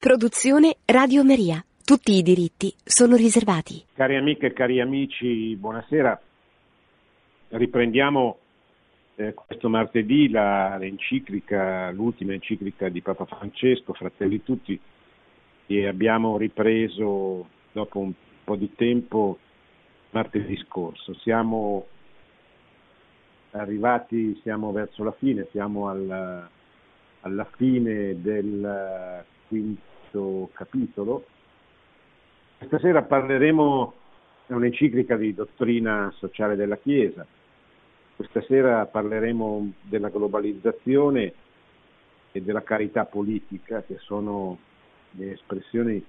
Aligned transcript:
Produzione 0.00 0.76
Radio 0.86 1.22
Maria. 1.22 1.62
Tutti 1.84 2.12
i 2.12 2.22
diritti 2.22 2.72
sono 2.82 3.16
riservati. 3.16 3.84
Cari 3.92 4.16
amiche 4.16 4.46
e 4.46 4.52
cari 4.54 4.80
amici, 4.80 5.54
buonasera. 5.56 6.18
Riprendiamo 7.48 8.38
eh, 9.16 9.34
questo 9.34 9.68
martedì 9.68 10.30
la, 10.30 10.78
l'enciclica, 10.78 11.90
l'ultima 11.90 12.32
enciclica 12.32 12.88
di 12.88 13.02
Papa 13.02 13.26
Francesco, 13.26 13.92
Fratelli 13.92 14.42
Tutti, 14.42 14.80
e 15.66 15.86
abbiamo 15.86 16.38
ripreso 16.38 17.46
dopo 17.70 17.98
un 17.98 18.12
po' 18.42 18.56
di 18.56 18.74
tempo 18.74 19.38
martedì 20.12 20.56
scorso. 20.66 21.12
Siamo 21.16 21.86
arrivati, 23.50 24.40
siamo 24.40 24.72
verso 24.72 25.04
la 25.04 25.12
fine, 25.12 25.46
siamo 25.50 25.90
alla, 25.90 26.48
alla 27.20 27.48
fine 27.54 28.18
del 28.18 29.26
quinto 29.46 29.88
questo 30.10 30.50
capitolo. 30.52 31.24
Questa 32.58 32.78
sera 32.80 33.02
parleremo 33.02 33.94
di 34.46 34.52
un'enciclica 34.54 35.16
di 35.16 35.32
dottrina 35.32 36.12
sociale 36.16 36.56
della 36.56 36.76
Chiesa. 36.76 37.24
Questa 38.16 38.42
sera 38.42 38.84
parleremo 38.86 39.72
della 39.82 40.10
globalizzazione 40.10 41.32
e 42.32 42.42
della 42.42 42.62
carità 42.62 43.06
politica, 43.06 43.82
che 43.82 43.96
sono 43.98 44.58
le 45.12 45.32
espressioni, 45.32 46.04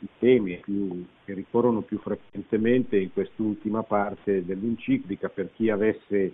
i 0.00 0.08
temi 0.18 0.58
più, 0.58 1.06
che 1.24 1.32
ricorrono 1.32 1.80
più 1.80 1.98
frequentemente 1.98 2.98
in 2.98 3.12
quest'ultima 3.12 3.82
parte 3.84 4.44
dell'enciclica. 4.44 5.28
Per 5.30 5.50
chi 5.54 5.70
avesse 5.70 6.32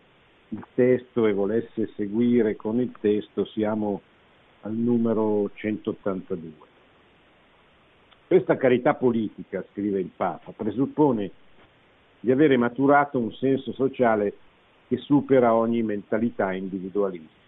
il 0.49 0.67
testo 0.75 1.27
e 1.27 1.33
volesse 1.33 1.93
seguire 1.95 2.57
con 2.57 2.81
il 2.81 2.93
testo, 3.01 3.45
siamo 3.45 4.01
al 4.63 4.75
numero 4.75 5.51
182. 5.55 6.70
Questa 8.31 8.57
carità 8.57 8.95
politica, 8.95 9.65
scrive 9.73 9.99
il 9.99 10.13
Papa, 10.15 10.53
presuppone 10.53 11.33
di 12.21 12.31
avere 12.31 12.57
maturato 12.57 13.19
un 13.19 13.33
senso 13.33 13.73
sociale 13.73 14.35
che 14.87 14.99
supera 14.99 15.53
ogni 15.53 15.83
mentalità 15.83 16.53
individualistica. 16.53 17.41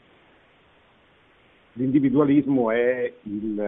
L'individualismo 1.75 2.73
è, 2.73 3.13
il, 3.23 3.61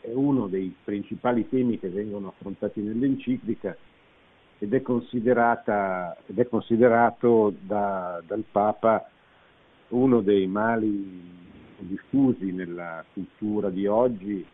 è, 0.00 0.12
uno 0.12 0.46
dei 0.46 0.72
principali 0.84 1.48
temi 1.48 1.76
che 1.80 1.88
vengono 1.88 2.28
affrontati 2.28 2.80
nell'enciclica 2.80 3.76
ed 4.60 4.72
è, 4.74 4.76
ed 4.76 6.38
è 6.38 6.46
considerato 6.48 7.54
da, 7.62 8.22
dal 8.24 8.44
Papa 8.48 9.10
uno 9.88 10.20
dei 10.20 10.46
mali 10.46 11.20
diffusi 11.78 12.52
nella 12.52 13.04
cultura 13.12 13.70
di 13.70 13.88
oggi 13.88 14.46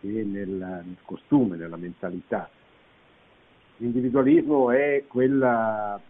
e 0.00 0.06
nel, 0.24 0.48
nel 0.48 0.96
costume, 1.04 1.56
nella 1.56 1.76
mentalità. 1.76 2.48
L'individualismo 3.78 4.70
è 4.70 5.04
quella 5.06 6.00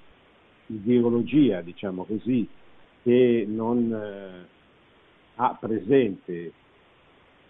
ideologia, 0.66 1.60
diciamo 1.60 2.04
così, 2.04 2.48
che 3.02 3.44
non 3.46 3.92
eh, 3.92 4.46
ha 5.36 5.56
presente 5.58 6.52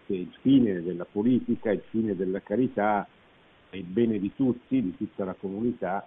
che 0.06 0.14
il 0.14 0.32
fine 0.40 0.82
della 0.82 1.04
politica, 1.04 1.70
il 1.70 1.82
fine 1.90 2.16
della 2.16 2.40
carità 2.40 3.06
è 3.70 3.76
il 3.76 3.84
bene 3.84 4.18
di 4.18 4.32
tutti, 4.34 4.80
di 4.80 4.96
tutta 4.96 5.24
la 5.24 5.34
comunità 5.34 6.06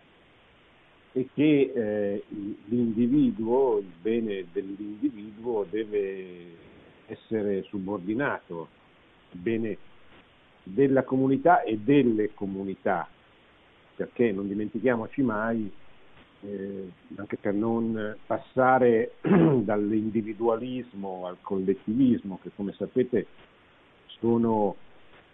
e 1.14 1.28
che 1.34 1.72
eh, 1.74 2.24
l'individuo, 2.66 3.80
il 3.80 3.92
bene 4.02 4.46
dell'individuo 4.52 5.66
deve 5.70 6.56
essere 7.08 7.64
subordinato 7.64 8.70
al 9.32 9.38
bene 9.38 9.78
della 10.64 11.04
comunità 11.04 11.64
e 11.64 11.78
delle 11.78 12.34
comunità, 12.34 13.08
perché 13.96 14.32
non 14.32 14.48
dimentichiamoci 14.48 15.22
mai, 15.22 15.72
eh, 16.42 16.90
anche 17.16 17.38
per 17.38 17.54
non 17.54 18.16
passare 18.26 19.14
dall'individualismo 19.22 21.28
al 21.28 21.38
collettivismo, 21.42 22.40
che 22.42 22.52
come 22.56 22.74
sapete 22.74 23.28
sono 24.20 24.76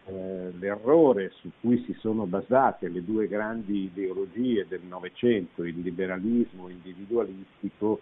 eh, 0.05 0.51
l'errore 0.57 1.31
su 1.35 1.51
cui 1.59 1.83
si 1.85 1.93
sono 1.99 2.25
basate 2.25 2.87
le 2.87 3.03
due 3.03 3.27
grandi 3.27 3.83
ideologie 3.83 4.65
del 4.67 4.83
Novecento, 4.83 5.63
il 5.63 5.79
liberalismo 5.79 6.69
individualistico 6.69 8.01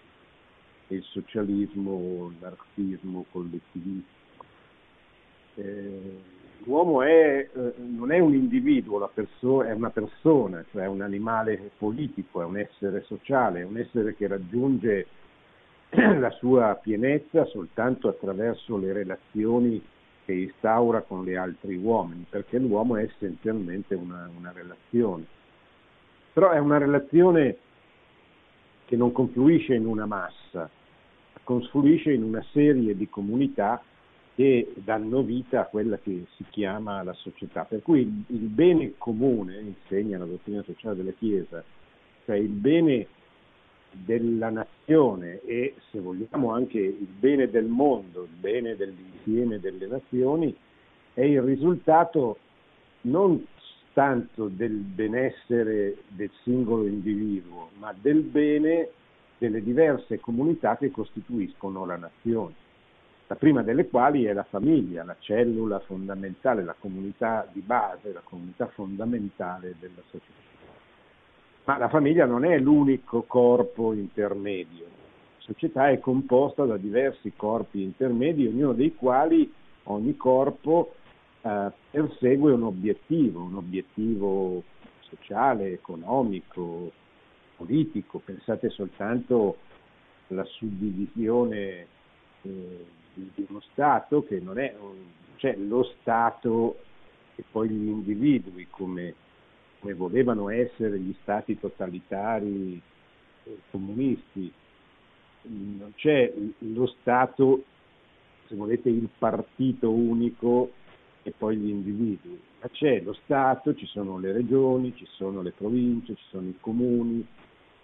e 0.87 0.95
il 0.95 1.03
socialismo, 1.03 2.31
l'artismo 2.39 3.25
collettivistico. 3.31 4.13
Eh, 5.55 6.21
l'uomo 6.63 7.01
è, 7.01 7.47
eh, 7.53 7.73
non 7.77 8.11
è 8.11 8.19
un 8.19 8.33
individuo, 8.33 9.09
perso- 9.13 9.63
è 9.63 9.71
una 9.71 9.89
persona, 9.89 10.63
cioè 10.71 10.83
è 10.83 10.87
un 10.87 11.01
animale 11.01 11.71
politico, 11.77 12.41
è 12.41 12.45
un 12.45 12.57
essere 12.57 13.03
sociale, 13.03 13.61
è 13.61 13.65
un 13.65 13.77
essere 13.77 14.15
che 14.15 14.27
raggiunge 14.27 15.07
la 15.89 16.31
sua 16.31 16.79
pienezza 16.81 17.45
soltanto 17.45 18.07
attraverso 18.07 18.77
le 18.77 18.93
relazioni 18.93 19.81
che 20.25 20.33
instaura 20.33 21.01
con 21.01 21.23
gli 21.23 21.35
altri 21.35 21.75
uomini, 21.75 22.25
perché 22.27 22.57
l'uomo 22.57 22.97
è 22.97 23.03
essenzialmente 23.03 23.93
una, 23.93 24.29
una 24.35 24.51
relazione. 24.51 25.25
Però 26.33 26.49
è 26.49 26.57
una 26.57 26.79
relazione 26.79 27.57
che 28.85 28.95
non 28.95 29.11
confluisce 29.11 29.75
in 29.75 29.85
una 29.85 30.05
massa, 30.05 30.69
confluisce 31.43 32.11
in 32.11 32.23
una 32.23 32.43
serie 32.51 32.95
di 32.95 33.07
comunità 33.07 33.81
che 34.35 34.73
danno 34.75 35.21
vita 35.21 35.61
a 35.61 35.65
quella 35.65 35.97
che 35.97 36.25
si 36.35 36.43
chiama 36.49 37.01
la 37.03 37.13
società. 37.13 37.63
Per 37.63 37.81
cui 37.81 38.01
il, 38.01 38.37
bene 38.37 38.93
comune, 38.97 39.61
insegna 39.61 40.17
la 40.17 40.25
dottrina 40.25 40.61
sociale 40.63 40.97
della 40.97 41.13
Chiesa, 41.13 41.63
cioè 42.25 42.35
il 42.35 42.49
bene 42.49 43.07
della 43.91 44.49
nazione 44.49 45.39
e 45.45 45.75
se 45.89 46.01
vogliamo 46.01 46.51
anche 46.51 46.79
il 46.79 47.07
bene 47.17 47.49
del 47.49 47.65
mondo, 47.65 48.23
il 48.23 48.37
bene 48.37 48.75
dell'insieme 48.75 49.59
delle 49.61 49.87
nazioni, 49.87 50.53
è 51.13 51.21
il 51.21 51.41
risultato 51.41 52.37
non 53.01 53.41
tanto 53.93 54.49
del 54.49 54.73
benessere 54.73 55.95
del 56.09 56.29
singolo 56.43 56.85
individuo, 56.85 57.69
ma 57.77 57.95
del 57.97 58.21
bene 58.21 58.89
delle 59.37 59.63
diverse 59.63 60.19
comunità 60.19 60.75
che 60.75 60.91
costituiscono 60.91 61.85
la 61.85 61.95
nazione 61.95 62.64
la 63.27 63.35
prima 63.35 63.63
delle 63.63 63.87
quali 63.87 64.25
è 64.25 64.33
la 64.33 64.43
famiglia, 64.43 65.03
la 65.03 65.15
cellula 65.19 65.79
fondamentale, 65.79 66.63
la 66.63 66.75
comunità 66.77 67.47
di 67.51 67.61
base, 67.61 68.13
la 68.13 68.21
comunità 68.23 68.67
fondamentale 68.67 69.75
della 69.79 70.01
società. 70.09 70.43
Ma 71.63 71.77
la 71.77 71.89
famiglia 71.89 72.25
non 72.25 72.45
è 72.45 72.59
l'unico 72.59 73.23
corpo 73.23 73.93
intermedio, 73.93 74.83
la 74.83 75.39
società 75.39 75.89
è 75.89 75.99
composta 75.99 76.65
da 76.65 76.77
diversi 76.77 77.33
corpi 77.35 77.81
intermedi, 77.81 78.45
ognuno 78.45 78.73
dei 78.73 78.93
quali, 78.93 79.51
ogni 79.83 80.15
corpo, 80.15 80.93
eh, 81.41 81.71
persegue 81.89 82.53
un 82.53 82.63
obiettivo, 82.63 83.41
un 83.41 83.55
obiettivo 83.55 84.61
sociale, 85.01 85.71
economico, 85.71 86.91
politico. 87.57 88.19
Pensate 88.19 88.69
soltanto 88.69 89.57
alla 90.27 90.43
suddivisione 90.43 91.87
eh, 92.43 92.85
di, 93.15 93.29
di 93.33 93.45
uno 93.49 93.61
Stato 93.71 94.23
che 94.23 94.39
non 94.39 94.59
è 94.59 94.75
cioè 95.37 95.55
lo 95.57 95.83
Stato 95.99 96.77
e 97.35 97.43
poi 97.49 97.69
gli 97.69 97.87
individui 97.87 98.67
come, 98.69 99.13
come 99.79 99.93
volevano 99.93 100.49
essere 100.49 100.99
gli 100.99 101.15
Stati 101.21 101.59
totalitari 101.59 102.81
eh, 103.43 103.57
comunisti. 103.71 104.51
Non 105.47 105.93
c'è 105.95 106.33
lo 106.59 106.87
Stato, 106.87 107.63
se 108.47 108.55
volete, 108.55 108.89
il 108.89 109.09
partito 109.17 109.91
unico 109.91 110.71
e 111.21 111.31
poi 111.31 111.57
gli 111.57 111.69
individui, 111.69 112.39
ma 112.61 112.69
c'è 112.69 113.01
lo 113.01 113.13
Stato, 113.23 113.75
ci 113.75 113.85
sono 113.85 114.17
le 114.17 114.31
regioni, 114.31 114.95
ci 114.95 115.05
sono 115.07 115.41
le 115.41 115.51
province, 115.51 116.15
ci 116.15 116.25
sono 116.29 116.47
i 116.47 116.55
comuni, 116.59 117.25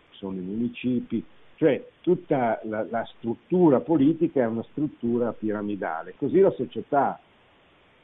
ci 0.10 0.18
sono 0.18 0.38
i 0.38 0.42
municipi, 0.42 1.24
cioè 1.62 1.86
tutta 2.02 2.60
la, 2.64 2.84
la, 2.90 3.08
struttura 3.18 3.82
politica 3.82 4.42
è 4.42 4.48
una 4.48 4.66
struttura 4.72 5.32
piramidale, 5.32 6.16
così 6.18 6.40
la 6.40 6.50
società, 6.50 7.10
a 7.10 7.20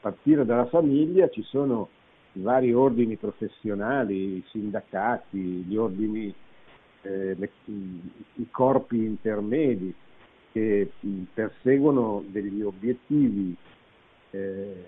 partire 0.00 0.44
dalla 0.44 0.66
famiglia 0.66 1.28
ci 1.28 1.42
sono 1.42 1.88
i 2.34 2.40
vari 2.40 2.72
ordini 2.72 3.16
professionali, 3.16 4.36
i 4.36 4.44
sindacati, 4.50 5.38
gli 5.38 5.74
ordini, 5.74 6.32
eh, 7.02 7.34
le, 7.34 7.50
i 7.64 8.46
corpi 8.48 8.98
intermedi 8.98 9.92
che 10.52 10.92
perseguono 11.34 12.22
degli 12.28 12.62
obiettivi 12.62 13.56
eh, 14.30 14.84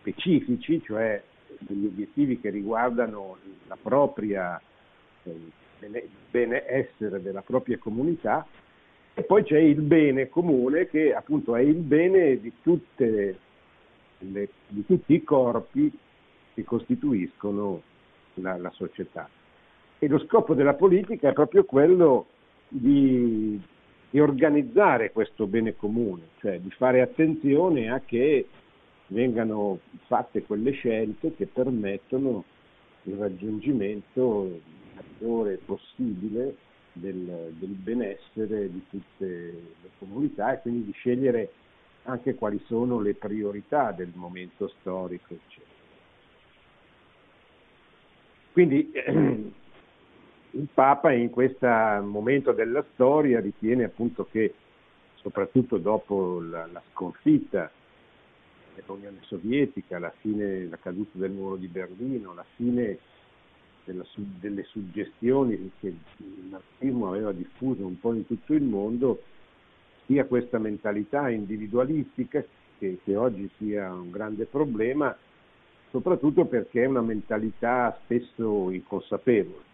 specifici, 0.00 0.82
cioè 0.82 1.22
degli 1.58 1.86
obiettivi 1.86 2.38
che 2.38 2.50
riguardano 2.50 3.38
la 3.66 3.78
propria 3.80 4.60
eh, 5.22 5.60
benessere 6.30 7.22
della 7.22 7.42
propria 7.42 7.78
comunità 7.78 8.46
E 9.14 9.24
poi 9.24 9.42
c'è 9.44 9.58
il 9.58 9.82
bene 9.82 10.30
comune 10.30 10.88
che 10.88 11.12
appunto 11.12 11.54
è 11.54 11.60
il 11.60 11.76
bene 11.76 12.40
di, 12.40 12.50
le, 12.96 14.48
di 14.68 14.86
tutti 14.86 15.12
i 15.12 15.22
corpi 15.22 15.92
che 16.54 16.64
costituiscono 16.64 17.82
la, 18.34 18.56
la 18.56 18.70
società. 18.70 19.28
E 19.98 20.08
lo 20.08 20.18
scopo 20.20 20.54
della 20.54 20.74
politica 20.74 21.28
è 21.28 21.32
proprio 21.34 21.64
quello 21.64 22.26
di, 22.68 23.60
di 24.08 24.18
organizzare 24.18 25.12
questo 25.12 25.46
bene 25.46 25.76
comune, 25.76 26.28
cioè 26.40 26.58
di 26.58 26.70
fare 26.70 27.02
attenzione 27.02 27.90
a 27.90 28.00
che 28.00 28.48
vengano 29.08 29.80
fatte 30.06 30.42
quelle 30.42 30.70
scelte 30.70 31.34
che 31.34 31.46
permettono 31.46 32.44
il 33.02 33.16
raggiungimento 33.16 34.58
maggiore 35.22 35.58
possibile 35.64 36.56
del, 36.92 37.52
del, 37.58 37.70
benessere 37.70 38.70
di 38.70 38.82
tutte 38.90 39.26
le 39.26 39.90
comunità 39.98 40.52
e 40.52 40.60
quindi 40.60 40.86
di 40.86 40.92
scegliere 40.92 41.52
anche 42.04 42.34
quali 42.34 42.60
sono 42.66 43.00
le 43.00 43.14
priorità 43.14 43.92
del 43.92 44.10
momento 44.14 44.68
storico, 44.80 45.34
eccetera. 45.34 45.70
Quindi 48.52 48.90
il 50.50 50.68
Papa 50.74 51.12
in 51.12 51.30
questo 51.30 51.66
momento 51.66 52.52
della 52.52 52.84
storia 52.92 53.40
ritiene 53.40 53.84
appunto 53.84 54.26
che 54.30 54.54
soprattutto 55.14 55.78
dopo 55.78 56.40
la, 56.40 56.68
la 56.70 56.82
sconfitta 56.92 57.70
dell'Unione 58.74 59.18
Sovietica, 59.22 59.98
la 59.98 60.12
fine, 60.20 60.66
la 60.66 60.78
caduta 60.78 61.18
del 61.18 61.30
muro 61.30 61.56
di 61.56 61.68
Berlino, 61.68 62.34
la 62.34 62.44
fine 62.56 62.98
della, 63.84 64.04
delle 64.14 64.62
suggestioni 64.64 65.72
che 65.80 65.88
il 65.88 66.46
marxismo 66.50 67.08
aveva 67.08 67.32
diffuso 67.32 67.86
un 67.86 67.98
po' 67.98 68.14
in 68.14 68.26
tutto 68.26 68.54
il 68.54 68.62
mondo, 68.62 69.22
sia 70.06 70.24
questa 70.24 70.58
mentalità 70.58 71.28
individualistica 71.30 72.44
che, 72.78 72.98
che 73.04 73.16
oggi 73.16 73.48
sia 73.58 73.92
un 73.92 74.10
grande 74.10 74.46
problema, 74.46 75.16
soprattutto 75.90 76.44
perché 76.46 76.82
è 76.82 76.86
una 76.86 77.02
mentalità 77.02 77.98
spesso 78.04 78.70
inconsapevole. 78.70 79.70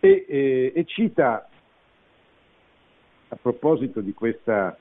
E, 0.00 0.24
e, 0.28 0.72
e 0.74 0.84
cita, 0.84 1.48
a 3.28 3.36
proposito 3.36 4.00
di 4.00 4.14
questa 4.14 4.76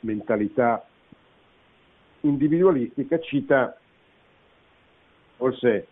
mentalità 0.00 0.84
individualistica, 2.20 3.18
cita 3.20 3.76
forse 5.36 5.86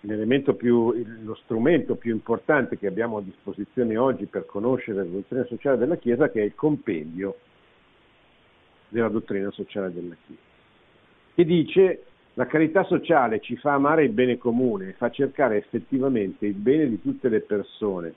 l'elemento 0.00 0.54
più, 0.54 0.92
lo 1.22 1.34
strumento 1.42 1.96
più 1.96 2.12
importante 2.12 2.78
che 2.78 2.86
abbiamo 2.86 3.18
a 3.18 3.22
disposizione 3.22 3.96
oggi 3.96 4.26
per 4.26 4.46
conoscere 4.46 4.98
la 4.98 5.04
dottrina 5.04 5.44
sociale 5.44 5.76
della 5.76 5.96
Chiesa, 5.96 6.30
che 6.30 6.40
è 6.40 6.44
il 6.44 6.54
compendio 6.54 7.36
della 8.88 9.08
dottrina 9.08 9.50
sociale 9.50 9.92
della 9.92 10.16
Chiesa, 10.26 10.40
che 11.34 11.44
dice 11.44 12.04
la 12.34 12.46
carità 12.46 12.84
sociale 12.84 13.40
ci 13.40 13.56
fa 13.56 13.74
amare 13.74 14.04
il 14.04 14.12
bene 14.12 14.38
comune, 14.38 14.94
fa 14.94 15.10
cercare 15.10 15.56
effettivamente 15.56 16.46
il 16.46 16.54
bene 16.54 16.88
di 16.88 17.00
tutte 17.00 17.28
le 17.28 17.40
persone, 17.40 18.14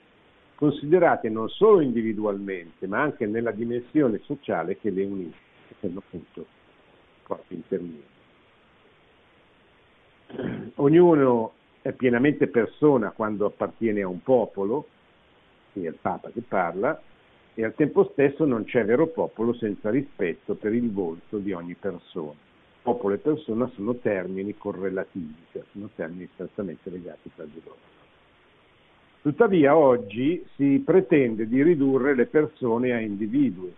considerate 0.54 1.28
non 1.28 1.48
solo 1.48 1.80
individualmente, 1.80 2.86
ma 2.86 3.02
anche 3.02 3.26
nella 3.26 3.50
dimensione 3.50 4.20
sociale 4.24 4.78
che 4.78 4.90
le 4.90 5.04
unisce, 5.04 5.38
che 5.68 5.74
sono 5.80 5.98
appunto 5.98 6.46
corpi 7.24 7.54
intermedi. 7.54 8.12
Ognuno 10.76 11.52
è 11.84 11.92
pienamente 11.92 12.46
persona 12.46 13.10
quando 13.10 13.44
appartiene 13.44 14.00
a 14.00 14.08
un 14.08 14.22
popolo, 14.22 14.86
è 15.74 15.80
il 15.80 15.98
Papa 16.00 16.30
che 16.30 16.40
parla, 16.40 16.98
e 17.52 17.62
al 17.62 17.74
tempo 17.74 18.08
stesso 18.10 18.46
non 18.46 18.64
c'è 18.64 18.86
vero 18.86 19.08
popolo 19.08 19.52
senza 19.52 19.90
rispetto 19.90 20.54
per 20.54 20.72
il 20.72 20.90
volto 20.90 21.36
di 21.36 21.52
ogni 21.52 21.74
persona. 21.74 22.32
Popolo 22.80 23.12
e 23.12 23.18
persona 23.18 23.70
sono 23.74 23.96
termini 23.96 24.56
correlativi, 24.56 25.34
cioè 25.52 25.62
sono 25.72 25.90
termini 25.94 26.26
strettamente 26.32 26.88
legati 26.88 27.30
tra 27.34 27.44
di 27.44 27.60
loro. 27.62 27.76
Tuttavia 29.20 29.76
oggi 29.76 30.42
si 30.56 30.82
pretende 30.82 31.46
di 31.46 31.62
ridurre 31.62 32.14
le 32.14 32.24
persone 32.24 32.94
a 32.94 32.98
individui, 32.98 33.74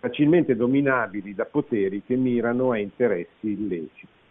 facilmente 0.00 0.56
dominabili 0.56 1.32
da 1.32 1.44
poteri 1.44 2.02
che 2.04 2.16
mirano 2.16 2.72
a 2.72 2.78
interessi 2.78 3.52
illeciti. 3.52 4.22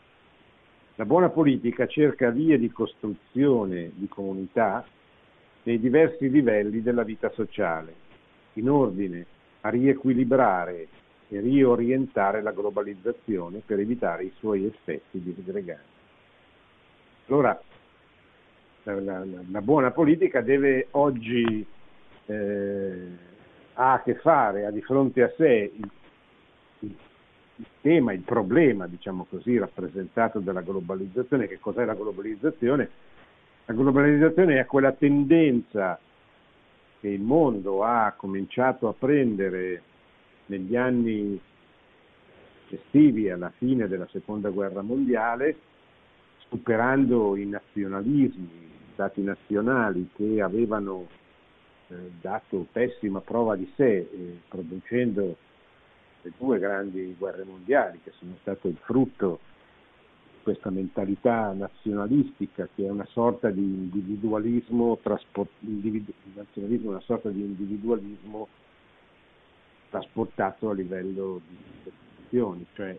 La 0.95 1.05
buona 1.05 1.29
politica 1.29 1.87
cerca 1.87 2.29
vie 2.29 2.59
di 2.59 2.71
costruzione 2.71 3.91
di 3.95 4.07
comunità 4.07 4.85
nei 5.63 5.79
diversi 5.79 6.29
livelli 6.29 6.83
della 6.83 7.01
vita 7.03 7.31
sociale, 7.31 7.95
in 8.53 8.69
ordine 8.69 9.25
a 9.61 9.69
riequilibrare 9.69 10.87
e 11.29 11.39
riorientare 11.39 12.43
la 12.43 12.51
globalizzazione 12.51 13.63
per 13.65 13.79
evitare 13.79 14.25
i 14.25 14.33
suoi 14.37 14.65
effetti 14.65 15.19
disgreganti. 15.19 15.81
Allora, 17.27 17.59
la, 18.83 18.99
la, 18.99 19.25
la 19.49 19.61
buona 19.61 19.89
politica 19.89 20.41
deve 20.41 20.89
oggi 20.91 21.65
eh, 22.25 23.07
ha 23.73 23.93
a 23.93 24.01
che 24.03 24.13
fare, 24.15 24.65
ha 24.65 24.71
di 24.71 24.81
fronte 24.81 25.23
a 25.23 25.33
sé 25.35 25.71
il 25.73 25.89
il 27.55 27.65
tema, 27.81 28.13
il 28.13 28.21
problema, 28.21 28.87
diciamo 28.87 29.25
così, 29.29 29.57
rappresentato 29.57 30.39
dalla 30.39 30.61
globalizzazione. 30.61 31.47
Che 31.47 31.59
cos'è 31.59 31.85
la 31.85 31.93
globalizzazione? 31.93 32.89
La 33.65 33.73
globalizzazione 33.73 34.59
è 34.59 34.65
quella 34.65 34.91
tendenza 34.91 35.99
che 36.99 37.07
il 37.07 37.21
mondo 37.21 37.83
ha 37.83 38.13
cominciato 38.15 38.87
a 38.87 38.93
prendere 38.93 39.81
negli 40.47 40.75
anni 40.75 41.39
estivi 42.69 43.29
alla 43.29 43.51
fine 43.57 43.87
della 43.87 44.07
seconda 44.11 44.49
guerra 44.49 44.81
mondiale, 44.81 45.55
superando 46.49 47.35
i 47.35 47.45
nazionalismi, 47.45 48.43
i 48.43 48.91
stati 48.93 49.21
nazionali 49.21 50.09
che 50.15 50.41
avevano 50.41 51.07
eh, 51.87 51.95
dato 52.19 52.67
pessima 52.71 53.21
prova 53.21 53.55
di 53.55 53.71
sé, 53.75 53.97
eh, 53.97 54.39
producendo 54.47 55.35
le 56.23 56.31
due 56.37 56.57
grandi 56.57 57.15
guerre 57.17 57.43
mondiali 57.43 57.99
che 58.03 58.11
sono 58.17 58.35
state 58.41 58.69
il 58.69 58.77
frutto 58.77 59.39
di 60.31 60.37
questa 60.41 60.69
mentalità 60.69 61.51
nazionalistica 61.51 62.67
che 62.73 62.85
è 62.85 62.89
una 62.89 63.07
sorta 63.11 63.49
di 63.49 63.61
individualismo, 63.61 64.97
trasport, 65.01 65.49
individu, 65.59 66.13
nazionalismo 66.33 66.89
una 66.89 67.01
sorta 67.01 67.29
di 67.29 67.41
individualismo 67.41 68.47
trasportato 69.89 70.69
a 70.69 70.73
livello 70.73 71.39
di 71.47 71.57
istituzioni, 71.91 72.65
cioè 72.73 72.97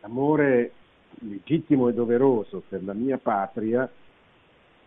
l'amore 0.00 0.72
legittimo 1.20 1.88
e 1.88 1.92
doveroso 1.92 2.62
per 2.66 2.82
la 2.82 2.94
mia 2.94 3.18
patria, 3.18 3.90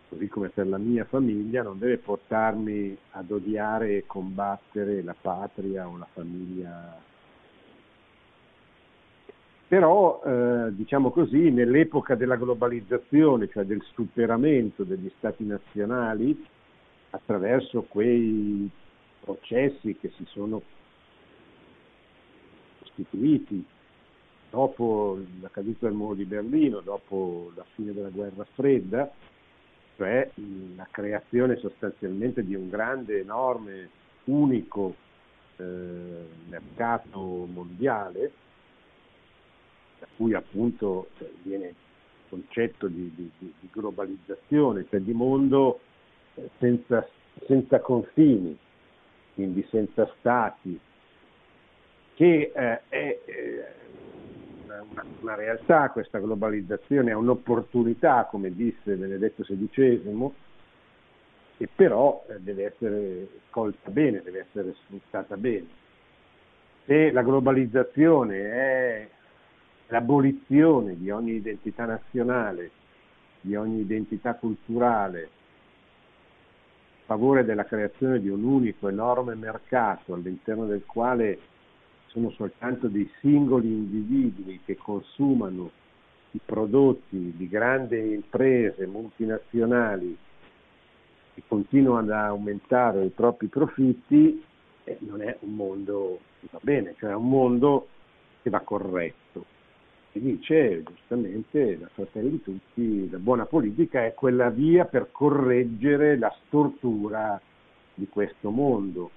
così 0.08 0.26
come 0.26 0.48
per 0.48 0.66
la 0.66 0.78
mia 0.78 1.04
famiglia, 1.04 1.62
non 1.62 1.78
deve 1.78 1.98
portarmi 1.98 2.96
ad 3.10 3.30
odiare 3.30 3.98
e 3.98 4.04
combattere 4.06 5.02
la 5.02 5.14
patria 5.18 5.86
o 5.86 5.96
la 5.96 6.08
famiglia 6.12 7.05
però, 9.68 10.22
eh, 10.24 10.74
diciamo 10.74 11.10
così, 11.10 11.50
nell'epoca 11.50 12.14
della 12.14 12.36
globalizzazione, 12.36 13.48
cioè 13.48 13.64
del 13.64 13.82
superamento 13.94 14.84
degli 14.84 15.10
stati 15.18 15.44
nazionali, 15.44 16.46
attraverso 17.10 17.82
quei 17.82 18.68
processi 19.20 19.96
che 19.96 20.12
si 20.16 20.24
sono 20.26 20.62
costituiti 22.78 23.64
dopo 24.50 25.18
la 25.40 25.48
caduta 25.50 25.86
del 25.86 25.96
muro 25.96 26.14
di 26.14 26.24
Berlino, 26.24 26.80
dopo 26.80 27.50
la 27.56 27.64
fine 27.74 27.92
della 27.92 28.10
guerra 28.10 28.46
fredda, 28.54 29.10
cioè 29.96 30.30
la 30.76 30.86
creazione 30.90 31.56
sostanzialmente 31.56 32.44
di 32.44 32.54
un 32.54 32.68
grande, 32.68 33.20
enorme, 33.20 33.88
unico 34.24 34.94
eh, 35.56 35.64
mercato 36.48 37.20
mondiale, 37.52 38.32
da 39.98 40.06
cui 40.16 40.34
appunto 40.34 41.08
cioè, 41.18 41.30
viene 41.42 41.66
il 41.66 41.74
concetto 42.28 42.88
di, 42.88 43.12
di, 43.14 43.30
di, 43.38 43.68
globalizzazione, 43.70 44.86
cioè 44.88 45.00
di 45.00 45.12
mondo 45.12 45.80
eh, 46.34 46.48
senza, 46.58 47.06
senza, 47.46 47.80
confini, 47.80 48.56
quindi 49.34 49.66
senza 49.70 50.10
stati, 50.18 50.78
che 52.14 52.52
eh, 52.54 52.80
è 52.88 53.20
eh, 53.24 53.64
una, 54.64 55.04
una, 55.20 55.34
realtà, 55.34 55.90
questa 55.90 56.18
globalizzazione 56.18 57.10
è 57.10 57.14
un'opportunità, 57.14 58.26
come 58.30 58.54
disse 58.54 58.94
Benedetto 58.94 59.42
XVI, 59.42 60.32
che 61.56 61.68
però 61.74 62.24
eh, 62.28 62.40
deve 62.40 62.64
essere 62.66 63.28
colta 63.50 63.90
bene, 63.90 64.22
deve 64.22 64.40
essere 64.40 64.74
sfruttata 64.84 65.36
bene. 65.36 65.84
Se 66.84 67.10
la 67.10 67.22
globalizzazione 67.22 68.38
è 68.38 69.08
l'abolizione 69.88 70.96
di 70.96 71.10
ogni 71.10 71.34
identità 71.34 71.84
nazionale, 71.84 72.70
di 73.40 73.54
ogni 73.54 73.80
identità 73.80 74.34
culturale, 74.34 75.30
favore 77.04 77.44
della 77.44 77.64
creazione 77.64 78.20
di 78.20 78.28
un 78.28 78.42
unico 78.42 78.88
enorme 78.88 79.34
mercato 79.36 80.14
all'interno 80.14 80.66
del 80.66 80.84
quale 80.84 81.38
sono 82.06 82.30
soltanto 82.30 82.88
dei 82.88 83.08
singoli 83.20 83.68
individui 83.68 84.60
che 84.64 84.76
consumano 84.76 85.70
i 86.32 86.40
prodotti 86.44 87.32
di 87.36 87.48
grandi 87.48 88.12
imprese 88.12 88.86
multinazionali 88.86 90.16
che 91.34 91.42
continuano 91.46 91.98
ad 91.98 92.10
aumentare 92.10 93.04
i 93.04 93.10
propri 93.10 93.48
profitti, 93.48 94.42
eh, 94.84 94.96
non 95.00 95.20
è 95.20 95.36
un 95.40 95.54
mondo 95.54 96.20
che 96.40 96.48
va 96.50 96.58
bene, 96.62 96.94
cioè 96.98 97.10
è 97.10 97.14
un 97.14 97.28
mondo 97.28 97.88
che 98.42 98.50
va 98.50 98.60
corretto. 98.60 99.44
E 100.16 100.20
dice 100.20 100.82
giustamente 100.82 101.76
la 101.78 101.90
Fratelli 101.92 102.30
di 102.30 102.42
Tutti, 102.42 103.10
la 103.10 103.18
buona 103.18 103.44
politica 103.44 104.06
è 104.06 104.14
quella 104.14 104.48
via 104.48 104.86
per 104.86 105.08
correggere 105.12 106.16
la 106.16 106.34
stortura 106.46 107.38
di 107.92 108.08
questo 108.08 108.48
mondo, 108.48 109.10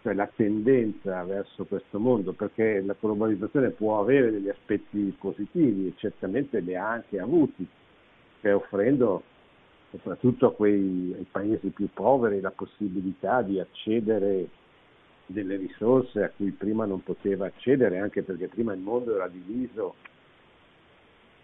cioè 0.00 0.14
la 0.14 0.26
tendenza 0.34 1.22
verso 1.24 1.66
questo 1.66 1.98
mondo, 1.98 2.32
perché 2.32 2.80
la 2.80 2.96
globalizzazione 2.98 3.68
può 3.72 4.00
avere 4.00 4.30
degli 4.30 4.48
aspetti 4.48 5.14
positivi 5.20 5.88
e 5.88 5.92
certamente 5.96 6.60
li 6.60 6.74
ha 6.74 6.92
anche 6.92 7.18
avuti, 7.18 7.66
cioè 8.40 8.54
offrendo 8.54 9.22
soprattutto 9.90 10.46
a 10.46 10.54
quei, 10.54 11.14
ai 11.14 11.26
paesi 11.30 11.68
più 11.68 11.90
poveri 11.92 12.40
la 12.40 12.52
possibilità 12.52 13.42
di 13.42 13.60
accedere 13.60 14.48
delle 15.26 15.56
risorse 15.56 16.22
a 16.24 16.30
cui 16.34 16.52
prima 16.52 16.86
non 16.86 17.02
poteva 17.02 17.44
accedere, 17.44 17.98
anche 17.98 18.22
perché 18.22 18.48
prima 18.48 18.72
il 18.72 18.80
mondo 18.80 19.14
era 19.14 19.28
diviso 19.28 19.96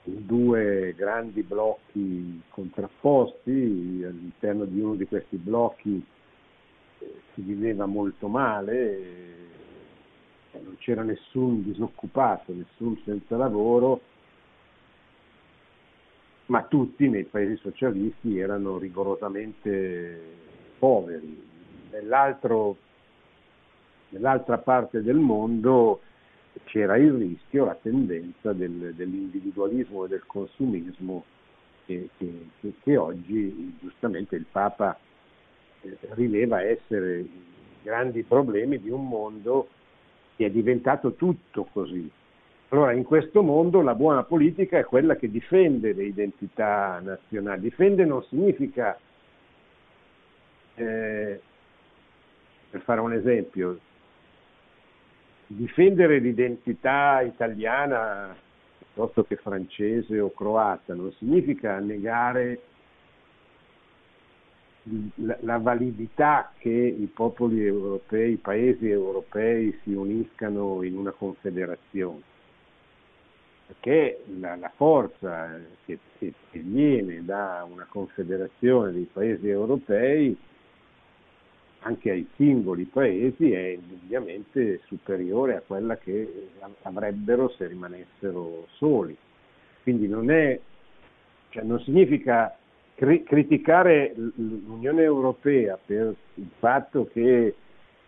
due 0.05 0.95
grandi 0.95 1.43
blocchi 1.43 2.43
contrapposti, 2.51 4.03
all'interno 4.05 4.67
di 4.67 4.79
uno 4.81 4.95
di 4.95 5.07
questi 5.07 5.37
blocchi 5.37 6.05
eh, 6.99 7.13
si 7.33 7.41
viveva 7.41 7.87
molto 7.87 8.29
male, 8.29 8.99
eh, 10.53 10.61
non 10.63 10.77
c'era 10.79 11.03
nessun 11.03 11.63
disoccupato, 11.63 12.53
nessun 12.53 13.01
senza 13.05 13.37
lavoro, 13.37 14.01
ma 16.47 16.63
tutti 16.65 17.09
nei 17.09 17.25
paesi 17.25 17.57
socialisti 17.57 18.39
erano 18.39 18.77
rigorosamente 18.77 20.21
poveri. 20.79 21.53
Nell'altra 21.91 22.75
parte 24.59 25.03
del 25.03 25.17
mondo 25.17 26.01
c'era 26.65 26.97
il 26.97 27.13
rischio, 27.13 27.65
la 27.65 27.77
tendenza 27.81 28.53
del, 28.53 28.95
dell'individualismo 28.95 30.05
e 30.05 30.09
del 30.09 30.25
consumismo 30.27 31.25
che, 31.87 32.09
che, 32.17 32.73
che, 32.83 32.97
oggi 32.97 33.77
giustamente 33.81 34.37
il 34.37 34.47
Papa 34.51 34.97
eh, 35.81 35.99
rileva 36.11 36.63
essere 36.63 37.19
i 37.19 37.43
grandi 37.83 38.23
problemi 38.23 38.81
di 38.81 38.91
un 38.91 39.07
mondo 39.07 39.69
che 40.37 40.47
è 40.47 40.51
diventato 40.51 41.15
tutto 41.15 41.69
così. 41.73 42.11
Allora 42.69 42.93
in 42.93 43.05
questo 43.05 43.43
mondo 43.43 43.83
la 43.83 43.95
buona 43.95 44.25
politica 44.25 44.79
è 44.79 44.85
quella 44.85 45.17
che 45.17 45.31
difende 45.31 45.93
le 45.93 46.05
identità 46.05 46.99
nazionali. 47.01 47.61
Difende 47.61 48.05
non 48.05 48.25
significa, 48.25 48.99
eh, 50.75 51.41
per 52.71 52.81
fare 52.81 53.01
un 53.01 53.13
esempio, 53.13 53.79
difendere 55.57 56.19
l'identità 56.19 57.21
italiana 57.23 58.35
piuttosto 58.77 59.25
che 59.25 59.37
francese 59.37 60.21
o 60.21 60.33
croata 60.33 60.95
non 60.95 61.13
significa 61.13 61.79
negare 61.79 62.61
la, 65.41 65.59
validità 65.59 66.53
che 66.59 66.71
i 66.71 67.11
popoli 67.13 67.65
europei, 67.65 68.33
i 68.33 68.37
paesi 68.37 68.89
europei 68.89 69.77
si 69.83 69.93
uniscano 69.95 70.83
in 70.83 70.97
una 70.97 71.13
confederazione, 71.13 72.21
perché 73.67 74.23
la, 74.39 74.57
la 74.57 74.71
forza 74.77 75.59
che, 75.87 75.99
che, 76.19 76.35
che 76.51 76.59
viene 76.59 77.25
da 77.25 77.67
una 77.71 77.87
confederazione 77.89 78.93
dei 78.93 79.09
paesi 79.11 79.49
europei 79.49 80.37
anche 81.87 82.11
ai 82.11 82.27
singoli 82.37 82.85
paesi 82.85 83.53
è 83.53 83.69
indubbiamente 83.69 84.81
superiore 84.87 85.57
a 85.57 85.63
quella 85.67 85.97
che 85.97 86.49
avrebbero 86.83 87.51
se 87.51 87.67
rimanessero 87.67 88.67
soli. 88.73 89.17
Quindi 89.83 90.09
non, 90.09 90.31
è, 90.31 90.59
cioè 91.51 91.63
non 91.63 91.79
significa 91.81 92.57
cri- 92.95 93.23
criticare 93.23 94.15
l'Unione 94.17 95.03
Europea 95.03 95.79
per 95.85 96.15
il 96.35 96.49
fatto 96.59 97.09
che 97.13 97.55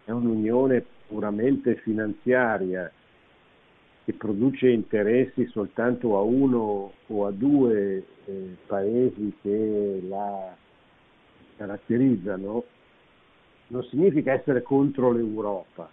è 0.04 0.10
un'unione 0.10 0.84
puramente 1.06 1.76
finanziaria 1.76 2.90
che 4.04 4.12
produce 4.14 4.68
interessi 4.70 5.46
soltanto 5.48 6.16
a 6.16 6.22
uno 6.22 6.92
o 7.08 7.26
a 7.26 7.30
due 7.30 8.04
eh, 8.24 8.56
paesi 8.66 9.36
che 9.42 10.02
la 10.08 10.54
caratterizzano, 11.56 12.64
non 13.68 13.82
significa 13.84 14.32
essere 14.32 14.62
contro 14.62 15.10
l'Europa, 15.10 15.88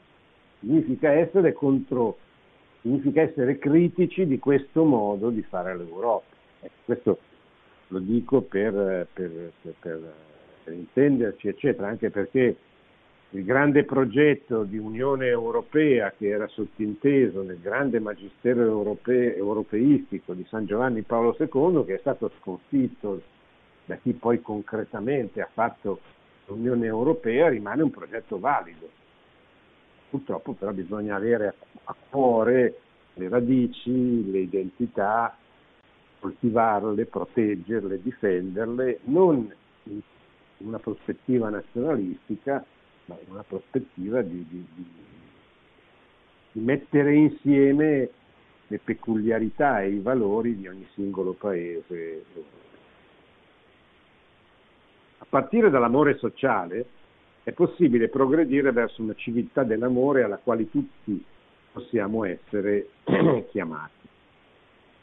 significa 0.60 1.12
essere, 1.12 1.54
contro, 1.54 2.18
significa 2.82 3.22
essere 3.22 3.58
critici 3.58 4.26
di 4.26 4.40
questo 4.40 4.84
modo 4.84 5.30
di 5.30 5.42
fare 5.44 5.76
l'Europa. 5.76 6.36
Ecco, 6.60 6.74
questo 6.86 7.20
lo 7.88 8.00
dico 8.00 8.42
per, 8.42 9.08
per, 9.12 9.52
per, 9.62 10.14
per, 10.64 10.74
intenderci, 10.74 11.48
eccetera, 11.48 11.88
anche 11.88 12.10
perché 12.10 12.56
il 13.32 13.44
grande 13.44 13.84
progetto 13.84 14.64
di 14.64 14.78
Unione 14.78 15.26
Europea 15.26 16.14
che 16.16 16.28
era 16.28 16.48
sottinteso 16.48 17.42
nel 17.42 17.60
grande 17.60 18.00
magistero 18.00 18.62
europe, 18.62 19.36
europeistico 19.36 20.34
di 20.34 20.46
San 20.48 20.66
Giovanni 20.66 21.02
Paolo 21.02 21.36
II, 21.40 21.84
che 21.84 21.96
è 21.96 22.00
stato 22.00 22.32
sconfitto 22.40 23.22
da 23.86 23.96
chi 23.96 24.14
poi 24.14 24.40
concretamente 24.42 25.42
ha 25.42 25.50
fatto 25.52 26.00
l'Unione 26.54 26.86
Europea 26.86 27.50
rimane 27.50 27.82
un 27.82 27.90
progetto 27.90 28.40
valido. 28.40 28.90
Purtroppo 30.10 30.54
però 30.54 30.72
bisogna 30.72 31.16
avere 31.16 31.56
a 31.86 31.96
cuore 32.10 32.80
le 33.16 33.30
radici, 33.30 34.30
le 34.30 34.40
identità, 34.40 35.36
coltivarle, 36.20 37.06
proteggerle, 37.06 38.02
difenderle, 38.02 39.00
non 39.06 39.52
in 39.86 40.00
una 40.58 40.80
prospettiva 40.80 41.50
nazionalistica, 41.50 42.64
ma 43.06 43.18
in 43.26 43.32
una 43.32 43.44
prospettiva 43.44 44.22
di, 44.22 44.46
di, 44.48 44.66
di 46.52 46.62
mettere 46.62 47.16
insieme 47.16 48.10
le 48.68 48.80
peculiarità 48.80 49.82
e 49.82 49.90
i 49.90 50.00
valori 50.00 50.56
di 50.56 50.68
ogni 50.68 50.88
singolo 50.94 51.34
paese 51.34 52.24
partire 55.28 55.70
dall'amore 55.70 56.18
sociale 56.18 56.86
è 57.44 57.52
possibile 57.52 58.10
progredire 58.10 58.72
verso 58.72 59.02
una 59.02 59.16
civiltà 59.16 59.64
dell'amore 59.64 60.24
alla 60.24 60.38
quale 60.38 60.70
tutti 60.70 61.24
possiamo 61.72 62.24
essere 62.24 62.90
chiamati. 63.50 64.08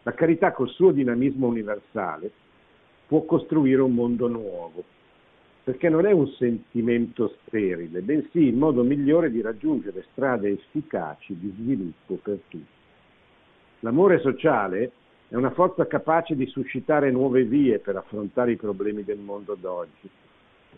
La 0.02 0.12
carità 0.14 0.52
col 0.52 0.70
suo 0.70 0.92
dinamismo 0.92 1.46
universale 1.46 2.30
può 3.06 3.24
costruire 3.24 3.82
un 3.82 3.92
mondo 3.92 4.28
nuovo, 4.28 4.82
perché 5.62 5.88
non 5.88 6.06
è 6.06 6.12
un 6.12 6.28
sentimento 6.38 7.36
sterile, 7.42 8.00
bensì 8.00 8.46
il 8.46 8.54
modo 8.54 8.82
migliore 8.82 9.30
di 9.30 9.42
raggiungere 9.42 10.06
strade 10.12 10.48
efficaci 10.48 11.36
di 11.38 11.52
sviluppo 11.58 12.14
per 12.22 12.38
tutti. 12.48 12.78
L'amore 13.80 14.20
sociale 14.20 14.92
è 15.30 15.36
una 15.36 15.52
forza 15.52 15.86
capace 15.86 16.34
di 16.34 16.46
suscitare 16.46 17.12
nuove 17.12 17.44
vie 17.44 17.78
per 17.78 17.94
affrontare 17.94 18.50
i 18.50 18.56
problemi 18.56 19.04
del 19.04 19.20
mondo 19.20 19.54
d'oggi, 19.54 20.10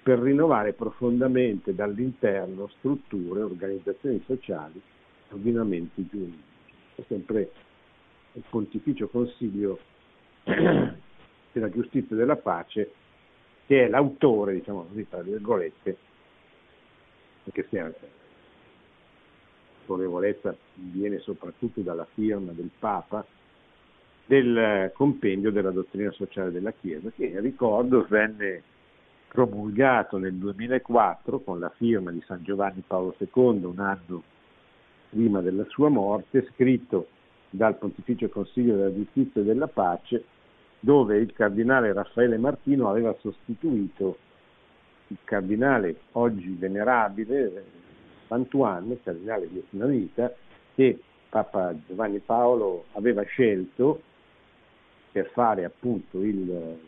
per 0.02 0.18
rinnovare 0.18 0.74
profondamente 0.74 1.74
dall'interno 1.74 2.68
strutture, 2.76 3.40
organizzazioni 3.40 4.22
sociali 4.26 4.78
ordinamenti 5.30 6.06
giuridici. 6.06 6.42
È 6.96 7.02
sempre 7.08 7.50
il 8.34 8.42
Pontificio 8.46 9.08
Consiglio 9.08 9.78
della 10.44 11.70
Giustizia 11.70 12.14
e 12.14 12.18
della 12.18 12.36
Pace 12.36 12.92
che 13.64 13.86
è 13.86 13.88
l'autore, 13.88 14.52
diciamo 14.52 14.84
così, 14.84 15.08
tra 15.08 15.22
virgolette, 15.22 15.96
perché 17.44 17.66
sia 17.70 17.90
l'autorevolezza 19.86 20.54
viene 20.74 21.20
soprattutto 21.20 21.80
dalla 21.80 22.06
firma 22.12 22.52
del 22.52 22.68
Papa, 22.78 23.24
del 24.26 24.90
compendio 24.94 25.50
della 25.50 25.70
dottrina 25.70 26.10
sociale 26.12 26.50
della 26.50 26.72
Chiesa, 26.72 27.10
che 27.14 27.38
ricordo 27.40 28.06
venne 28.08 28.62
promulgato 29.28 30.18
nel 30.18 30.34
2004 30.34 31.40
con 31.40 31.58
la 31.58 31.70
firma 31.76 32.10
di 32.10 32.22
San 32.26 32.42
Giovanni 32.42 32.82
Paolo 32.86 33.14
II 33.18 33.64
un 33.64 33.78
anno 33.78 34.22
prima 35.08 35.40
della 35.40 35.64
sua 35.68 35.88
morte, 35.88 36.46
scritto 36.52 37.08
dal 37.50 37.76
Pontificio 37.76 38.28
Consiglio 38.28 38.76
della 38.76 38.94
Giustizia 38.94 39.40
e 39.40 39.44
della 39.44 39.68
Pace, 39.68 40.24
dove 40.80 41.18
il 41.18 41.32
cardinale 41.32 41.92
Raffaele 41.92 42.38
Martino 42.38 42.88
aveva 42.88 43.14
sostituito 43.20 44.16
il 45.08 45.18
cardinale 45.24 45.96
oggi 46.12 46.54
venerabile, 46.58 47.64
Mantuan, 48.28 48.98
cardinale 49.02 49.48
di 49.48 49.62
una 49.70 49.86
vita, 49.86 50.32
che 50.74 50.98
Papa 51.28 51.74
Giovanni 51.86 52.18
Paolo 52.18 52.86
aveva 52.92 53.22
scelto 53.22 54.00
per 55.12 55.30
fare 55.32 55.64
appunto 55.64 56.22
il 56.22 56.78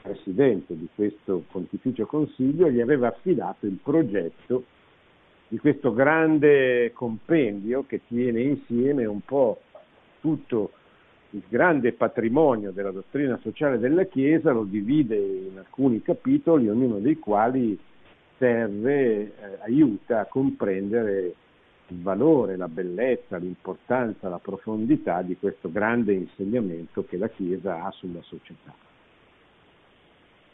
presidente 0.00 0.76
di 0.76 0.88
questo 0.94 1.42
Pontificio 1.50 2.06
Consiglio, 2.06 2.70
gli 2.70 2.80
aveva 2.80 3.08
affidato 3.08 3.66
il 3.66 3.78
progetto 3.82 4.64
di 5.48 5.58
questo 5.58 5.92
grande 5.92 6.92
compendio 6.94 7.84
che 7.86 8.02
tiene 8.06 8.40
insieme 8.40 9.04
un 9.04 9.20
po' 9.20 9.60
tutto 10.20 10.70
il 11.30 11.42
grande 11.48 11.92
patrimonio 11.92 12.70
della 12.70 12.92
dottrina 12.92 13.36
sociale 13.42 13.78
della 13.78 14.04
Chiesa, 14.04 14.52
lo 14.52 14.62
divide 14.62 15.16
in 15.16 15.58
alcuni 15.58 16.00
capitoli, 16.00 16.68
ognuno 16.68 16.98
dei 16.98 17.18
quali 17.18 17.76
serve, 18.38 18.94
eh, 18.94 19.32
aiuta 19.62 20.20
a 20.20 20.26
comprendere 20.26 21.34
il 21.88 22.00
valore, 22.02 22.56
la 22.56 22.68
bellezza, 22.68 23.36
l'importanza, 23.36 24.28
la 24.28 24.38
profondità 24.38 25.22
di 25.22 25.36
questo 25.36 25.70
grande 25.70 26.12
insegnamento 26.14 27.04
che 27.04 27.16
la 27.16 27.28
Chiesa 27.28 27.84
ha 27.84 27.90
sulla 27.90 28.22
società. 28.22 28.74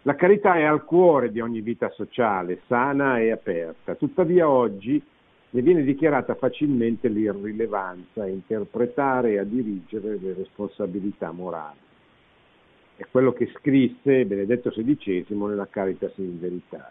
La 0.03 0.15
carità 0.15 0.55
è 0.55 0.65
al 0.65 0.85
cuore 0.85 1.31
di 1.31 1.41
ogni 1.41 1.61
vita 1.61 1.91
sociale, 1.91 2.63
sana 2.67 3.21
e 3.21 3.31
aperta, 3.31 3.95
tuttavia 3.95 4.49
oggi 4.49 5.03
ne 5.53 5.63
viene 5.63 5.83
dichiarata 5.83 6.35
facilmente 6.35 7.09
l'irrilevanza 7.09 8.23
a 8.23 8.29
interpretare 8.29 9.33
e 9.33 9.39
a 9.39 9.45
dirigere 9.45 10.17
le 10.19 10.35
responsabilità 10.35 11.33
morali. 11.33 11.79
È 12.97 13.07
quello 13.11 13.33
che 13.33 13.51
scrisse 13.57 14.25
Benedetto 14.27 14.71
XVI 14.71 15.27
nella 15.29 15.67
Caritas 15.69 16.13
in 16.17 16.39
Verità. 16.39 16.91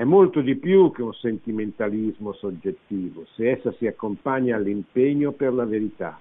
È 0.00 0.04
molto 0.04 0.40
di 0.40 0.56
più 0.56 0.90
che 0.92 1.02
un 1.02 1.12
sentimentalismo 1.12 2.32
soggettivo, 2.32 3.26
se 3.34 3.50
essa 3.50 3.70
si 3.72 3.86
accompagna 3.86 4.56
all'impegno 4.56 5.32
per 5.32 5.52
la 5.52 5.66
verità, 5.66 6.18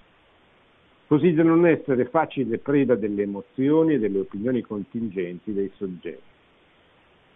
così 1.07 1.31
da 1.31 1.43
non 1.43 1.65
essere 1.65 2.03
facile 2.09 2.57
preda 2.57 2.95
delle 2.95 3.21
emozioni 3.21 3.93
e 3.93 3.99
delle 3.99 4.19
opinioni 4.19 4.59
contingenti 4.63 5.53
dei 5.53 5.71
soggetti. 5.77 6.21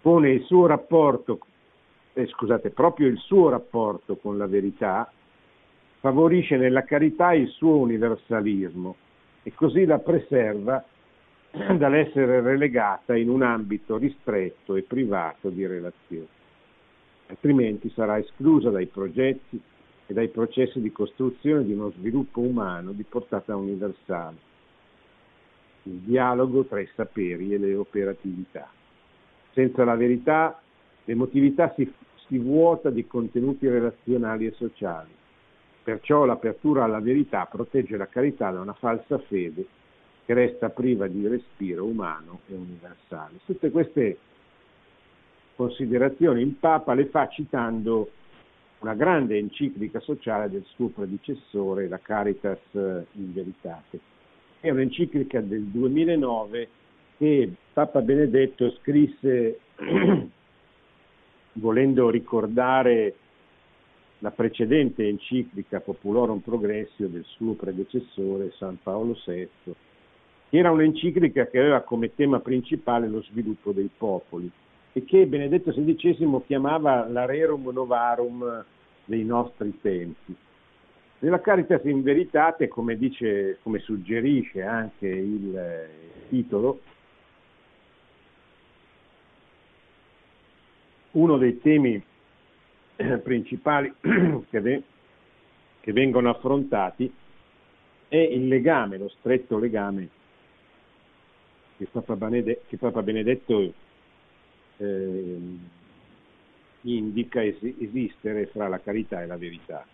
Pone 0.02 0.32
il 0.32 0.44
suo 0.44 0.66
rapporto 0.66 1.40
eh, 2.12 2.28
scusate, 2.28 2.72
proprio 2.72 3.08
il 3.08 3.20
suo 3.20 3.48
rapporto 3.48 4.18
con 4.18 4.38
la 4.38 4.46
verità 4.46 5.10
favorisce 6.02 6.58
nella 6.58 6.84
carità 6.84 7.32
il 7.32 7.48
suo 7.48 7.78
universalismo 7.78 8.98
e 9.44 9.54
così 9.54 9.86
la 9.86 10.00
preserva 10.00 10.84
dall'essere 11.78 12.42
relegata 12.42 13.16
in 13.16 13.30
un 13.30 13.42
ambito 13.42 13.98
ristretto 13.98 14.76
e 14.76 14.84
privato 14.84 15.50
di 15.50 15.66
relazioni. 15.66 16.28
Altrimenti 17.28 17.90
sarà 17.92 18.18
esclusa 18.18 18.70
dai 18.70 18.88
progetti 18.88 19.62
e 20.06 20.14
dai 20.14 20.30
processi 20.30 20.82
di 20.82 20.92
costruzione 20.92 21.64
di 21.64 21.74
uno 21.74 21.92
sviluppo 21.92 22.42
umano 22.42 22.92
di 22.92 23.04
portata 23.04 23.56
universale, 23.56 24.38
il 25.84 26.00
dialogo 26.00 26.66
tra 26.66 26.80
i 26.80 26.90
saperi 26.96 27.54
e 27.54 27.58
le 27.58 27.76
operatività. 27.76 28.70
Senza 29.54 29.84
la 29.84 29.96
verità 29.96 30.58
L'emotività 31.06 31.74
si, 31.76 31.92
si 32.28 32.38
vuota 32.38 32.90
di 32.90 33.06
contenuti 33.06 33.68
relazionali 33.68 34.46
e 34.46 34.54
sociali. 34.54 35.10
Perciò 35.84 36.24
l'apertura 36.24 36.86
alla 36.86 37.02
verità 37.02 37.46
protegge 37.46 37.98
la 37.98 38.08
carità 38.08 38.52
da 38.52 38.62
una 38.62 38.74
falsa 38.74 39.18
fede 39.20 39.66
che 40.26 40.34
resta 40.34 40.70
priva 40.70 41.08
di 41.08 41.28
respiro 41.28 41.86
umano 41.86 42.42
e 42.48 42.54
universale. 42.54 43.40
Tutte 43.46 43.72
queste 43.72 44.18
considerazioni 45.56 46.42
il 46.42 46.56
Papa 46.60 46.94
le 46.94 47.06
fa 47.08 47.28
citando 47.28 48.10
una 48.80 48.94
grande 48.96 49.38
enciclica 49.38 50.00
sociale 50.02 50.50
del 50.50 50.66
suo 50.74 50.90
predecessore, 50.90 51.88
la 51.88 52.00
Caritas 52.00 52.60
in 52.74 53.34
Veritate. 53.34 54.00
È 54.60 54.70
un'enciclica 54.70 55.40
del 55.42 55.64
2009 55.64 56.68
che 57.18 57.54
Papa 57.72 58.02
Benedetto 58.02 58.72
scrisse 58.80 59.60
volendo 61.54 62.10
ricordare 62.10 63.16
la 64.20 64.32
precedente 64.32 65.08
enciclica 65.08 65.82
Populorum 65.82 66.40
Progressio 66.40 67.08
del 67.08 67.26
suo 67.26 67.54
predecessore 67.54 68.54
San 68.58 68.78
Paolo 68.82 69.18
VI, 69.26 69.48
era 70.58 70.70
un'enciclica 70.70 71.48
che 71.48 71.58
aveva 71.58 71.82
come 71.82 72.14
tema 72.14 72.40
principale 72.40 73.08
lo 73.08 73.24
sviluppo 73.24 73.72
dei 73.72 73.90
popoli 73.98 74.50
e 74.92 75.04
che 75.04 75.26
Benedetto 75.26 75.72
XVI 75.72 76.44
chiamava 76.46 77.08
l'arerum 77.08 77.72
novarum 77.72 78.64
dei 79.04 79.26
nostri 79.26 79.80
tempi. 79.82 80.36
Nella 81.20 81.42
Caritas 81.42 81.84
in 81.86 82.04
Veritate, 82.04 82.68
come, 82.68 82.98
dice, 82.98 83.58
come 83.64 83.80
suggerisce 83.80 84.62
anche 84.62 85.08
il 85.08 85.88
titolo, 86.30 86.82
uno 91.14 91.38
dei 91.38 91.60
temi 91.62 92.04
eh, 92.96 93.18
principali 93.18 93.92
che, 94.00 94.84
che, 95.80 95.92
vengono 95.94 96.30
affrontati 96.30 97.12
è 98.08 98.18
il 98.18 98.48
legame, 98.48 99.00
lo 99.00 99.10
stretto 99.10 99.58
legame 99.58 100.22
che 101.84 101.90
Papa, 101.92 102.16
Benedetto, 102.16 102.62
che 102.68 102.78
Papa 102.78 103.02
Benedetto 103.02 103.74
eh, 104.78 105.38
indica 106.82 107.44
es- 107.44 107.76
esistere 107.80 108.48
fra 108.48 108.68
la 108.68 108.80
carità 108.80 109.22
e 109.22 109.26
la 109.26 109.38
verità. 109.38 109.86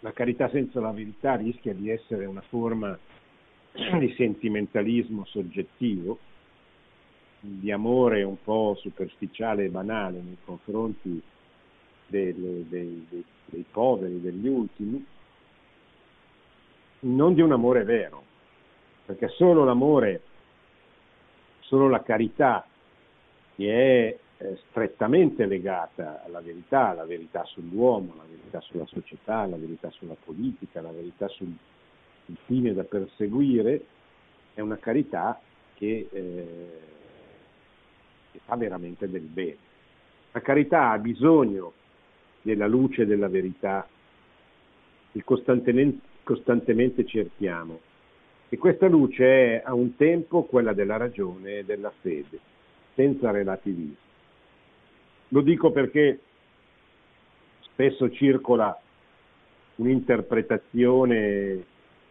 La 0.00 0.12
carità 0.12 0.48
senza 0.50 0.80
la 0.80 0.90
verità 0.90 1.36
rischia 1.36 1.72
di 1.74 1.88
essere 1.88 2.26
una 2.26 2.42
forma 2.42 2.98
di 3.72 4.14
sentimentalismo 4.16 5.24
soggettivo 5.26 6.18
di 7.44 7.72
amore 7.72 8.22
un 8.22 8.40
po' 8.42 8.76
superficiale 8.78 9.64
e 9.64 9.68
banale 9.68 10.20
nei 10.20 10.36
confronti 10.44 11.20
dei, 12.06 12.32
dei, 12.34 12.66
dei, 12.68 13.24
dei 13.46 13.64
poveri, 13.68 14.20
degli 14.20 14.46
ultimi, 14.46 15.04
non 17.00 17.34
di 17.34 17.40
un 17.40 17.50
amore 17.50 17.82
vero, 17.82 18.22
perché 19.06 19.28
solo 19.28 19.64
l'amore, 19.64 20.22
solo 21.62 21.88
la 21.88 22.02
carità 22.02 22.64
che 23.56 23.72
è 23.72 24.18
eh, 24.38 24.58
strettamente 24.68 25.46
legata 25.46 26.22
alla 26.24 26.40
verità, 26.40 26.90
alla 26.90 27.04
verità 27.04 27.44
sull'uomo, 27.44 28.12
alla 28.12 28.26
verità 28.28 28.60
sulla 28.60 28.86
società, 28.86 29.38
alla 29.38 29.56
verità 29.56 29.90
sulla 29.90 30.16
politica, 30.22 30.78
alla 30.78 30.92
verità 30.92 31.28
sul 31.28 31.52
fine 32.46 32.72
da 32.72 32.84
perseguire, 32.84 33.84
è 34.54 34.60
una 34.60 34.78
carità 34.78 35.40
che 35.74 36.08
eh, 36.12 36.80
che 38.32 38.40
fa 38.44 38.56
veramente 38.56 39.08
del 39.08 39.22
bene. 39.22 39.56
La 40.32 40.40
carità 40.40 40.90
ha 40.90 40.98
bisogno 40.98 41.74
della 42.40 42.66
luce 42.66 43.06
della 43.06 43.28
verità 43.28 43.86
che 45.12 45.22
costantemente, 45.22 46.06
costantemente 46.24 47.04
cerchiamo 47.04 47.80
e 48.52 48.58
questa 48.58 48.86
luce 48.86 49.24
è 49.24 49.62
a 49.64 49.72
un 49.72 49.96
tempo 49.96 50.42
quella 50.42 50.74
della 50.74 50.98
ragione 50.98 51.60
e 51.60 51.64
della 51.64 51.90
fede, 52.02 52.38
senza 52.94 53.30
relativismo. 53.30 53.96
Lo 55.28 55.40
dico 55.40 55.70
perché 55.70 56.20
spesso 57.60 58.10
circola 58.10 58.78
un'interpretazione 59.76 61.64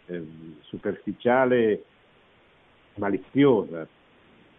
eh, 0.07 0.23
superficiale, 0.61 1.83
maliziosa, 2.95 3.87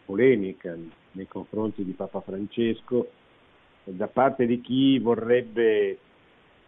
polemica 0.04 0.76
nei 1.10 1.26
confronti 1.26 1.82
di 1.82 1.94
Papa 1.94 2.20
Francesco 2.20 3.10
da 3.82 4.06
parte 4.06 4.46
di 4.46 4.60
chi 4.60 5.00
vorrebbe 5.00 5.98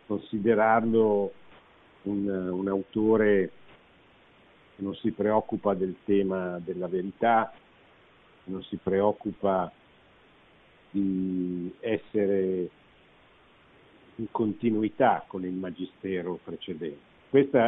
considerarlo 0.07 1.33
un, 2.03 2.27
un 2.27 2.67
autore 2.67 3.53
non 4.77 4.95
si 4.97 5.11
preoccupa 5.13 5.75
del 5.75 5.97
tema 6.05 6.59
della 6.59 6.89
verità, 6.89 7.53
non 8.45 8.63
si 8.65 8.77
preoccupa 8.77 9.71
di 10.91 11.73
essere 11.81 12.69
in 14.17 14.27
continuità 14.31 15.25
con 15.27 15.45
il 15.45 15.53
magistero 15.53 16.39
precedente. 16.43 17.13
Queste 17.31 17.59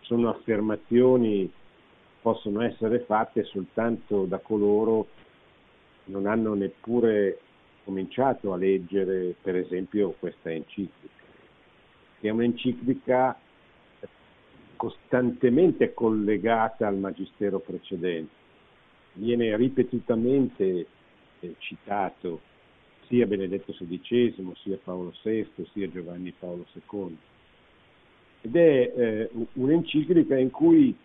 sono 0.00 0.28
affermazioni 0.28 1.46
che 1.46 1.58
possono 2.20 2.60
essere 2.62 3.00
fatte 3.00 3.44
soltanto 3.44 4.24
da 4.24 4.38
coloro 4.38 5.06
non 6.04 6.26
hanno 6.26 6.54
neppure 6.54 7.38
cominciato 7.84 8.52
a 8.52 8.56
leggere, 8.56 9.34
per 9.40 9.56
esempio, 9.56 10.14
questa 10.18 10.50
enciclica, 10.50 11.24
che 12.20 12.28
è 12.28 12.30
un'enciclica 12.30 13.38
costantemente 14.80 15.92
collegata 15.92 16.86
al 16.86 16.96
magistero 16.96 17.58
precedente. 17.58 18.32
Viene 19.12 19.54
ripetutamente 19.54 20.86
eh, 21.40 21.54
citato 21.58 22.40
sia 23.06 23.26
Benedetto 23.26 23.74
XVI, 23.74 24.54
sia 24.62 24.78
Paolo 24.82 25.12
VI, 25.22 25.66
sia 25.74 25.86
Giovanni 25.90 26.32
Paolo 26.32 26.64
II. 26.72 27.18
Ed 28.40 28.56
è 28.56 28.92
eh, 28.96 29.30
un'enciclica 29.52 30.38
in 30.38 30.50
cui 30.50 30.96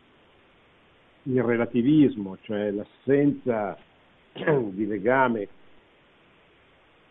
il 1.23 1.43
relativismo, 1.43 2.37
cioè 2.43 2.71
l'assenza 2.71 3.77
di 4.71 4.87
legame 4.87 5.49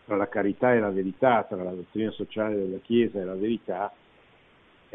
tra 0.05 0.15
la 0.15 0.27
carità 0.27 0.73
e 0.73 0.79
la 0.79 0.89
verità, 0.89 1.43
tra 1.43 1.61
la 1.61 1.75
dottrina 1.75 2.09
sociale 2.09 2.55
della 2.55 2.79
Chiesa 2.79 3.19
e 3.19 3.23
la 3.23 3.35
verità, 3.35 3.93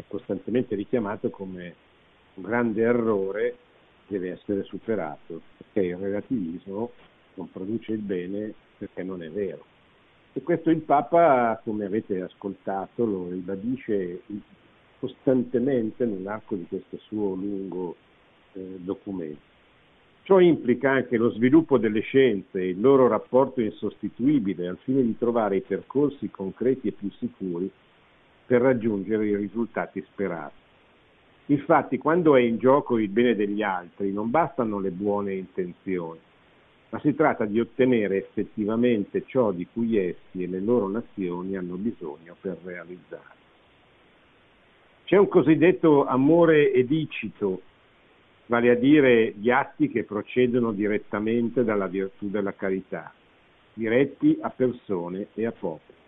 è 0.00 0.04
costantemente 0.08 0.74
richiamato 0.74 1.30
come 1.30 1.74
un 2.34 2.42
grande 2.42 2.82
errore 2.82 3.56
che 4.06 4.18
deve 4.18 4.32
essere 4.32 4.62
superato, 4.64 5.40
perché 5.56 5.88
il 5.88 5.96
relativismo 5.96 6.90
non 7.34 7.50
produce 7.50 7.92
il 7.92 8.00
bene 8.00 8.52
perché 8.76 9.02
non 9.02 9.22
è 9.22 9.30
vero. 9.30 9.64
E 10.32 10.42
questo 10.42 10.70
il 10.70 10.80
Papa, 10.80 11.60
come 11.62 11.84
avete 11.84 12.20
ascoltato, 12.22 13.04
lo 13.04 13.28
ribadisce 13.30 14.22
costantemente 14.98 16.04
nell'arco 16.04 16.54
di 16.54 16.66
questo 16.66 16.98
suo 16.98 17.34
lungo 17.34 17.96
eh, 18.52 18.76
documento. 18.78 19.48
Ciò 20.22 20.38
implica 20.38 20.90
anche 20.92 21.16
lo 21.16 21.30
sviluppo 21.30 21.78
delle 21.78 22.00
scienze 22.00 22.60
e 22.60 22.68
il 22.68 22.80
loro 22.80 23.08
rapporto 23.08 23.60
insostituibile 23.60 24.68
al 24.68 24.78
fine 24.78 25.02
di 25.02 25.16
trovare 25.18 25.56
i 25.56 25.62
percorsi 25.62 26.30
concreti 26.30 26.88
e 26.88 26.92
più 26.92 27.10
sicuri 27.18 27.70
per 28.50 28.62
raggiungere 28.62 29.28
i 29.28 29.36
risultati 29.36 30.04
sperati. 30.10 30.58
Infatti, 31.46 31.98
quando 31.98 32.34
è 32.34 32.40
in 32.40 32.58
gioco 32.58 32.98
il 32.98 33.08
bene 33.08 33.36
degli 33.36 33.62
altri, 33.62 34.12
non 34.12 34.28
bastano 34.28 34.80
le 34.80 34.90
buone 34.90 35.34
intenzioni, 35.34 36.18
ma 36.88 36.98
si 36.98 37.14
tratta 37.14 37.44
di 37.44 37.60
ottenere 37.60 38.16
effettivamente 38.16 39.22
ciò 39.24 39.52
di 39.52 39.68
cui 39.72 39.96
essi 39.96 40.42
e 40.42 40.48
le 40.48 40.58
loro 40.58 40.88
nazioni 40.88 41.56
hanno 41.56 41.76
bisogno 41.76 42.34
per 42.40 42.58
realizzare. 42.64 43.38
C'è 45.04 45.16
un 45.16 45.28
cosiddetto 45.28 46.06
amore 46.06 46.72
edicito, 46.72 47.60
vale 48.46 48.70
a 48.70 48.74
dire 48.74 49.32
gli 49.36 49.50
atti 49.50 49.88
che 49.88 50.02
procedono 50.02 50.72
direttamente 50.72 51.62
dalla 51.62 51.86
virtù 51.86 52.28
della 52.28 52.54
carità, 52.54 53.12
diretti 53.74 54.38
a 54.40 54.50
persone 54.50 55.28
e 55.34 55.46
a 55.46 55.52
popoli. 55.52 55.98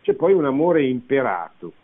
C'è 0.00 0.14
poi 0.14 0.32
un 0.32 0.46
amore 0.46 0.86
imperato, 0.86 1.74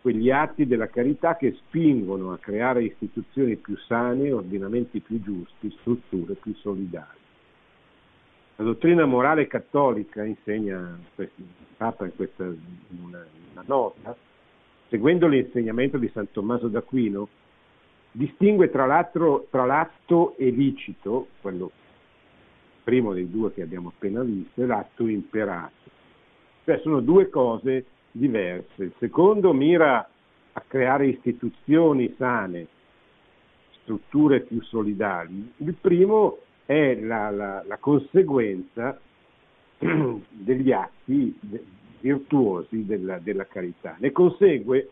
quegli 0.00 0.30
atti 0.30 0.66
della 0.66 0.88
carità 0.88 1.36
che 1.36 1.52
spingono 1.52 2.32
a 2.32 2.38
creare 2.38 2.84
istituzioni 2.84 3.56
più 3.56 3.76
sane, 3.76 4.32
ordinamenti 4.32 5.00
più 5.00 5.20
giusti, 5.20 5.70
strutture 5.80 6.34
più 6.34 6.54
solidali. 6.54 7.18
La 8.56 8.64
dottrina 8.64 9.04
morale 9.04 9.46
cattolica, 9.46 10.24
insegna 10.24 10.98
il 11.16 11.30
Papa 11.76 12.04
in 12.04 12.14
questa 12.14 12.44
in 12.44 12.98
una, 13.02 13.24
una 13.52 13.64
nota, 13.66 14.16
seguendo 14.88 15.26
l'insegnamento 15.26 15.98
di 15.98 16.10
San 16.12 16.30
Tommaso 16.30 16.68
d'Aquino, 16.68 17.28
distingue 18.12 18.70
tra, 18.70 19.10
tra 19.50 19.64
l'atto 19.64 20.34
illicito, 20.38 21.28
quello 21.40 21.70
primo 22.82 23.12
dei 23.12 23.30
due 23.30 23.52
che 23.52 23.62
abbiamo 23.62 23.92
appena 23.94 24.22
visto, 24.22 24.62
e 24.62 24.66
l'atto 24.66 25.06
imperato. 25.06 25.88
Cioè 26.64 26.80
sono 26.80 27.00
due 27.00 27.28
cose 27.28 27.84
diverse. 28.10 28.84
Il 28.84 28.92
secondo 28.98 29.52
mira 29.52 30.08
a 30.52 30.62
creare 30.66 31.06
istituzioni 31.06 32.14
sane, 32.16 32.66
strutture 33.82 34.40
più 34.40 34.62
solidali. 34.62 35.52
Il 35.58 35.74
primo 35.74 36.38
è 36.66 36.94
la, 37.00 37.30
la, 37.30 37.64
la 37.66 37.76
conseguenza 37.78 38.98
degli 39.78 40.72
atti 40.72 41.38
virtuosi 42.00 42.84
della, 42.84 43.18
della 43.18 43.46
carità. 43.46 43.96
Ne 43.98 44.12
consegue 44.12 44.90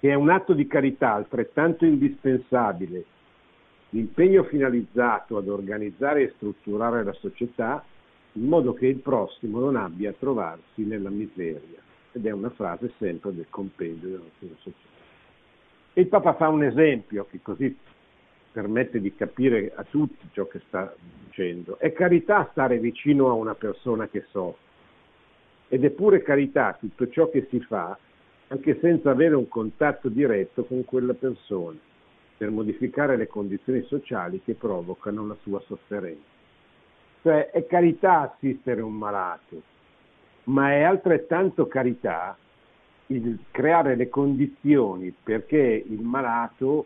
che 0.00 0.10
è 0.10 0.14
un 0.14 0.28
atto 0.28 0.52
di 0.52 0.66
carità 0.66 1.14
altrettanto 1.14 1.86
indispensabile 1.86 3.04
l'impegno 3.90 4.42
finalizzato 4.42 5.38
ad 5.38 5.48
organizzare 5.48 6.22
e 6.22 6.32
strutturare 6.36 7.04
la 7.04 7.12
società 7.14 7.82
in 8.34 8.46
modo 8.46 8.72
che 8.74 8.86
il 8.86 8.98
prossimo 8.98 9.60
non 9.60 9.76
abbia 9.76 10.10
a 10.10 10.14
trovarsi 10.18 10.82
nella 10.84 11.10
miseria. 11.10 11.82
Ed 12.12 12.26
è 12.26 12.30
una 12.30 12.50
frase 12.50 12.92
sempre 12.98 13.34
del 13.34 13.46
compendio 13.50 14.08
della 14.08 14.54
società. 14.56 14.92
E 15.92 16.00
il 16.00 16.08
Papa 16.08 16.34
fa 16.34 16.48
un 16.48 16.64
esempio 16.64 17.26
che 17.30 17.40
così 17.42 17.76
permette 18.52 19.00
di 19.00 19.14
capire 19.14 19.72
a 19.74 19.84
tutti 19.84 20.28
ciò 20.32 20.46
che 20.46 20.60
sta 20.68 20.94
dicendo. 21.24 21.78
È 21.78 21.92
carità 21.92 22.48
stare 22.52 22.78
vicino 22.78 23.28
a 23.28 23.32
una 23.32 23.54
persona 23.54 24.06
che 24.08 24.24
soffre 24.30 24.62
ed 25.68 25.84
è 25.84 25.90
pure 25.90 26.22
carità 26.22 26.76
tutto 26.78 27.08
ciò 27.08 27.28
che 27.30 27.46
si 27.50 27.58
fa 27.60 27.98
anche 28.48 28.78
senza 28.80 29.10
avere 29.10 29.34
un 29.34 29.48
contatto 29.48 30.08
diretto 30.08 30.64
con 30.64 30.84
quella 30.84 31.14
persona 31.14 31.78
per 32.36 32.50
modificare 32.50 33.16
le 33.16 33.26
condizioni 33.26 33.82
sociali 33.82 34.40
che 34.44 34.54
provocano 34.54 35.26
la 35.26 35.36
sua 35.42 35.60
sofferenza. 35.66 36.33
Cioè 37.24 37.52
è 37.52 37.64
carità 37.64 38.20
assistere 38.20 38.82
un 38.82 38.92
malato, 38.92 39.62
ma 40.44 40.72
è 40.72 40.82
altrettanto 40.82 41.66
carità 41.66 42.36
il 43.06 43.38
creare 43.50 43.96
le 43.96 44.10
condizioni 44.10 45.10
perché 45.22 45.56
il 45.56 46.02
malato 46.02 46.84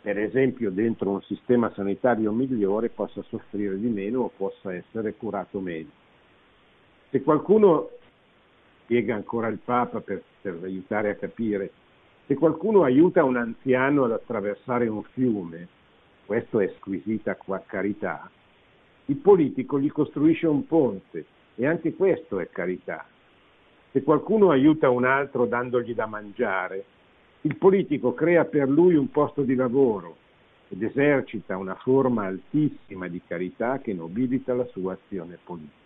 per 0.00 0.16
esempio 0.16 0.70
dentro 0.70 1.10
un 1.10 1.22
sistema 1.22 1.72
sanitario 1.74 2.30
migliore 2.30 2.88
possa 2.88 3.20
soffrire 3.22 3.76
di 3.76 3.88
meno 3.88 4.20
o 4.20 4.30
possa 4.36 4.72
essere 4.72 5.14
curato 5.14 5.58
meglio. 5.58 5.90
Se 7.10 7.20
qualcuno, 7.22 7.90
spiega 8.84 9.16
ancora 9.16 9.48
il 9.48 9.58
Papa 9.58 10.00
per, 10.00 10.22
per 10.40 10.56
aiutare 10.62 11.10
a 11.10 11.16
capire, 11.16 11.72
se 12.26 12.36
qualcuno 12.36 12.84
aiuta 12.84 13.24
un 13.24 13.38
anziano 13.38 14.04
ad 14.04 14.12
attraversare 14.12 14.86
un 14.86 15.02
fiume, 15.02 15.66
questo 16.26 16.60
è 16.60 16.72
squisita 16.76 17.36
carità, 17.66 18.30
il 19.06 19.16
politico 19.16 19.78
gli 19.78 19.90
costruisce 19.90 20.46
un 20.46 20.66
ponte 20.66 21.24
e 21.56 21.66
anche 21.66 21.94
questo 21.94 22.38
è 22.38 22.48
carità. 22.48 23.06
Se 23.92 24.02
qualcuno 24.02 24.50
aiuta 24.50 24.90
un 24.90 25.04
altro 25.04 25.46
dandogli 25.46 25.94
da 25.94 26.06
mangiare, 26.06 26.84
il 27.42 27.56
politico 27.56 28.14
crea 28.14 28.44
per 28.44 28.68
lui 28.68 28.94
un 28.94 29.10
posto 29.10 29.42
di 29.42 29.54
lavoro 29.54 30.16
ed 30.68 30.82
esercita 30.82 31.56
una 31.56 31.74
forma 31.74 32.24
altissima 32.24 33.06
di 33.06 33.20
carità 33.26 33.78
che 33.78 33.92
nobilita 33.92 34.54
la 34.54 34.66
sua 34.66 34.94
azione 34.94 35.38
politica. 35.44 35.82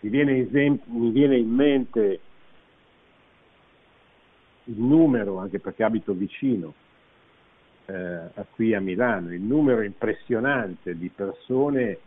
Mi 0.00 0.10
viene, 0.10 0.38
esempio, 0.38 0.92
mi 0.92 1.10
viene 1.10 1.36
in 1.36 1.50
mente 1.50 2.20
il 4.64 4.80
numero, 4.80 5.38
anche 5.38 5.58
perché 5.60 5.84
abito 5.84 6.12
vicino, 6.12 6.74
eh, 7.90 8.44
qui 8.54 8.74
a 8.74 8.80
Milano, 8.80 9.32
il 9.32 9.40
numero 9.40 9.82
impressionante 9.82 10.96
di 10.96 11.08
persone 11.08 11.98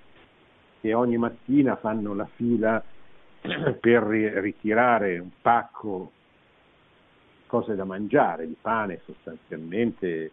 che 0.82 0.94
ogni 0.94 1.18
mattina 1.18 1.76
fanno 1.76 2.14
la 2.14 2.28
fila 2.36 2.84
per 3.80 4.04
ritirare 4.04 5.18
un 5.20 5.30
pacco 5.42 6.12
cose 7.48 7.76
da 7.76 7.84
mangiare, 7.84 8.48
di 8.48 8.56
pane 8.60 9.02
sostanzialmente 9.06 10.32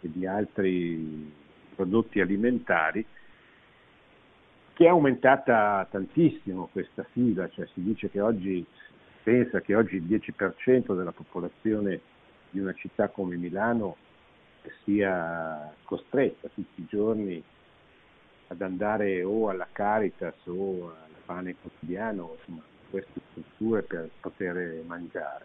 e 0.00 0.10
di 0.10 0.26
altri 0.26 1.32
prodotti 1.74 2.20
alimentari, 2.20 3.04
che 4.72 4.84
è 4.84 4.88
aumentata 4.88 5.86
tantissimo 5.90 6.68
questa 6.72 7.04
fila, 7.12 7.48
cioè 7.50 7.66
si 7.72 7.82
dice 7.82 8.10
che 8.10 8.20
oggi, 8.20 8.64
pensa 9.22 9.60
che 9.60 9.74
oggi 9.74 9.96
il 9.96 10.02
10% 10.02 10.96
della 10.96 11.12
popolazione 11.12 12.00
di 12.50 12.60
una 12.60 12.74
città 12.74 13.08
come 13.08 13.36
Milano 13.36 13.96
sia 14.84 15.72
costretta 15.84 16.48
tutti 16.48 16.80
i 16.80 16.86
giorni 16.86 17.42
ad 18.48 18.62
andare 18.62 19.22
o 19.22 19.48
alla 19.48 19.68
Caritas 19.70 20.34
o 20.46 20.88
al 20.88 21.22
pane 21.24 21.56
quotidiano, 21.60 22.36
insomma, 22.38 22.62
queste 22.90 23.20
strutture 23.30 23.82
per 23.82 24.10
poter 24.20 24.82
mangiare. 24.86 25.44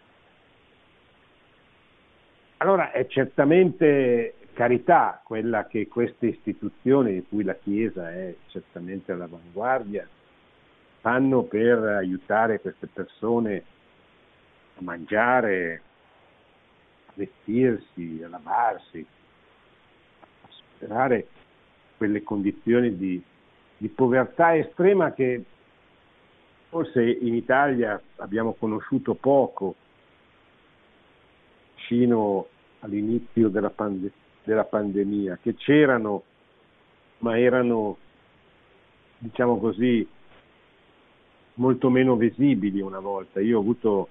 Allora 2.58 2.92
è 2.92 3.06
certamente 3.08 4.34
carità 4.52 5.20
quella 5.24 5.66
che 5.66 5.88
queste 5.88 6.26
istituzioni, 6.26 7.14
di 7.14 7.26
cui 7.28 7.42
la 7.42 7.56
Chiesa 7.56 8.12
è 8.12 8.34
certamente 8.48 9.10
all'avanguardia, 9.10 10.06
fanno 11.00 11.42
per 11.42 11.78
aiutare 11.78 12.60
queste 12.60 12.86
persone 12.86 13.64
a 14.76 14.82
mangiare, 14.82 15.82
vestirsi, 17.14 18.20
a 18.24 18.28
lavarsi, 18.28 19.04
a 20.42 20.48
superare 20.48 21.26
quelle 21.96 22.22
condizioni 22.22 22.96
di, 22.96 23.22
di 23.76 23.88
povertà 23.88 24.56
estrema 24.56 25.12
che 25.12 25.44
forse 26.68 27.02
in 27.02 27.34
Italia 27.34 28.00
abbiamo 28.16 28.54
conosciuto 28.54 29.14
poco 29.14 29.74
fino 31.86 32.46
all'inizio 32.80 33.48
della, 33.48 33.70
pande- 33.70 34.12
della 34.42 34.64
pandemia, 34.64 35.38
che 35.42 35.54
c'erano, 35.54 36.22
ma 37.18 37.38
erano 37.38 37.98
diciamo 39.18 39.58
così, 39.58 40.06
molto 41.54 41.90
meno 41.90 42.16
visibili 42.16 42.80
una 42.80 42.98
volta. 42.98 43.40
Io 43.40 43.58
ho 43.58 43.60
avuto 43.60 44.08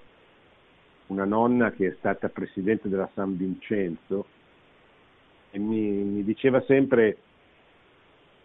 una 1.12 1.26
nonna 1.26 1.72
che 1.72 1.88
è 1.88 1.96
stata 2.00 2.30
presidente 2.30 2.88
della 2.88 3.10
San 3.14 3.36
Vincenzo 3.36 4.26
e 5.52 5.60
mi, 5.60 5.80
mi 5.80 6.24
diceva 6.24 6.62
sempre 6.62 7.18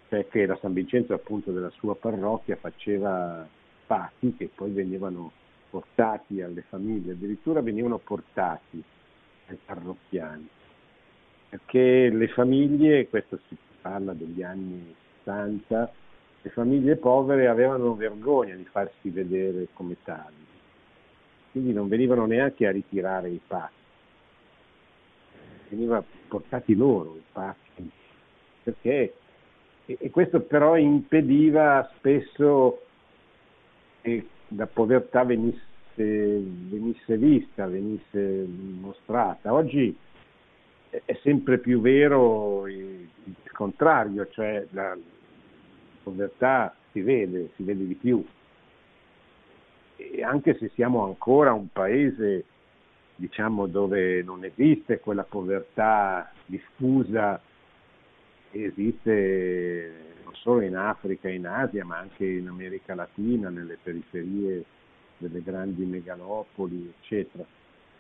cioè 0.09 0.27
che 0.29 0.47
la 0.47 0.59
San 0.61 0.73
Vincenzo 0.73 1.15
appunto 1.15 1.53
della 1.53 1.71
sua 1.71 1.95
parrocchia 1.95 2.57
faceva 2.57 3.47
patti 3.87 4.35
che 4.37 4.51
poi 4.53 4.73
venivano 4.73 5.31
portati 5.71 6.43
alle 6.43 6.63
famiglie, 6.69 7.13
addirittura 7.13 7.61
venivano 7.61 7.99
portati 7.99 8.83
ai 9.49 9.59
parrocchiani, 9.65 10.49
perché 11.49 12.09
le 12.11 12.29
famiglie, 12.29 13.09
questo 13.09 13.39
si 13.49 13.57
parla 13.81 14.13
degli 14.13 14.43
anni 14.43 14.95
60, 15.25 15.93
le 16.43 16.51
famiglie 16.51 16.97
povere 16.97 17.49
avevano 17.49 17.95
vergogna 17.95 18.55
di 18.55 18.65
farsi 18.65 19.11
vedere 19.11 19.69
come 19.73 19.97
tali, 20.05 20.35
quindi 21.57 21.73
non 21.73 21.89
venivano 21.89 22.27
neanche 22.27 22.67
a 22.67 22.71
ritirare 22.71 23.31
i 23.31 23.41
patti, 23.47 23.73
venivano 25.71 26.05
portati 26.29 26.75
loro 26.75 27.17
i 27.17 27.23
patti, 27.33 27.91
perché 28.63 29.15
e, 29.87 30.11
questo 30.11 30.43
però 30.43 30.77
impediva 30.77 31.91
spesso 31.97 32.83
che 34.03 34.27
la 34.49 34.67
povertà 34.67 35.25
venisse, 35.25 35.63
venisse 35.95 37.17
vista, 37.17 37.67
venisse 37.67 38.47
mostrata. 38.79 39.55
Oggi 39.55 39.97
è 40.91 41.19
sempre 41.23 41.57
più 41.57 41.81
vero 41.81 42.67
il 42.67 43.09
contrario, 43.53 44.29
cioè 44.29 44.67
la 44.73 44.95
povertà 46.03 46.77
si 46.93 47.01
vede, 47.01 47.53
si 47.57 47.63
vede 47.63 47.87
di 47.87 47.95
più. 47.95 48.23
Anche 50.23 50.57
se 50.59 50.71
siamo 50.75 51.05
ancora 51.05 51.53
un 51.53 51.69
paese 51.73 52.45
diciamo, 53.17 53.67
dove 53.67 54.23
non 54.23 54.45
esiste 54.45 55.01
quella 55.01 55.25
povertà 55.25 56.31
diffusa 56.45 57.41
esiste 58.51 59.93
non 60.25 60.35
solo 60.35 60.61
in 60.63 60.77
Africa 60.77 61.29
in 61.29 61.47
Asia, 61.47 61.85
ma 61.85 61.99
anche 61.99 62.25
in 62.25 62.49
America 62.49 62.95
Latina, 62.95 63.49
nelle 63.49 63.79
periferie 63.83 64.65
delle 65.19 65.43
grandi 65.43 65.85
megalopoli, 65.85 66.93
eccetera. 67.01 67.45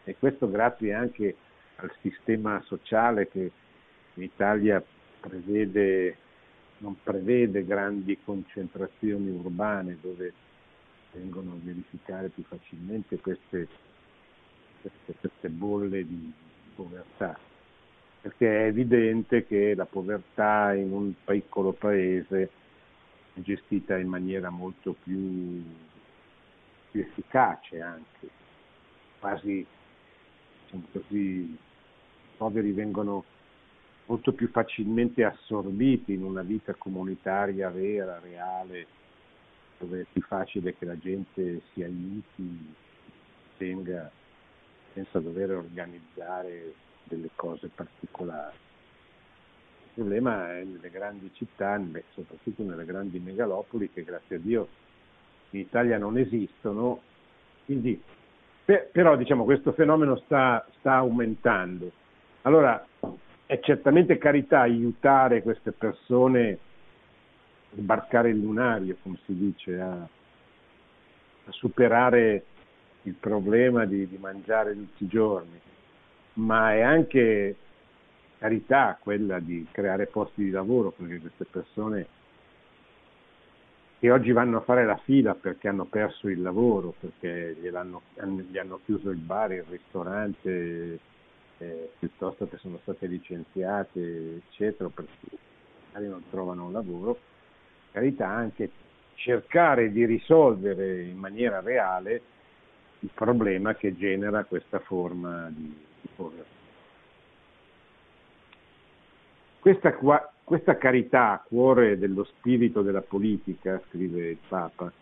E 0.04 0.16
questo 0.18 0.50
grazie 0.50 0.94
anche 0.94 1.36
al 1.76 1.92
sistema 2.00 2.62
sociale 2.64 3.28
che 3.28 3.50
in 4.14 4.22
Italia 4.22 4.82
prevede, 5.20 6.16
non 6.78 6.96
prevede 7.02 7.64
grandi 7.64 8.18
concentrazioni 8.24 9.30
urbane 9.30 9.98
dove 10.00 10.32
vengono 11.16 11.52
a 11.52 11.56
verificare 11.62 12.28
più 12.28 12.42
facilmente 12.44 13.18
queste, 13.18 13.68
queste, 14.80 15.14
queste 15.20 15.48
bolle 15.48 16.06
di 16.06 16.32
povertà 16.74 17.38
perché 18.26 18.64
è 18.64 18.66
evidente 18.66 19.46
che 19.46 19.76
la 19.76 19.84
povertà 19.84 20.74
in 20.74 20.90
un 20.90 21.12
piccolo 21.24 21.70
paese 21.70 22.50
è 23.34 23.40
gestita 23.40 23.96
in 23.96 24.08
maniera 24.08 24.50
molto 24.50 24.96
più, 25.00 25.62
più 26.90 27.00
efficace 27.00 27.80
anche, 27.80 28.28
quasi 29.20 29.64
diciamo 30.64 30.86
così, 30.90 31.16
i 31.16 31.58
poveri 32.36 32.72
vengono 32.72 33.22
molto 34.06 34.32
più 34.32 34.48
facilmente 34.48 35.22
assorbiti 35.22 36.12
in 36.12 36.24
una 36.24 36.42
vita 36.42 36.74
comunitaria 36.74 37.70
vera, 37.70 38.18
reale, 38.18 38.86
dove 39.78 40.00
è 40.00 40.06
più 40.10 40.22
facile 40.22 40.74
che 40.76 40.84
la 40.84 40.98
gente 40.98 41.62
si 41.72 41.82
aiuti, 41.82 42.74
tenga 43.56 44.10
senza 44.92 45.18
dover 45.20 45.52
organizzare 45.52 46.72
delle 47.04 47.30
cose 47.34 47.68
particolari. 47.68 48.56
Il 49.84 50.02
problema 50.02 50.56
è 50.56 50.64
nelle 50.64 50.90
grandi 50.90 51.30
città, 51.34 51.80
soprattutto 52.14 52.62
nelle 52.62 52.84
grandi 52.84 53.18
megalopoli, 53.18 53.90
che 53.90 54.04
grazie 54.04 54.36
a 54.36 54.38
Dio 54.38 54.68
in 55.50 55.60
Italia 55.60 55.96
non 55.98 56.18
esistono, 56.18 57.00
quindi, 57.64 58.00
per, 58.64 58.88
però 58.92 59.16
diciamo, 59.16 59.44
questo 59.44 59.72
fenomeno 59.72 60.16
sta, 60.16 60.66
sta 60.78 60.94
aumentando. 60.94 61.90
Allora 62.42 62.84
è 63.46 63.60
certamente 63.60 64.18
carità 64.18 64.60
aiutare 64.60 65.42
queste 65.42 65.72
persone 65.72 66.58
sbarcare 67.76 68.30
il 68.30 68.38
lunario, 68.38 68.96
come 69.02 69.18
si 69.24 69.36
dice, 69.36 69.80
a, 69.80 69.92
a 69.92 71.50
superare 71.50 72.44
il 73.02 73.14
problema 73.14 73.84
di, 73.84 74.08
di 74.08 74.16
mangiare 74.18 74.74
tutti 74.74 75.04
i 75.04 75.08
giorni. 75.08 75.60
Ma 76.34 76.74
è 76.74 76.80
anche 76.80 77.56
carità 78.38 78.98
quella 79.00 79.38
di 79.40 79.66
creare 79.70 80.06
posti 80.06 80.44
di 80.44 80.50
lavoro 80.50 80.90
perché 80.90 81.18
queste 81.20 81.46
persone 81.46 82.06
che 83.98 84.10
oggi 84.10 84.30
vanno 84.32 84.58
a 84.58 84.60
fare 84.60 84.84
la 84.84 84.98
fila 84.98 85.34
perché 85.34 85.68
hanno 85.68 85.86
perso 85.86 86.28
il 86.28 86.42
lavoro, 86.42 86.94
perché 87.00 87.56
gli 87.58 87.66
hanno 87.68 88.80
chiuso 88.84 89.08
il 89.08 89.16
bar, 89.16 89.52
il 89.52 89.64
ristorante, 89.68 90.98
eh, 91.58 91.90
piuttosto 91.98 92.46
che 92.46 92.58
sono 92.58 92.78
state 92.82 93.06
licenziate, 93.06 94.42
eccetera, 94.48 94.90
perché 94.90 95.10
magari 95.86 96.08
non 96.08 96.22
trovano 96.28 96.66
un 96.66 96.72
lavoro, 96.72 97.18
carità 97.96 98.28
anche 98.28 98.68
cercare 99.14 99.90
di 99.90 100.04
risolvere 100.04 101.00
in 101.04 101.16
maniera 101.16 101.60
reale 101.60 102.20
il 102.98 103.10
problema 103.14 103.74
che 103.74 103.96
genera 103.96 104.44
questa 104.44 104.80
forma 104.80 105.48
di, 105.48 105.74
questa, 109.58 109.96
questa 110.44 110.76
carità, 110.76 111.42
cuore 111.48 111.96
dello 111.96 112.24
spirito 112.24 112.82
della 112.82 113.00
politica, 113.00 113.80
scrive 113.88 114.28
il 114.28 114.38
Papa, 114.46 114.92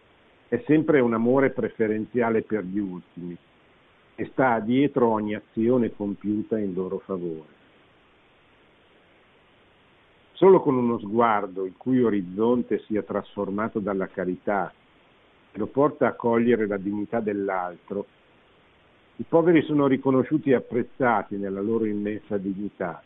è 0.47 0.63
sempre 0.65 1.01
un 1.01 1.15
amore 1.15 1.51
preferenziale 1.51 2.43
per 2.43 2.63
gli 2.63 2.79
ultimi 2.79 3.37
e 4.15 4.25
sta 4.27 4.61
dietro 4.61 5.09
ogni 5.09 5.35
azione 5.35 5.93
compiuta 5.93 6.61
in 6.61 6.73
loro 6.73 7.01
favore. 7.01 7.64
Solo 10.35 10.61
con 10.61 10.77
uno 10.77 10.99
sguardo 10.99 11.65
il 11.65 11.75
cui 11.77 12.03
orizzonte 12.03 12.81
sia 12.87 13.03
trasformato 13.03 13.79
dalla 13.79 14.09
carità 14.09 14.73
e 15.53 15.59
lo 15.59 15.67
porta 15.67 16.09
a 16.09 16.15
cogliere 16.15 16.67
la 16.67 16.77
dignità 16.77 17.21
dell'altro, 17.21 18.07
i 19.17 19.25
poveri 19.29 19.63
sono 19.63 19.87
riconosciuti 19.87 20.51
e 20.51 20.55
apprezzati 20.55 21.37
nella 21.37 21.61
loro 21.61 21.85
immensa 21.85 22.37
dignità, 22.37 23.01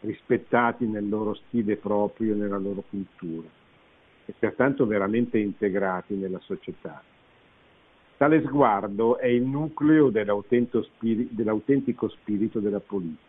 rispettati 0.00 0.86
nel 0.86 1.08
loro 1.08 1.32
stile 1.32 1.76
proprio 1.76 2.34
e 2.34 2.36
nella 2.36 2.58
loro 2.58 2.84
cultura 2.90 3.48
e 4.26 4.34
pertanto 4.38 4.86
veramente 4.86 5.38
integrati 5.38 6.14
nella 6.14 6.40
società. 6.40 7.02
Tale 8.18 8.42
sguardo 8.42 9.16
è 9.16 9.28
il 9.28 9.44
nucleo 9.44 10.10
dell'autentico 10.10 12.08
spirito 12.08 12.60
della 12.60 12.80
politica. 12.80 13.28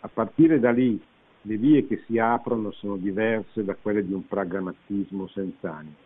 A 0.00 0.08
partire 0.08 0.60
da 0.60 0.70
lì 0.70 1.02
le 1.46 1.56
vie 1.56 1.86
che 1.86 2.02
si 2.06 2.18
aprono 2.18 2.70
sono 2.72 2.96
diverse 2.96 3.64
da 3.64 3.74
quelle 3.74 4.04
di 4.04 4.12
un 4.12 4.26
pragmatismo 4.26 5.28
senza 5.28 5.74
animo. 5.74 5.96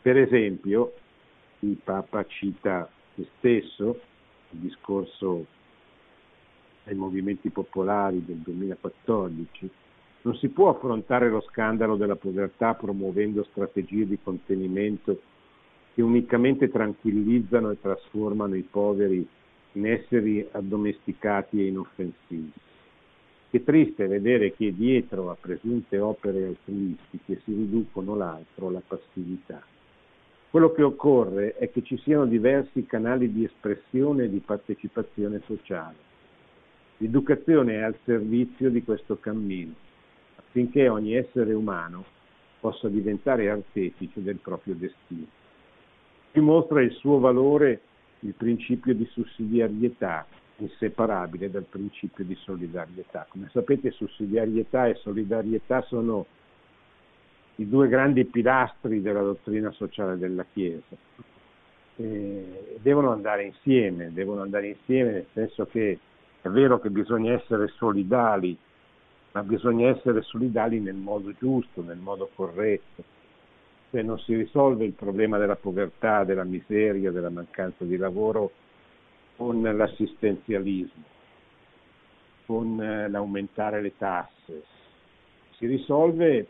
Per 0.00 0.16
esempio, 0.16 0.94
il 1.60 1.76
Papa 1.82 2.24
cita 2.26 2.90
se 3.14 3.26
stesso, 3.36 4.00
il 4.50 4.60
discorso 4.60 5.46
ai 6.84 6.94
movimenti 6.94 7.50
popolari 7.50 8.24
del 8.24 8.38
2014, 8.38 9.70
non 10.22 10.34
si 10.36 10.48
può 10.48 10.70
affrontare 10.70 11.28
lo 11.28 11.42
scandalo 11.42 11.96
della 11.96 12.16
povertà 12.16 12.74
promuovendo 12.74 13.44
strategie 13.44 14.06
di 14.06 14.18
contenimento 14.22 15.20
che 15.94 16.02
unicamente 16.02 16.70
tranquillizzano 16.70 17.70
e 17.70 17.80
trasformano 17.80 18.54
i 18.54 18.62
poveri 18.62 19.26
in 19.72 19.86
esseri 19.86 20.46
addomesticati 20.50 21.60
e 21.60 21.66
inoffensivi. 21.66 22.52
Che 23.50 23.64
triste 23.64 24.06
vedere 24.06 24.52
che 24.52 24.72
dietro 24.72 25.28
a 25.30 25.36
presunte 25.38 25.98
opere 25.98 26.46
altruistiche 26.46 27.40
si 27.44 27.52
riducono 27.52 28.14
l'altro 28.14 28.68
alla 28.68 28.82
passività. 28.86 29.60
Quello 30.50 30.72
che 30.72 30.82
occorre 30.82 31.56
è 31.56 31.68
che 31.70 31.82
ci 31.82 31.96
siano 31.98 32.26
diversi 32.26 32.86
canali 32.86 33.32
di 33.32 33.44
espressione 33.44 34.24
e 34.24 34.30
di 34.30 34.38
partecipazione 34.38 35.42
sociale. 35.46 35.96
L'educazione 36.98 37.74
è 37.74 37.82
al 37.82 37.96
servizio 38.04 38.70
di 38.70 38.84
questo 38.84 39.18
cammino, 39.18 39.74
affinché 40.36 40.88
ogni 40.88 41.14
essere 41.14 41.52
umano 41.52 42.04
possa 42.60 42.88
diventare 42.88 43.50
artefice 43.50 44.22
del 44.22 44.36
proprio 44.36 44.74
destino. 44.74 45.26
Dimostra 46.32 46.82
il 46.82 46.92
suo 46.92 47.18
valore 47.18 47.80
il 48.20 48.34
principio 48.34 48.94
di 48.94 49.06
sussidiarietà, 49.06 50.26
inseparabile 50.64 51.50
dal 51.50 51.64
principio 51.64 52.24
di 52.24 52.34
solidarietà. 52.36 53.26
Come 53.28 53.48
sapete 53.52 53.90
sussidiarietà 53.90 54.86
e 54.86 54.94
solidarietà 54.96 55.82
sono 55.82 56.26
i 57.56 57.68
due 57.68 57.88
grandi 57.88 58.24
pilastri 58.24 59.02
della 59.02 59.22
dottrina 59.22 59.70
sociale 59.72 60.16
della 60.16 60.44
Chiesa. 60.52 60.96
E 61.96 62.78
devono 62.80 63.12
andare 63.12 63.44
insieme, 63.44 64.12
devono 64.12 64.42
andare 64.42 64.68
insieme 64.68 65.12
nel 65.12 65.26
senso 65.32 65.66
che 65.66 65.98
è 66.40 66.48
vero 66.48 66.80
che 66.80 66.88
bisogna 66.88 67.34
essere 67.34 67.68
solidali, 67.76 68.56
ma 69.32 69.42
bisogna 69.42 69.88
essere 69.88 70.22
solidali 70.22 70.80
nel 70.80 70.94
modo 70.94 71.32
giusto, 71.38 71.82
nel 71.82 71.98
modo 71.98 72.30
corretto. 72.34 73.04
Se 73.90 74.00
non 74.02 74.18
si 74.20 74.34
risolve 74.34 74.84
il 74.84 74.92
problema 74.92 75.36
della 75.36 75.56
povertà, 75.56 76.24
della 76.24 76.44
miseria, 76.44 77.10
della 77.10 77.28
mancanza 77.28 77.84
di 77.84 77.96
lavoro 77.96 78.52
con 79.40 79.62
l'assistenzialismo, 79.62 81.02
con 82.44 82.78
eh, 82.78 83.08
l'aumentare 83.08 83.80
le 83.80 83.96
tasse, 83.96 84.64
si 85.56 85.64
risolve 85.64 86.46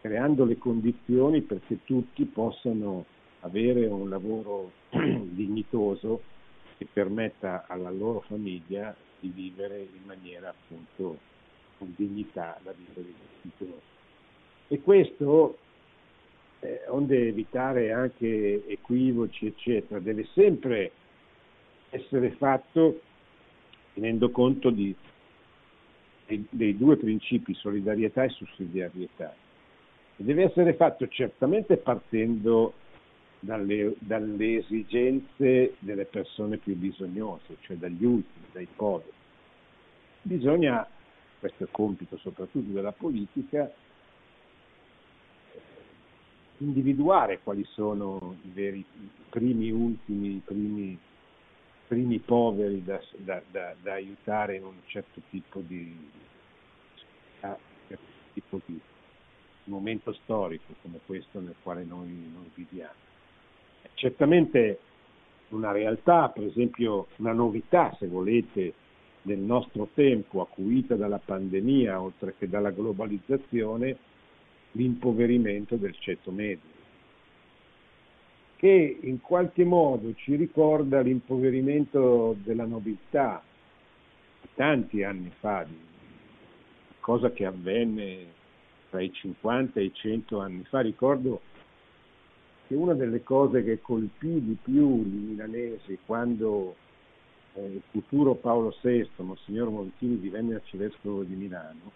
creando 0.00 0.44
le 0.44 0.58
condizioni 0.58 1.42
perché 1.42 1.84
tutti 1.84 2.24
possano 2.24 3.04
avere 3.42 3.86
un 3.86 4.08
lavoro 4.08 4.72
dignitoso 4.90 6.22
che 6.76 6.88
permetta 6.92 7.66
alla 7.68 7.92
loro 7.92 8.18
famiglia 8.26 8.92
di 9.20 9.28
vivere 9.28 9.78
in 9.78 10.02
maniera 10.04 10.48
appunto 10.48 11.16
con 11.78 11.94
dignità 11.96 12.58
la 12.64 12.72
vita 12.72 13.00
dei 13.00 13.14
genitori. 13.42 13.80
E 14.66 14.80
questo, 14.82 15.58
eh, 16.58 16.80
onde 16.88 17.28
evitare 17.28 17.92
anche 17.92 18.66
equivoci, 18.66 19.46
eccetera, 19.46 20.00
deve 20.00 20.26
sempre 20.32 20.90
essere 21.94 22.32
fatto 22.32 23.00
tenendo 23.94 24.30
conto 24.30 24.70
di, 24.70 24.94
dei, 26.26 26.44
dei 26.50 26.76
due 26.76 26.96
principi, 26.96 27.54
solidarietà 27.54 28.24
e 28.24 28.28
sussidiarietà. 28.30 29.34
E 30.16 30.22
deve 30.22 30.44
essere 30.44 30.74
fatto 30.74 31.06
certamente 31.08 31.76
partendo 31.76 32.74
dalle, 33.38 33.94
dalle, 33.98 34.58
esigenze 34.58 35.74
delle 35.78 36.06
persone 36.06 36.56
più 36.56 36.74
bisognose, 36.76 37.56
cioè 37.60 37.76
dagli 37.76 38.04
ultimi, 38.04 38.46
dai 38.52 38.68
poveri. 38.74 39.12
Bisogna, 40.22 40.86
questo 41.38 41.62
è 41.64 41.66
il 41.66 41.72
compito 41.72 42.16
soprattutto 42.16 42.72
della 42.72 42.92
politica, 42.92 43.70
individuare 46.58 47.40
quali 47.42 47.64
sono 47.64 48.36
i 48.42 48.50
veri 48.50 48.78
i 48.78 49.08
primi 49.28 49.70
ultimi, 49.70 50.36
i 50.36 50.42
primi, 50.44 50.98
primi 51.86 52.18
poveri 52.18 52.82
da, 52.82 53.00
da, 53.16 53.42
da, 53.50 53.74
da, 53.80 53.92
aiutare 53.92 54.56
in 54.56 54.64
un 54.64 54.76
certo 54.86 55.20
tipo 55.30 55.60
di, 55.60 56.10
certo 57.40 57.98
tipo 58.32 58.60
di 58.64 58.80
momento 59.64 60.12
storico 60.12 60.74
come 60.82 61.00
questo 61.06 61.40
nel 61.40 61.54
quale 61.62 61.84
noi, 61.84 62.08
noi 62.32 62.50
viviamo. 62.54 62.92
Certamente 63.94 64.78
una 65.48 65.72
realtà, 65.72 66.28
per 66.28 66.44
esempio 66.44 67.08
una 67.16 67.32
novità, 67.32 67.94
se 67.98 68.06
volete, 68.06 68.74
del 69.22 69.38
nostro 69.38 69.88
tempo, 69.94 70.42
acuita 70.42 70.96
dalla 70.96 71.18
pandemia, 71.18 72.00
oltre 72.00 72.34
che 72.36 72.46
dalla 72.48 72.70
globalizzazione, 72.70 73.96
l'impoverimento 74.72 75.76
del 75.76 75.96
ceto 75.98 76.30
medio, 76.30 76.73
che 78.64 78.98
in 79.02 79.20
qualche 79.20 79.62
modo 79.62 80.14
ci 80.14 80.36
ricorda 80.36 81.02
l'impoverimento 81.02 82.34
della 82.42 82.64
nobiltà 82.64 83.42
tanti 84.54 85.02
anni 85.02 85.30
fa, 85.38 85.66
cosa 86.98 87.30
che 87.30 87.44
avvenne 87.44 88.24
tra 88.88 89.02
i 89.02 89.12
50 89.12 89.80
e 89.80 89.84
i 89.84 89.92
100 89.92 90.40
anni 90.40 90.64
fa. 90.64 90.80
Ricordo 90.80 91.42
che 92.66 92.74
una 92.74 92.94
delle 92.94 93.22
cose 93.22 93.62
che 93.62 93.82
colpì 93.82 94.42
di 94.42 94.56
più 94.62 94.96
i 94.96 95.08
milanesi 95.08 95.98
quando 96.06 96.74
eh, 97.52 97.66
il 97.66 97.82
futuro 97.90 98.32
Paolo 98.32 98.74
VI, 98.80 99.06
Monsignor 99.16 99.68
Montini, 99.68 100.18
divenne 100.18 100.54
arcivescovo 100.54 101.22
di 101.22 101.34
Milano, 101.34 101.92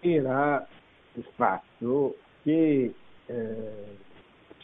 era 0.00 0.66
il 1.12 1.26
fatto 1.34 2.16
che 2.42 2.94
eh, 3.26 4.08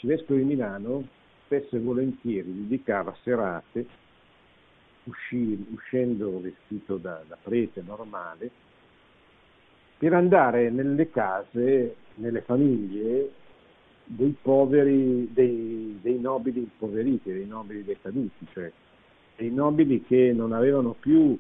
l'arcivescovo 0.07 0.38
di 0.38 0.45
Milano 0.45 1.09
spesso 1.45 1.77
e 1.77 1.81
volentieri 1.81 2.53
dedicava 2.55 3.14
serate, 3.23 3.87
uscì, 5.05 5.66
uscendo 5.73 6.40
vestito 6.40 6.97
da, 6.97 7.23
da 7.27 7.37
prete 7.40 7.83
normale, 7.85 8.51
per 9.99 10.12
andare 10.12 10.71
nelle 10.71 11.11
case, 11.11 11.97
nelle 12.14 12.40
famiglie 12.42 13.31
dei 14.05 14.37
poveri, 14.40 15.29
dei, 15.33 15.99
dei 16.01 16.19
nobili 16.19 16.61
impoveriti, 16.61 17.33
dei 17.33 17.47
nobili 17.47 17.85
decaduti, 17.85 18.47
cioè 18.53 18.71
dei 19.37 19.51
nobili 19.51 20.05
che 20.05 20.33
non 20.33 20.53
avevano 20.53 20.95
più 20.99 21.37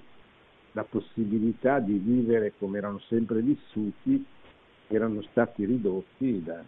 la 0.72 0.84
possibilità 0.84 1.78
di 1.78 1.96
vivere 1.98 2.52
come 2.58 2.78
erano 2.78 2.98
sempre 3.00 3.40
vissuti, 3.40 4.24
erano 4.88 5.22
stati 5.22 5.64
ridotti 5.64 6.42
da 6.42 6.62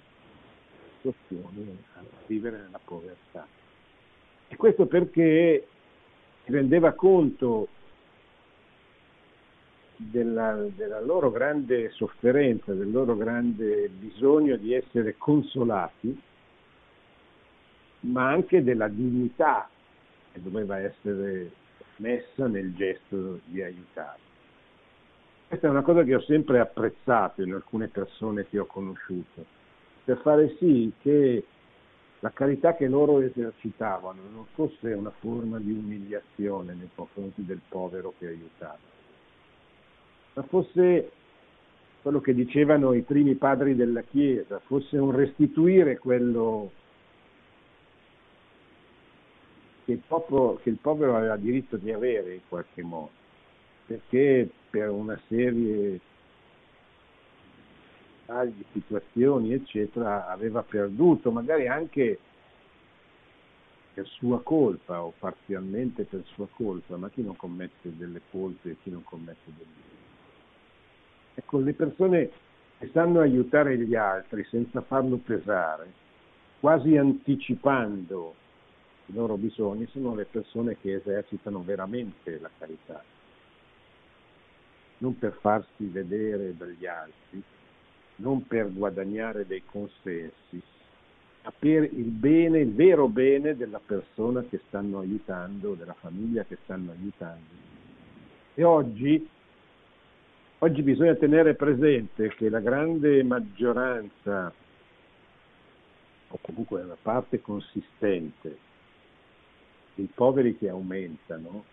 situazioni 1.00 1.76
a 1.94 2.02
vivere 2.26 2.58
nella 2.58 2.80
povertà. 2.84 3.46
E 4.48 4.56
questo 4.56 4.86
perché 4.86 5.66
si 6.44 6.52
rendeva 6.52 6.92
conto 6.92 7.68
della, 9.96 10.54
della, 10.74 11.00
loro 11.00 11.30
grande 11.30 11.90
sofferenza, 11.90 12.72
del 12.72 12.90
loro 12.90 13.16
grande 13.16 13.88
bisogno 13.88 14.56
di 14.56 14.72
essere 14.72 15.16
consolati, 15.18 16.20
ma 18.00 18.28
anche 18.28 18.62
della 18.62 18.88
dignità 18.88 19.68
che 20.32 20.40
doveva 20.40 20.78
essere 20.78 21.50
messa 21.96 22.46
nel 22.46 22.74
gesto 22.74 23.40
di 23.44 23.62
aiutare. 23.62 24.26
Questa 25.48 25.66
è 25.66 25.70
una 25.70 25.82
cosa 25.82 26.04
che 26.04 26.14
ho 26.14 26.20
sempre 26.20 26.60
apprezzato 26.60 27.42
in 27.42 27.54
alcune 27.54 27.88
persone 27.88 28.46
che 28.46 28.58
ho 28.58 28.66
conosciuto, 28.66 29.44
per 30.08 30.20
fare 30.22 30.56
sì 30.58 30.90
che 31.02 31.44
la 32.20 32.30
carità 32.30 32.74
che 32.74 32.88
loro 32.88 33.20
esercitavano 33.20 34.22
non 34.32 34.46
fosse 34.54 34.94
una 34.94 35.12
forma 35.20 35.58
di 35.58 35.70
umiliazione 35.70 36.72
nei 36.72 36.88
confronti 36.94 37.44
del 37.44 37.60
povero 37.68 38.14
che 38.18 38.28
aiutavano 38.28 38.96
ma 40.32 40.42
fosse 40.44 41.10
quello 42.00 42.22
che 42.22 42.32
dicevano 42.32 42.94
i 42.94 43.02
primi 43.02 43.34
padri 43.34 43.74
della 43.74 44.00
Chiesa, 44.00 44.60
fosse 44.60 44.96
un 44.96 45.14
restituire 45.14 45.98
quello 45.98 46.70
che 49.84 49.92
il, 49.92 50.00
popolo, 50.06 50.58
che 50.62 50.70
il 50.70 50.78
povero 50.80 51.16
aveva 51.16 51.36
diritto 51.36 51.76
di 51.76 51.92
avere 51.92 52.32
in 52.32 52.40
qualche 52.48 52.82
modo, 52.82 53.10
perché 53.84 54.48
per 54.70 54.88
una 54.88 55.20
serie 55.28 56.00
di 58.44 58.64
situazioni, 58.72 59.54
eccetera, 59.54 60.28
aveva 60.28 60.62
perduto, 60.62 61.30
magari 61.30 61.66
anche 61.66 62.18
per 63.94 64.06
sua 64.06 64.40
colpa 64.42 65.02
o 65.02 65.14
parzialmente 65.18 66.04
per 66.04 66.22
sua 66.34 66.46
colpa, 66.46 66.96
ma 66.98 67.08
chi 67.08 67.22
non 67.22 67.36
commette 67.36 67.96
delle 67.96 68.20
colpe 68.30 68.70
e 68.70 68.76
chi 68.82 68.90
non 68.90 69.02
commette 69.02 69.50
delle 69.56 69.96
Ecco, 71.34 71.58
le 71.58 71.72
persone 71.72 72.30
che 72.78 72.90
sanno 72.92 73.20
aiutare 73.20 73.78
gli 73.78 73.94
altri 73.94 74.44
senza 74.50 74.82
farlo 74.82 75.16
pesare, 75.16 75.92
quasi 76.60 76.96
anticipando 76.96 78.34
i 79.06 79.14
loro 79.14 79.36
bisogni, 79.36 79.86
sono 79.86 80.14
le 80.14 80.26
persone 80.26 80.76
che 80.78 80.94
esercitano 80.94 81.62
veramente 81.62 82.38
la 82.40 82.50
carità, 82.58 83.02
non 84.98 85.16
per 85.18 85.38
farsi 85.40 85.86
vedere 85.86 86.56
dagli 86.56 86.86
altri, 86.86 87.42
non 88.18 88.46
per 88.46 88.72
guadagnare 88.72 89.46
dei 89.46 89.62
consensi, 89.64 90.62
ma 91.42 91.52
per 91.56 91.84
il 91.84 92.10
bene, 92.10 92.60
il 92.60 92.72
vero 92.72 93.08
bene 93.08 93.56
della 93.56 93.80
persona 93.84 94.42
che 94.42 94.60
stanno 94.68 95.00
aiutando, 95.00 95.74
della 95.74 95.94
famiglia 95.94 96.44
che 96.44 96.58
stanno 96.62 96.92
aiutando. 96.92 97.66
E 98.54 98.64
oggi 98.64 99.28
Oggi 100.60 100.82
bisogna 100.82 101.14
tenere 101.14 101.54
presente 101.54 102.34
che 102.34 102.48
la 102.48 102.58
grande 102.58 103.22
maggioranza, 103.22 104.52
o 106.30 106.38
comunque 106.40 106.82
una 106.82 106.96
parte 107.00 107.40
consistente, 107.40 108.58
dei 109.94 110.10
poveri 110.12 110.58
che 110.58 110.68
aumentano, 110.68 111.64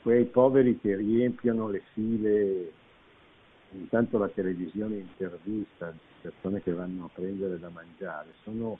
quei 0.00 0.24
poveri 0.24 0.80
che 0.80 0.96
riempiono 0.96 1.68
le 1.68 1.82
file, 1.92 2.72
intanto 3.76 4.18
la 4.18 4.28
televisione 4.28 4.96
intervista 4.96 5.94
persone 6.20 6.62
che 6.62 6.72
vanno 6.72 7.04
a 7.04 7.10
prendere 7.12 7.58
da 7.58 7.68
mangiare, 7.68 8.34
sono, 8.42 8.78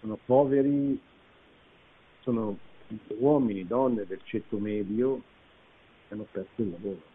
sono 0.00 0.18
poveri, 0.24 1.00
sono 2.20 2.58
uomini, 3.18 3.66
donne 3.66 4.06
del 4.06 4.20
ceto 4.24 4.58
medio 4.58 5.22
che 6.06 6.14
hanno 6.14 6.26
perso 6.30 6.62
il 6.62 6.70
lavoro. 6.70 7.14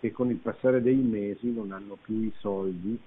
che 0.00 0.12
con 0.12 0.30
il 0.30 0.36
passare 0.36 0.80
dei 0.80 0.96
mesi 0.96 1.52
non 1.52 1.72
hanno 1.72 1.96
più 2.00 2.22
i 2.22 2.32
soldi 2.38 2.98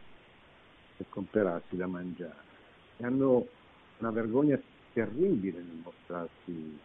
per 0.97 1.07
comprarsi 1.09 1.75
da 1.75 1.87
mangiare 1.87 2.51
e 2.97 3.05
hanno 3.05 3.47
una 3.97 4.11
vergogna 4.11 4.59
terribile 4.93 5.57
nel 5.57 5.81
mostrarsi 5.83 6.77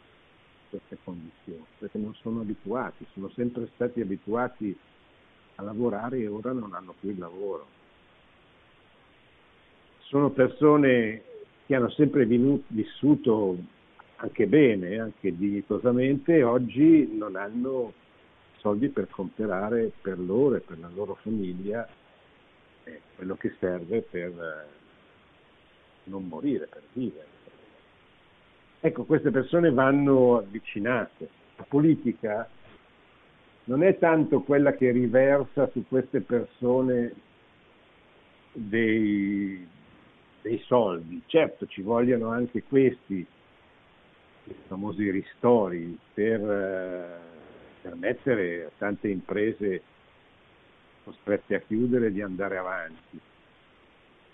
queste 0.68 0.98
condizioni, 1.04 1.64
perché 1.78 1.98
non 1.98 2.14
sono 2.14 2.40
abituati, 2.40 3.06
sono 3.12 3.28
sempre 3.30 3.68
stati 3.74 4.00
abituati 4.00 4.76
a 5.56 5.62
lavorare 5.62 6.18
e 6.18 6.28
ora 6.28 6.52
non 6.52 6.74
hanno 6.74 6.94
più 6.98 7.10
il 7.10 7.18
lavoro. 7.18 7.66
Sono 10.00 10.30
persone 10.30 11.22
che 11.66 11.74
hanno 11.74 11.90
sempre 11.90 12.24
vissuto 12.26 13.56
anche 14.16 14.46
bene, 14.46 14.98
anche 14.98 15.36
dignitosamente, 15.36 16.36
e 16.36 16.42
oggi 16.42 17.14
non 17.16 17.36
hanno 17.36 17.92
soldi 18.58 18.88
per 18.88 19.08
comprare 19.08 19.92
per 20.00 20.18
loro 20.18 20.56
e 20.56 20.60
per 20.60 20.78
la 20.78 20.90
loro 20.94 21.14
famiglia 21.22 21.88
eh, 22.84 23.00
quello 23.16 23.36
che 23.36 23.54
serve 23.58 24.02
per 24.02 24.30
eh, 24.30 24.66
non 26.04 26.26
morire, 26.26 26.66
per 26.66 26.82
vivere. 26.92 27.37
Ecco, 28.80 29.04
queste 29.04 29.30
persone 29.30 29.70
vanno 29.72 30.38
avvicinate. 30.38 31.28
La 31.56 31.64
politica 31.68 32.48
non 33.64 33.82
è 33.82 33.98
tanto 33.98 34.40
quella 34.42 34.72
che 34.74 34.90
riversa 34.90 35.68
su 35.70 35.84
queste 35.86 36.20
persone 36.20 37.12
dei, 38.52 39.66
dei 40.40 40.58
soldi, 40.66 41.22
certo 41.26 41.66
ci 41.66 41.82
vogliono 41.82 42.30
anche 42.30 42.62
questi, 42.62 43.26
i 44.44 44.54
famosi 44.66 45.10
ristori, 45.10 45.98
per 46.14 46.40
eh, 46.40 47.18
permettere 47.82 48.64
a 48.64 48.70
tante 48.78 49.08
imprese 49.08 49.82
costrette 51.04 51.56
a 51.56 51.60
chiudere 51.60 52.10
di 52.12 52.22
andare 52.22 52.56
avanti. 52.56 53.20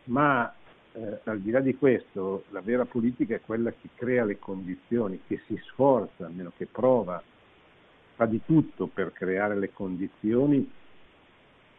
Ma 0.05 0.53
eh, 0.95 1.21
al 1.25 1.41
di 1.41 1.51
là 1.51 1.61
di 1.61 1.77
questo, 1.77 2.45
la 2.51 2.61
vera 2.61 2.85
politica 2.85 3.35
è 3.35 3.41
quella 3.41 3.73
che 3.73 3.89
crea 3.95 4.25
le 4.25 4.39
condizioni, 4.39 5.21
che 5.27 5.43
si 5.47 5.61
sforza, 5.67 6.27
almeno 6.27 6.53
che 6.57 6.67
prova, 6.67 7.23
fa 8.15 8.27
di 8.27 8.41
tutto 8.45 8.87
per 8.87 9.13
creare 9.13 9.57
le 9.57 9.73
condizioni 9.73 10.71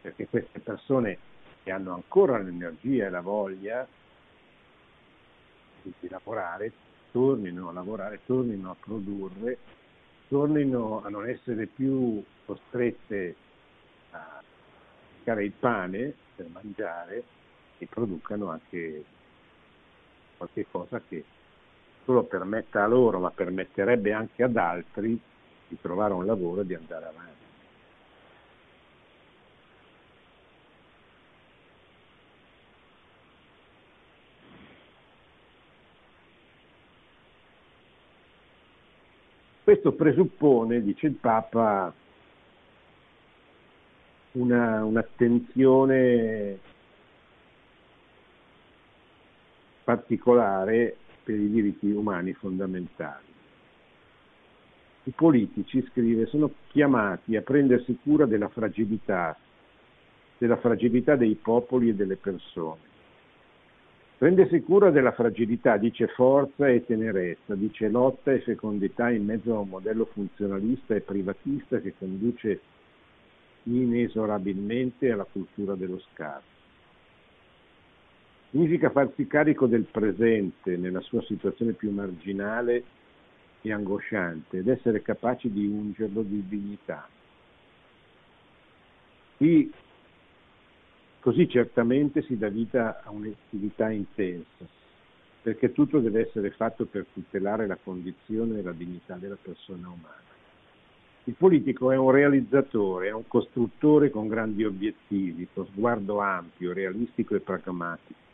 perché 0.02 0.28
queste 0.28 0.60
persone 0.60 1.18
che 1.64 1.70
hanno 1.72 1.94
ancora 1.94 2.38
l'energia 2.38 3.06
e 3.06 3.10
la 3.10 3.22
voglia 3.22 3.86
di, 5.82 5.92
di 5.98 6.08
lavorare, 6.08 6.70
tornino 7.10 7.70
a 7.70 7.72
lavorare, 7.72 8.20
tornino 8.24 8.70
a 8.70 8.76
produrre, 8.78 9.58
tornino 10.28 11.02
a 11.02 11.08
non 11.08 11.26
essere 11.26 11.66
più 11.66 12.22
costrette 12.44 13.34
a 14.10 14.42
cercare 15.14 15.44
il 15.44 15.52
pane 15.52 16.14
per 16.36 16.46
mangiare 16.52 17.24
e 17.78 17.86
producano 17.86 18.50
anche 18.50 19.04
qualche 20.36 20.66
cosa 20.70 21.00
che 21.06 21.24
solo 22.04 22.22
permetta 22.24 22.84
a 22.84 22.86
loro, 22.86 23.18
ma 23.18 23.30
permetterebbe 23.30 24.12
anche 24.12 24.42
ad 24.42 24.56
altri 24.56 25.18
di 25.68 25.78
trovare 25.80 26.14
un 26.14 26.24
lavoro 26.24 26.60
e 26.60 26.66
di 26.66 26.74
andare 26.74 27.06
avanti. 27.06 27.34
Questo 39.64 39.92
presuppone, 39.94 40.80
dice 40.80 41.08
il 41.08 41.14
Papa, 41.14 41.92
una, 44.32 44.84
un'attenzione 44.84 46.58
particolare 49.86 50.96
per 51.22 51.38
i 51.38 51.48
diritti 51.48 51.88
umani 51.88 52.32
fondamentali. 52.32 53.22
I 55.04 55.12
politici, 55.12 55.80
scrive, 55.92 56.26
sono 56.26 56.50
chiamati 56.66 57.36
a 57.36 57.42
prendersi 57.42 57.96
cura 58.02 58.26
della 58.26 58.48
fragilità, 58.48 59.38
della 60.38 60.56
fragilità 60.56 61.14
dei 61.14 61.36
popoli 61.36 61.90
e 61.90 61.94
delle 61.94 62.16
persone. 62.16 62.80
Prendersi 64.18 64.60
cura 64.62 64.90
della 64.90 65.12
fragilità 65.12 65.76
dice 65.76 66.08
forza 66.08 66.66
e 66.66 66.84
tenerezza, 66.84 67.54
dice 67.54 67.88
lotta 67.88 68.32
e 68.32 68.40
fecondità 68.40 69.08
in 69.10 69.24
mezzo 69.24 69.54
a 69.54 69.60
un 69.60 69.68
modello 69.68 70.06
funzionalista 70.06 70.96
e 70.96 71.00
privatista 71.00 71.78
che 71.78 71.94
conduce 71.96 72.60
inesorabilmente 73.62 75.12
alla 75.12 75.26
cultura 75.30 75.76
dello 75.76 76.00
scarto. 76.12 76.55
Significa 78.50 78.90
farsi 78.90 79.26
carico 79.26 79.66
del 79.66 79.86
presente 79.90 80.76
nella 80.76 81.00
sua 81.00 81.22
situazione 81.22 81.72
più 81.72 81.90
marginale 81.90 82.84
e 83.60 83.72
angosciante 83.72 84.58
ed 84.58 84.68
essere 84.68 85.02
capaci 85.02 85.50
di 85.50 85.66
ungerlo 85.66 86.22
di 86.22 86.44
dignità. 86.46 87.08
Qui, 89.36 89.70
così 91.20 91.48
certamente 91.48 92.22
si 92.22 92.38
dà 92.38 92.48
vita 92.48 93.02
a 93.02 93.10
un'attività 93.10 93.90
intensa, 93.90 94.64
perché 95.42 95.72
tutto 95.72 95.98
deve 95.98 96.26
essere 96.28 96.50
fatto 96.50 96.86
per 96.86 97.04
tutelare 97.12 97.66
la 97.66 97.76
condizione 97.82 98.60
e 98.60 98.62
la 98.62 98.72
dignità 98.72 99.16
della 99.16 99.36
persona 99.40 99.88
umana. 99.88 100.24
Il 101.24 101.34
politico 101.34 101.90
è 101.90 101.96
un 101.96 102.12
realizzatore, 102.12 103.08
è 103.08 103.12
un 103.12 103.26
costruttore 103.26 104.10
con 104.10 104.28
grandi 104.28 104.64
obiettivi, 104.64 105.48
con 105.52 105.66
sguardo 105.66 106.20
ampio, 106.20 106.72
realistico 106.72 107.34
e 107.34 107.40
pragmatico 107.40 108.25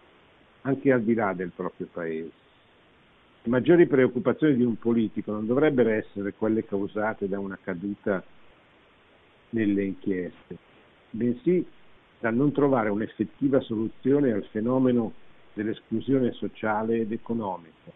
anche 0.63 0.93
al 0.93 1.03
di 1.03 1.15
là 1.15 1.33
del 1.33 1.53
proprio 1.55 1.89
paese. 1.93 2.41
Le 3.43 3.51
maggiori 3.51 3.87
preoccupazioni 3.87 4.55
di 4.55 4.63
un 4.63 4.79
politico 4.79 5.33
non 5.33 5.47
dovrebbero 5.47 5.91
essere 5.91 6.33
quelle 6.33 6.65
causate 6.65 7.29
da 7.29 7.39
una 7.39 7.59
caduta 7.61 8.23
nelle 9.51 9.85
inchieste, 9.85 10.57
bensì 11.11 11.67
da 12.21 12.31
non 12.31 12.53
trovare 12.53 12.89
un'effettiva 12.89 13.61
soluzione 13.61 14.31
al 14.31 14.45
fenomeno 14.45 15.13
dell'esclusione 15.55 16.33
sociale 16.33 16.99
ed 16.99 17.13
economica, 17.13 17.91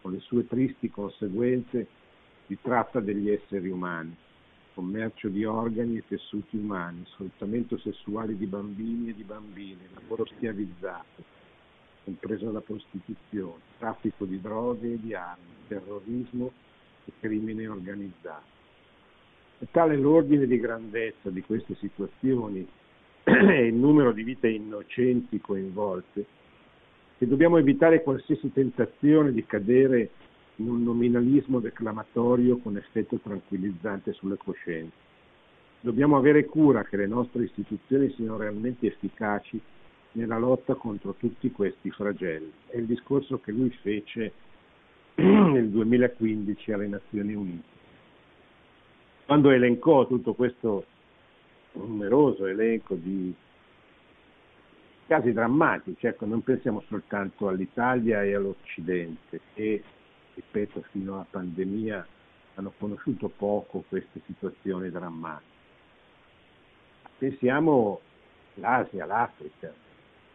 con 0.00 0.12
le 0.12 0.20
sue 0.20 0.46
tristi 0.46 0.90
conseguenze 0.90 1.88
di 2.46 2.56
tratta 2.62 3.00
degli 3.00 3.30
esseri 3.30 3.68
umani, 3.68 4.14
commercio 4.74 5.28
di 5.28 5.44
organi 5.44 5.96
e 5.96 6.04
tessuti 6.06 6.56
umani, 6.56 7.04
sfruttamento 7.06 7.78
sessuale 7.78 8.36
di 8.36 8.46
bambini 8.46 9.10
e 9.10 9.14
di 9.14 9.24
bambine, 9.24 9.88
lavoro 9.92 10.24
schiavizzato, 10.26 11.22
compresa 12.04 12.50
la 12.50 12.60
prostituzione, 12.60 13.62
traffico 13.78 14.24
di 14.26 14.40
droghe 14.40 14.92
e 14.92 15.00
di 15.00 15.14
armi, 15.14 15.44
terrorismo 15.66 16.52
e 17.06 17.12
crimine 17.18 17.66
organizzato. 17.66 18.52
È 19.58 19.64
tale 19.70 19.96
l'ordine 19.96 20.46
di 20.46 20.58
grandezza 20.58 21.30
di 21.30 21.42
queste 21.42 21.74
situazioni 21.76 22.66
e 23.24 23.66
il 23.66 23.74
numero 23.74 24.12
di 24.12 24.22
vite 24.22 24.48
innocenti 24.48 25.40
coinvolte 25.40 26.26
che 27.16 27.26
dobbiamo 27.26 27.56
evitare 27.58 28.02
qualsiasi 28.02 28.52
tentazione 28.52 29.32
di 29.32 29.46
cadere 29.46 30.10
in 30.56 30.68
un 30.68 30.82
nominalismo 30.82 31.60
declamatorio 31.60 32.58
con 32.58 32.76
effetto 32.76 33.16
tranquillizzante 33.16 34.12
sulle 34.12 34.36
coscienze. 34.36 35.02
Dobbiamo 35.80 36.16
avere 36.16 36.44
cura 36.44 36.84
che 36.84 36.96
le 36.96 37.06
nostre 37.06 37.44
istituzioni 37.44 38.10
siano 38.12 38.36
realmente 38.36 38.86
efficaci 38.86 39.60
nella 40.14 40.38
lotta 40.38 40.74
contro 40.74 41.14
tutti 41.14 41.50
questi 41.50 41.90
flagelli. 41.90 42.52
È 42.66 42.76
il 42.76 42.86
discorso 42.86 43.38
che 43.40 43.52
lui 43.52 43.70
fece 43.70 44.32
nel 45.14 45.68
2015 45.68 46.72
alle 46.72 46.86
Nazioni 46.86 47.34
Unite. 47.34 47.72
Quando 49.26 49.50
elencò 49.50 50.06
tutto 50.06 50.34
questo 50.34 50.84
numeroso 51.72 52.46
elenco 52.46 52.94
di 52.94 53.34
casi 55.06 55.32
drammatici, 55.32 56.06
ecco, 56.06 56.26
non 56.26 56.42
pensiamo 56.42 56.82
soltanto 56.88 57.48
all'Italia 57.48 58.22
e 58.22 58.34
all'Occidente 58.34 59.40
che, 59.54 59.82
ripeto, 60.34 60.82
fino 60.90 61.14
alla 61.14 61.26
pandemia 61.28 62.06
hanno 62.54 62.72
conosciuto 62.78 63.28
poco 63.28 63.84
queste 63.88 64.20
situazioni 64.26 64.90
drammatiche. 64.90 65.52
Pensiamo 67.18 68.00
all'Asia, 68.56 69.04
all'Africa, 69.04 69.72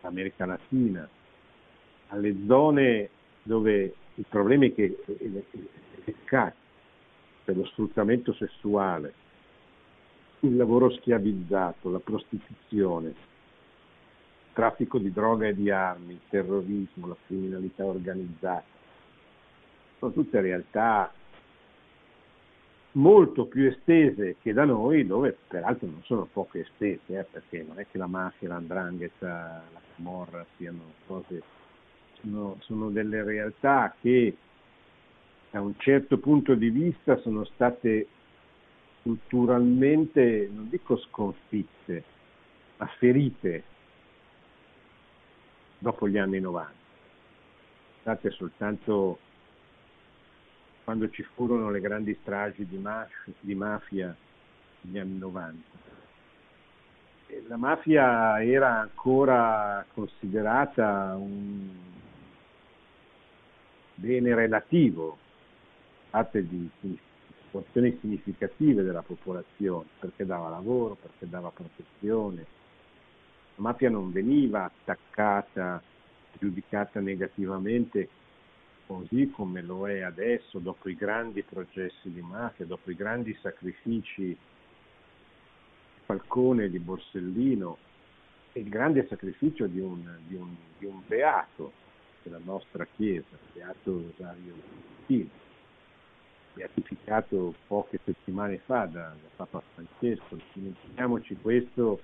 l'America 0.01 0.45
Latina, 0.45 1.07
alle 2.07 2.35
zone 2.47 3.09
dove 3.43 3.93
i 4.15 4.25
problemi 4.27 4.73
che 4.73 4.97
caccia, 6.25 6.55
per 7.43 7.57
lo 7.57 7.65
sfruttamento 7.65 8.33
sessuale, 8.33 9.13
il 10.41 10.55
lavoro 10.55 10.91
schiavizzato, 10.91 11.89
la 11.89 11.99
prostituzione, 11.99 13.07
il 13.07 13.15
traffico 14.53 14.97
di 14.97 15.11
droga 15.11 15.47
e 15.47 15.55
di 15.55 15.69
armi, 15.69 16.13
il 16.13 16.21
terrorismo, 16.29 17.07
la 17.07 17.15
criminalità 17.25 17.85
organizzata, 17.85 18.63
sono 19.97 20.11
tutte 20.13 20.41
realtà 20.41 21.11
molto 22.93 23.45
più 23.45 23.67
estese 23.67 24.37
che 24.41 24.53
da 24.53 24.65
noi, 24.65 25.05
dove 25.05 25.37
peraltro 25.47 25.87
non 25.87 26.01
sono 26.03 26.27
poco 26.31 26.57
estese, 26.57 27.19
eh, 27.19 27.23
perché 27.23 27.63
non 27.67 27.79
è 27.79 27.85
che 27.89 27.97
la 27.97 28.07
mafia, 28.07 28.47
l'andrangheta, 28.47 29.63
la 29.71 29.81
camorra 29.95 30.45
siano 30.57 30.93
cose, 31.05 31.41
sono, 32.21 32.57
sono 32.59 32.89
delle 32.89 33.23
realtà 33.23 33.93
che 34.01 34.35
da 35.51 35.61
un 35.61 35.73
certo 35.77 36.17
punto 36.17 36.55
di 36.55 36.69
vista 36.69 37.17
sono 37.17 37.43
state 37.43 38.07
culturalmente, 39.01 40.49
non 40.51 40.69
dico 40.69 40.97
sconfitte, 40.97 42.03
ma 42.77 42.87
ferite 42.97 43.63
dopo 45.77 46.07
gli 46.07 46.17
anni 46.17 46.39
90. 46.39 46.71
State 48.01 48.29
soltanto 48.31 49.19
quando 50.89 51.07
ci 51.11 51.21
furono 51.21 51.69
le 51.69 51.81
grandi 51.81 52.17
stragi 52.19 52.65
di, 52.65 52.77
maf- 52.77 53.29
di 53.41 53.53
mafia 53.53 54.15
negli 54.81 54.97
anni 54.97 55.19
90. 55.19 55.61
la 57.47 57.57
mafia 57.57 58.43
era 58.43 58.79
ancora 58.79 59.85
considerata 59.93 61.15
un 61.15 61.69
bene 63.93 64.33
relativo, 64.33 65.19
parte 66.09 66.47
di 66.47 66.67
porzioni 67.51 67.95
significative 68.01 68.81
della 68.81 69.03
popolazione, 69.03 69.85
perché 69.99 70.25
dava 70.25 70.49
lavoro, 70.49 70.95
perché 70.95 71.29
dava 71.29 71.51
protezione. 71.51 72.45
La 73.57 73.61
mafia 73.61 73.91
non 73.91 74.11
veniva 74.11 74.63
attaccata, 74.63 75.79
giudicata 76.39 76.99
negativamente 76.99 78.09
così 78.89 79.29
come 79.29 79.61
lo 79.61 79.87
è 79.87 79.99
adesso, 79.99 80.57
dopo 80.57 80.89
i 80.89 80.95
grandi 80.95 81.43
processi 81.43 82.11
di 82.11 82.21
mafia, 82.21 82.65
dopo 82.65 82.89
i 82.89 82.95
grandi 82.95 83.37
sacrifici 83.39 84.23
di 84.23 84.37
Falcone, 86.05 86.71
di 86.71 86.79
Borsellino, 86.79 87.77
e 88.51 88.61
il 88.61 88.69
grande 88.69 89.05
sacrificio 89.07 89.67
di 89.67 89.79
un, 89.79 90.03
di 90.25 90.33
un, 90.33 90.55
di 90.79 90.85
un 90.85 91.01
beato 91.05 91.71
della 92.23 92.39
nostra 92.43 92.87
Chiesa, 92.95 93.37
beato 93.53 93.91
Rosario 93.91 94.53
Tino 95.05 95.47
beatificato 96.53 97.53
poche 97.67 97.99
settimane 98.03 98.57
fa 98.65 98.85
da, 98.85 99.13
da 99.21 99.29
Papa 99.35 99.61
Francesco. 99.73 100.37
Dimentichiamoci 100.53 101.37
questo 101.41 102.01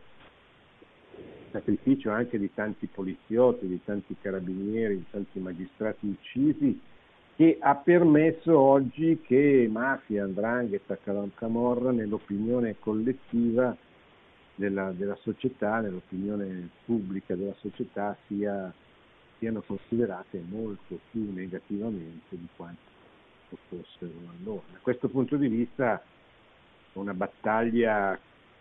sacrificio 1.51 2.11
anche 2.11 2.38
di 2.38 2.53
tanti 2.53 2.88
poliziotti, 2.88 3.68
di 3.68 3.80
tanti 3.84 4.16
carabinieri, 4.20 4.97
di 4.97 5.05
tanti 5.09 5.39
magistrati 5.39 6.07
uccisi, 6.07 6.80
che 7.36 7.57
ha 7.59 7.76
permesso 7.76 8.57
oggi 8.57 9.20
che 9.22 9.68
mafia, 9.70 10.24
andrangheta, 10.24 10.97
camorra 11.36 11.91
nell'opinione 11.91 12.76
collettiva 12.80 13.76
della, 14.55 14.91
della, 14.91 15.18
società, 15.22 15.80
nell'opinione 15.80 16.70
pubblica 16.86 17.36
della 17.36 17.55
società 17.59 18.18
sia, 18.28 18.74
siano 19.38 19.61
considerate 19.61 20.41
molto 20.47 20.99
più 21.11 21.32
negativamente 21.34 22.38
di 22.38 22.47
quanto 22.55 22.93
fossero 23.68 24.11
allora. 24.39 24.63
Da 24.72 24.80
questo 24.82 25.09
punto 25.09 25.36
di 25.36 25.47
vista 25.47 26.01
una 26.93 27.13
battaglia 27.13 28.18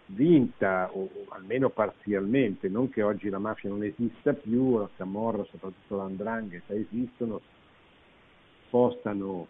vinta, 0.07 0.91
o 0.93 1.09
almeno 1.31 1.71
parzialmente, 1.71 2.69
non 2.69 2.91
che 2.91 3.03
oggi 3.03 3.29
la 3.29 3.39
mafia 3.39 3.71
non 3.71 3.83
esista 3.83 4.33
più, 4.33 4.79
la 4.79 4.89
camorra, 4.97 5.45
soprattutto 5.45 5.97
l'andrangheta 5.97 6.75
esistono, 6.75 7.41
spostano 8.67 9.47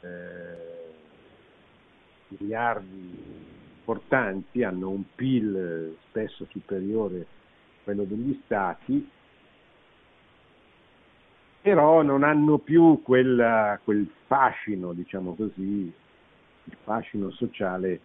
eh, 0.00 0.86
miliardi 2.28 3.46
importanti, 3.78 4.62
hanno 4.62 4.90
un 4.90 5.02
PIL 5.14 5.96
spesso 6.08 6.46
superiore 6.50 7.20
a 7.20 7.24
quello 7.84 8.04
degli 8.04 8.38
stati, 8.44 9.08
però 11.60 12.02
non 12.02 12.22
hanno 12.22 12.58
più 12.58 13.02
quel, 13.02 13.78
quel 13.84 14.08
fascino, 14.26 14.92
diciamo 14.92 15.34
così, 15.34 15.92
il 16.64 16.76
fascino 16.82 17.30
sociale, 17.30 18.00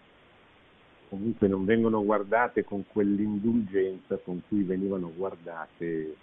comunque 1.13 1.47
non 1.47 1.63
vengono 1.63 2.03
guardate 2.03 2.63
con 2.63 2.85
quell'indulgenza 2.87 4.17
con 4.17 4.41
cui 4.47 4.63
venivano 4.63 5.13
guardate 5.13 6.15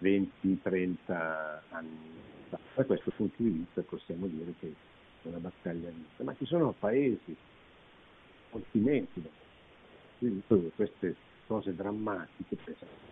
20-30 0.00 0.96
anni 1.68 2.10
fa. 2.48 2.58
Da 2.74 2.84
questo 2.84 3.12
punto 3.14 3.40
di 3.40 3.50
vista 3.50 3.82
possiamo 3.82 4.26
dire 4.26 4.52
che 4.58 4.66
è 5.22 5.28
una 5.28 5.38
battaglia 5.38 5.90
vinta, 5.90 6.24
ma 6.24 6.34
ci 6.34 6.44
sono 6.44 6.74
paesi, 6.76 7.36
continenti, 8.50 9.22
dove 10.18 10.72
queste 10.74 11.14
cose 11.46 11.72
drammatiche, 11.76 12.56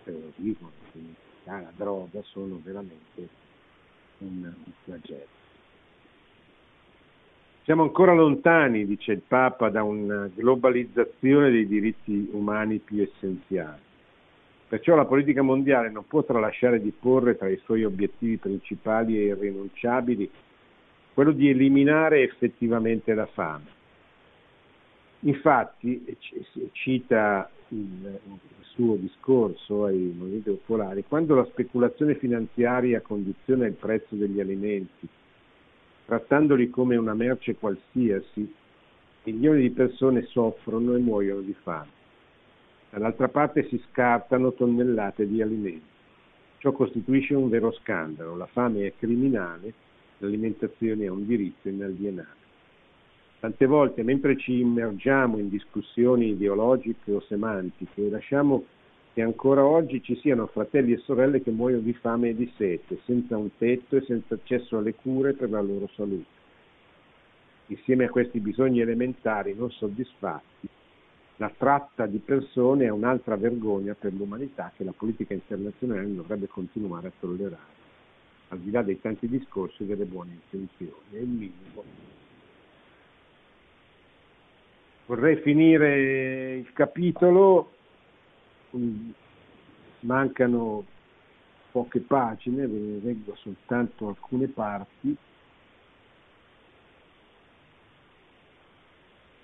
per 0.02 0.14
dicono, 0.34 0.72
la 1.44 1.72
droga, 1.76 2.20
sono 2.24 2.60
veramente 2.60 3.28
un, 4.18 4.42
un 4.42 4.72
flagello. 4.82 5.39
Siamo 7.70 7.84
ancora 7.84 8.12
lontani, 8.14 8.84
dice 8.84 9.12
il 9.12 9.22
Papa, 9.24 9.68
da 9.68 9.84
una 9.84 10.28
globalizzazione 10.34 11.52
dei 11.52 11.68
diritti 11.68 12.28
umani 12.32 12.78
più 12.78 13.00
essenziali. 13.00 13.78
Perciò 14.66 14.96
la 14.96 15.04
politica 15.04 15.42
mondiale 15.42 15.88
non 15.88 16.04
può 16.04 16.24
tralasciare 16.24 16.80
di 16.80 16.90
porre 16.90 17.36
tra 17.36 17.48
i 17.48 17.60
suoi 17.62 17.84
obiettivi 17.84 18.38
principali 18.38 19.20
e 19.20 19.26
irrinunciabili 19.26 20.28
quello 21.14 21.30
di 21.30 21.48
eliminare 21.48 22.24
effettivamente 22.24 23.14
la 23.14 23.26
fame. 23.26 23.66
Infatti, 25.20 26.04
cita 26.72 27.48
il, 27.68 28.18
suo 28.62 28.96
discorso 28.96 29.84
ai 29.84 30.12
movimenti 30.18 30.50
popolari, 30.50 31.04
quando 31.06 31.36
la 31.36 31.44
speculazione 31.44 32.16
finanziaria 32.16 33.00
condiziona 33.00 33.64
il 33.66 33.74
prezzo 33.74 34.16
degli 34.16 34.40
alimenti, 34.40 35.08
trattandoli 36.10 36.70
come 36.70 36.96
una 36.96 37.14
merce 37.14 37.54
qualsiasi, 37.54 38.52
milioni 39.22 39.60
di 39.60 39.70
persone 39.70 40.24
soffrono 40.24 40.96
e 40.96 40.98
muoiono 40.98 41.40
di 41.40 41.54
fame. 41.62 41.98
Dall'altra 42.90 43.28
parte 43.28 43.68
si 43.68 43.80
scartano 43.88 44.52
tonnellate 44.52 45.28
di 45.28 45.40
alimenti. 45.40 45.84
Ciò 46.58 46.72
costituisce 46.72 47.36
un 47.36 47.48
vero 47.48 47.70
scandalo. 47.70 48.34
La 48.34 48.46
fame 48.46 48.88
è 48.88 48.92
criminale, 48.98 49.72
l'alimentazione 50.18 51.04
è 51.04 51.08
un 51.08 51.24
diritto 51.24 51.68
inalienabile. 51.68 52.38
Tante 53.38 53.66
volte, 53.66 54.02
mentre 54.02 54.36
ci 54.36 54.58
immergiamo 54.58 55.38
in 55.38 55.48
discussioni 55.48 56.30
ideologiche 56.30 57.12
o 57.12 57.20
semantiche, 57.20 58.10
lasciamo 58.10 58.64
che 59.12 59.22
ancora 59.22 59.64
oggi 59.64 60.02
ci 60.02 60.16
siano 60.16 60.46
fratelli 60.46 60.92
e 60.92 60.98
sorelle 60.98 61.42
che 61.42 61.50
muoiono 61.50 61.82
di 61.82 61.92
fame 61.94 62.28
e 62.30 62.36
di 62.36 62.50
sete, 62.56 62.98
senza 63.04 63.36
un 63.36 63.50
tetto 63.56 63.96
e 63.96 64.02
senza 64.02 64.34
accesso 64.34 64.78
alle 64.78 64.94
cure 64.94 65.32
per 65.32 65.50
la 65.50 65.60
loro 65.60 65.88
salute. 65.94 66.38
Insieme 67.66 68.04
a 68.04 68.10
questi 68.10 68.40
bisogni 68.40 68.80
elementari 68.80 69.54
non 69.54 69.70
soddisfatti, 69.70 70.68
la 71.36 71.52
tratta 71.56 72.06
di 72.06 72.18
persone 72.18 72.84
è 72.84 72.90
un'altra 72.90 73.36
vergogna 73.36 73.94
per 73.98 74.12
l'umanità 74.12 74.72
che 74.76 74.84
la 74.84 74.92
politica 74.92 75.32
internazionale 75.32 76.02
non 76.02 76.16
dovrebbe 76.16 76.48
continuare 76.48 77.08
a 77.08 77.12
tollerare, 77.18 77.78
al 78.48 78.58
di 78.58 78.70
là 78.70 78.82
dei 78.82 79.00
tanti 79.00 79.26
discorsi 79.26 79.84
e 79.84 79.86
delle 79.86 80.04
buone 80.04 80.38
intenzioni. 80.50 81.02
È 81.10 81.16
il 81.16 81.28
minimo 81.28 81.84
Vorrei 85.06 85.36
finire 85.38 86.58
il 86.58 86.72
capitolo, 86.72 87.72
mancano 90.00 90.84
poche 91.70 92.00
pagine, 92.00 92.66
ve 92.66 92.78
ne 92.78 93.00
leggo 93.02 93.34
soltanto 93.36 94.08
alcune 94.08 94.48
parti. 94.48 95.16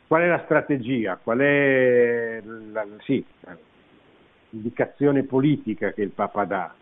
Qual 0.07 0.23
è 0.23 0.27
la 0.27 0.43
strategia? 0.45 1.17
Qual 1.17 1.39
è 1.39 2.41
la, 2.45 2.87
sì, 3.01 3.25
l'indicazione 4.51 5.25
politica 5.25 5.93
che 5.93 6.03
il 6.03 6.11
Papa 6.11 6.45
dà? 6.45 6.75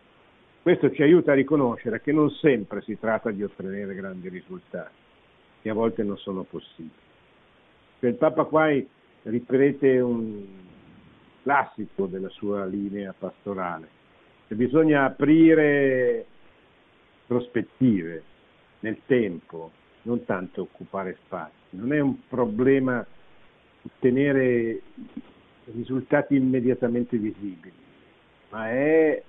Questo 0.60 0.90
ci 0.92 1.02
aiuta 1.02 1.32
a 1.32 1.34
riconoscere 1.34 2.00
che 2.00 2.12
non 2.12 2.30
sempre 2.30 2.82
si 2.82 2.98
tratta 2.98 3.30
di 3.30 3.42
ottenere 3.42 3.94
grandi 3.94 4.28
risultati, 4.28 4.94
che 5.62 5.70
a 5.70 5.74
volte 5.74 6.02
non 6.02 6.16
sono 6.18 6.42
possibili. 6.42 6.90
Cioè 8.00 8.10
il 8.10 8.16
Papa 8.16 8.44
qua 8.44 8.68
ripete 9.22 10.00
un 10.00 10.44
classico 11.44 12.06
della 12.06 12.30
sua 12.30 12.64
linea 12.64 13.14
pastorale, 13.16 13.86
che 14.48 14.54
bisogna 14.54 15.04
aprire 15.04 16.24
prospettive 17.26 18.22
nel 18.80 18.98
tempo, 19.04 19.70
non 20.02 20.24
tanto 20.24 20.62
occupare 20.62 21.18
spazi. 21.24 21.76
Non 21.76 21.92
è 21.92 22.00
un 22.00 22.26
problema 22.26 23.04
ottenere 23.82 24.80
risultati 25.74 26.34
immediatamente 26.34 27.18
visibili, 27.18 27.72
ma 28.48 28.70
è 28.70 29.22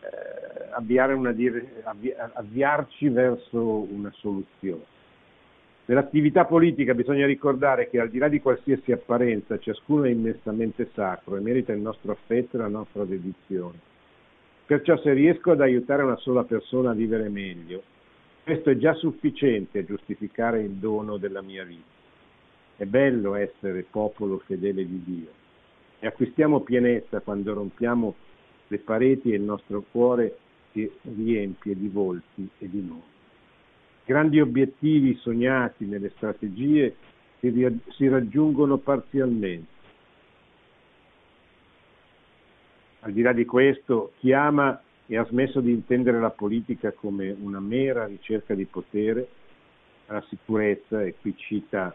eh, 0.00 0.68
avviare 0.70 1.34
dire, 1.34 1.82
avvi, 1.84 2.10
avviarci 2.16 3.08
verso 3.10 3.86
una 3.92 4.10
soluzione. 4.16 4.91
Nell'attività 5.84 6.44
politica 6.44 6.94
bisogna 6.94 7.26
ricordare 7.26 7.90
che 7.90 7.98
al 7.98 8.08
di 8.08 8.18
là 8.18 8.28
di 8.28 8.40
qualsiasi 8.40 8.92
apparenza 8.92 9.58
ciascuno 9.58 10.04
è 10.04 10.10
immensamente 10.10 10.90
sacro 10.94 11.36
e 11.36 11.40
merita 11.40 11.72
il 11.72 11.80
nostro 11.80 12.12
affetto 12.12 12.56
e 12.56 12.60
la 12.60 12.68
nostra 12.68 13.04
dedizione. 13.04 13.78
Perciò 14.64 14.96
se 14.98 15.12
riesco 15.12 15.50
ad 15.50 15.60
aiutare 15.60 16.04
una 16.04 16.16
sola 16.16 16.44
persona 16.44 16.90
a 16.90 16.94
vivere 16.94 17.28
meglio, 17.28 17.82
questo 18.44 18.70
è 18.70 18.76
già 18.76 18.94
sufficiente 18.94 19.80
a 19.80 19.84
giustificare 19.84 20.62
il 20.62 20.70
dono 20.70 21.16
della 21.16 21.42
mia 21.42 21.64
vita. 21.64 21.90
È 22.76 22.84
bello 22.84 23.34
essere 23.34 23.84
popolo 23.88 24.38
fedele 24.38 24.86
di 24.86 25.02
Dio 25.04 25.28
e 25.98 26.06
acquistiamo 26.06 26.60
pienezza 26.60 27.20
quando 27.20 27.54
rompiamo 27.54 28.14
le 28.68 28.78
pareti 28.78 29.32
e 29.32 29.36
il 29.36 29.42
nostro 29.42 29.84
cuore 29.90 30.36
si 30.72 30.90
riempie 31.16 31.76
di 31.76 31.88
volti 31.88 32.48
e 32.58 32.68
di 32.68 32.84
nomi. 32.84 33.11
Grandi 34.04 34.40
obiettivi 34.40 35.16
sognati 35.16 35.84
nelle 35.84 36.10
strategie 36.16 36.96
si, 37.38 37.80
si 37.90 38.08
raggiungono 38.08 38.78
parzialmente. 38.78 39.70
Al 43.00 43.12
di 43.12 43.22
là 43.22 43.32
di 43.32 43.44
questo, 43.44 44.12
chi 44.18 44.32
ama 44.32 44.80
e 45.06 45.16
ha 45.16 45.24
smesso 45.26 45.60
di 45.60 45.72
intendere 45.72 46.20
la 46.20 46.30
politica 46.30 46.92
come 46.92 47.30
una 47.30 47.60
mera 47.60 48.06
ricerca 48.06 48.54
di 48.54 48.64
potere, 48.64 49.28
la 50.06 50.24
sicurezza, 50.28 51.02
e 51.02 51.16
qui 51.20 51.34
cita 51.36 51.94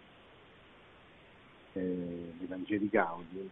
eh, 1.74 2.34
l'Evangeli 2.40 2.90
Gaudium, 2.90 3.50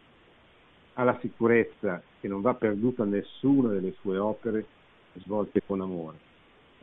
alla 0.93 1.17
sicurezza 1.21 2.01
che 2.19 2.27
non 2.27 2.41
va 2.41 2.53
perduta 2.53 3.03
nessuna 3.05 3.69
delle 3.69 3.93
sue 4.01 4.17
opere 4.17 4.65
svolte 5.13 5.61
con 5.65 5.81
amore, 5.81 6.17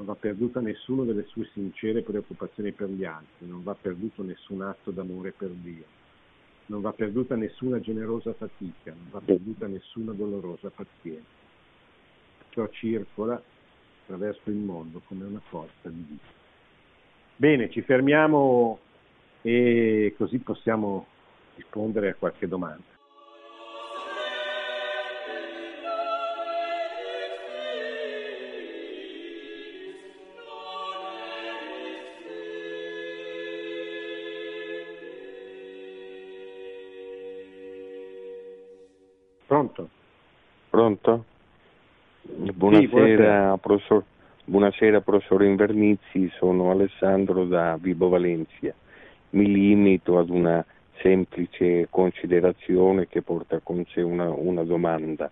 non 0.02 0.14
va 0.14 0.14
perduta 0.16 0.60
nessuna 0.60 1.04
delle 1.04 1.24
sue 1.26 1.48
sincere 1.52 2.02
preoccupazioni 2.02 2.72
per 2.72 2.88
gli 2.88 3.04
altri, 3.04 3.46
non 3.46 3.62
va 3.62 3.74
perduto 3.74 4.24
nessun 4.24 4.60
atto 4.62 4.90
d'amore 4.90 5.30
per 5.30 5.50
Dio, 5.50 5.84
non 6.66 6.80
va 6.80 6.92
perduta 6.92 7.36
nessuna 7.36 7.78
generosa 7.78 8.32
fatica, 8.32 8.92
non 8.92 9.06
va 9.10 9.20
perduta 9.20 9.68
nessuna 9.68 10.12
dolorosa 10.12 10.70
pazienza. 10.70 11.40
Ciò 12.48 12.68
circola 12.70 13.40
attraverso 14.02 14.50
il 14.50 14.56
mondo 14.56 15.00
come 15.06 15.24
una 15.24 15.40
forza 15.48 15.88
di 15.88 16.04
vita. 16.08 16.40
Bene, 17.36 17.70
ci 17.70 17.82
fermiamo 17.82 18.78
e 19.40 20.14
così 20.18 20.38
possiamo 20.38 21.06
rispondere 21.54 22.10
a 22.10 22.14
qualche 22.16 22.48
domanda. 22.48 22.91
Pronto? 40.82 41.24
Buonasera, 42.22 43.52
sì, 43.52 43.60
professor, 43.60 44.04
buonasera 44.44 45.00
professore 45.00 45.46
Invernizzi, 45.46 46.28
sono 46.34 46.72
Alessandro 46.72 47.44
da 47.44 47.78
Vibo 47.80 48.08
Valencia. 48.08 48.74
Mi 49.30 49.46
limito 49.46 50.18
ad 50.18 50.28
una 50.28 50.64
semplice 51.00 51.86
considerazione 51.88 53.06
che 53.06 53.22
porta 53.22 53.60
con 53.62 53.84
sé 53.90 54.00
una, 54.00 54.30
una 54.30 54.64
domanda. 54.64 55.30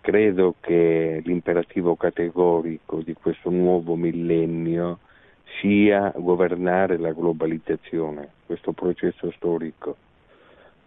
Credo 0.00 0.54
che 0.60 1.20
l'imperativo 1.26 1.94
categorico 1.96 3.02
di 3.02 3.12
questo 3.12 3.50
nuovo 3.50 3.96
millennio 3.96 5.00
sia 5.60 6.10
governare 6.16 6.96
la 6.96 7.12
globalizzazione, 7.12 8.30
questo 8.46 8.72
processo 8.72 9.30
storico 9.32 10.08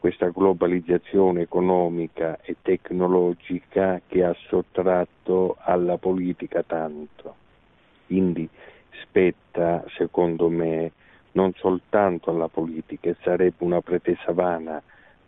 questa 0.03 0.31
globalizzazione 0.31 1.43
economica 1.43 2.37
e 2.41 2.57
tecnologica 2.61 4.01
che 4.05 4.25
ha 4.25 4.35
sottratto 4.49 5.55
alla 5.61 5.95
politica 5.95 6.61
tanto. 6.61 7.35
Quindi 8.07 8.49
spetta, 9.01 9.81
secondo 9.95 10.49
me, 10.49 10.91
non 11.31 11.53
soltanto 11.53 12.31
alla 12.31 12.49
politica, 12.49 13.11
e 13.11 13.15
sarebbe 13.21 13.63
una 13.63 13.79
pretesa 13.79 14.33
vana 14.33 14.81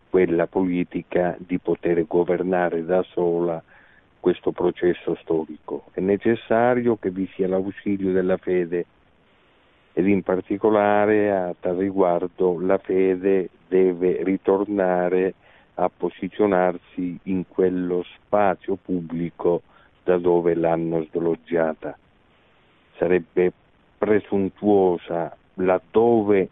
quella 0.10 0.46
politica 0.46 1.38
di 1.40 1.58
poter 1.58 2.06
governare 2.06 2.84
da 2.84 3.02
sola 3.04 3.64
questo 4.20 4.52
processo 4.52 5.16
storico. 5.22 5.86
È 5.94 6.02
necessario 6.02 6.98
che 6.98 7.12
vi 7.12 7.30
sia 7.34 7.48
l'ausilio 7.48 8.12
della 8.12 8.36
fede 8.36 8.86
ed 9.98 10.10
in 10.10 10.24
particolare 10.24 11.32
a 11.32 11.56
tal 11.58 11.78
riguardo 11.78 12.60
la 12.60 12.78
fede 12.78 13.48
deve 13.66 14.24
ritornare 14.24 15.36
a 15.76 15.90
posizionarsi 15.90 17.18
in 17.24 17.48
quello 17.48 18.04
spazio 18.04 18.76
pubblico 18.76 19.62
da 20.04 20.18
dove 20.18 20.54
l'hanno 20.54 21.06
sloggiata. 21.12 21.98
Sarebbe 22.98 23.54
presuntuosa 23.98 25.34
laddove 25.54 26.50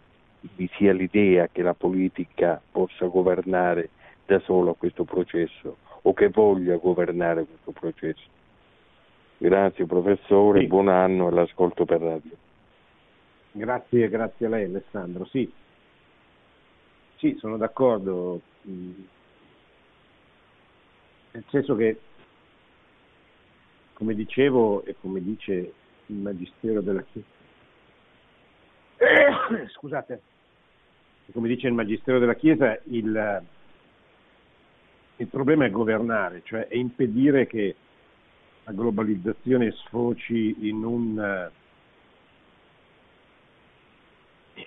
vi 0.56 0.70
sia 0.78 0.94
l'idea 0.94 1.50
che 1.52 1.64
la 1.64 1.74
politica 1.74 2.62
possa 2.72 3.08
governare 3.08 3.90
da 4.26 4.40
sola 4.40 4.72
questo 4.72 5.04
processo 5.04 5.76
o 6.04 6.14
che 6.14 6.30
voglia 6.30 6.78
governare 6.78 7.44
questo 7.44 7.72
processo. 7.72 8.30
Grazie 9.38 9.86
professore, 9.86 10.62
sì. 10.62 10.68
buon 10.68 10.88
anno 10.88 11.28
e 11.28 11.32
l'ascolto 11.32 11.84
per 11.84 12.00
radio. 12.00 12.43
Grazie, 13.56 14.10
grazie 14.10 14.48
a 14.48 14.50
lei 14.50 14.66
Alessandro. 14.66 15.26
Sì, 15.26 15.48
sì 17.18 17.36
sono 17.38 17.56
d'accordo, 17.58 18.42
mm. 18.68 18.92
nel 21.34 21.44
senso 21.50 21.76
che, 21.76 22.00
come 23.94 24.16
dicevo 24.16 24.84
e 24.86 24.96
come 25.00 25.22
dice 25.22 25.74
il 26.08 26.16
Magistero 26.16 26.82
della 26.82 27.04
Chiesa, 27.04 27.28
scusate, 29.70 30.22
come 31.32 31.48
dice 31.48 31.68
il 31.68 31.74
Magistero 31.74 32.18
della 32.18 32.34
Chiesa, 32.34 32.76
il, 32.86 33.44
il 35.18 35.28
problema 35.28 35.66
è 35.66 35.70
governare, 35.70 36.42
cioè 36.44 36.68
è 36.68 36.76
impedire 36.76 37.46
che 37.46 37.76
la 38.64 38.72
globalizzazione 38.72 39.72
sfoci 39.74 40.68
in 40.68 40.84
un 40.84 41.52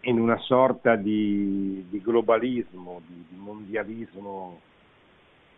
in 0.06 0.20
una 0.20 0.38
sorta 0.38 0.94
di, 0.94 1.84
di 1.88 2.00
globalismo, 2.00 3.02
di, 3.06 3.24
di, 3.28 3.36
mondialismo 3.36 4.60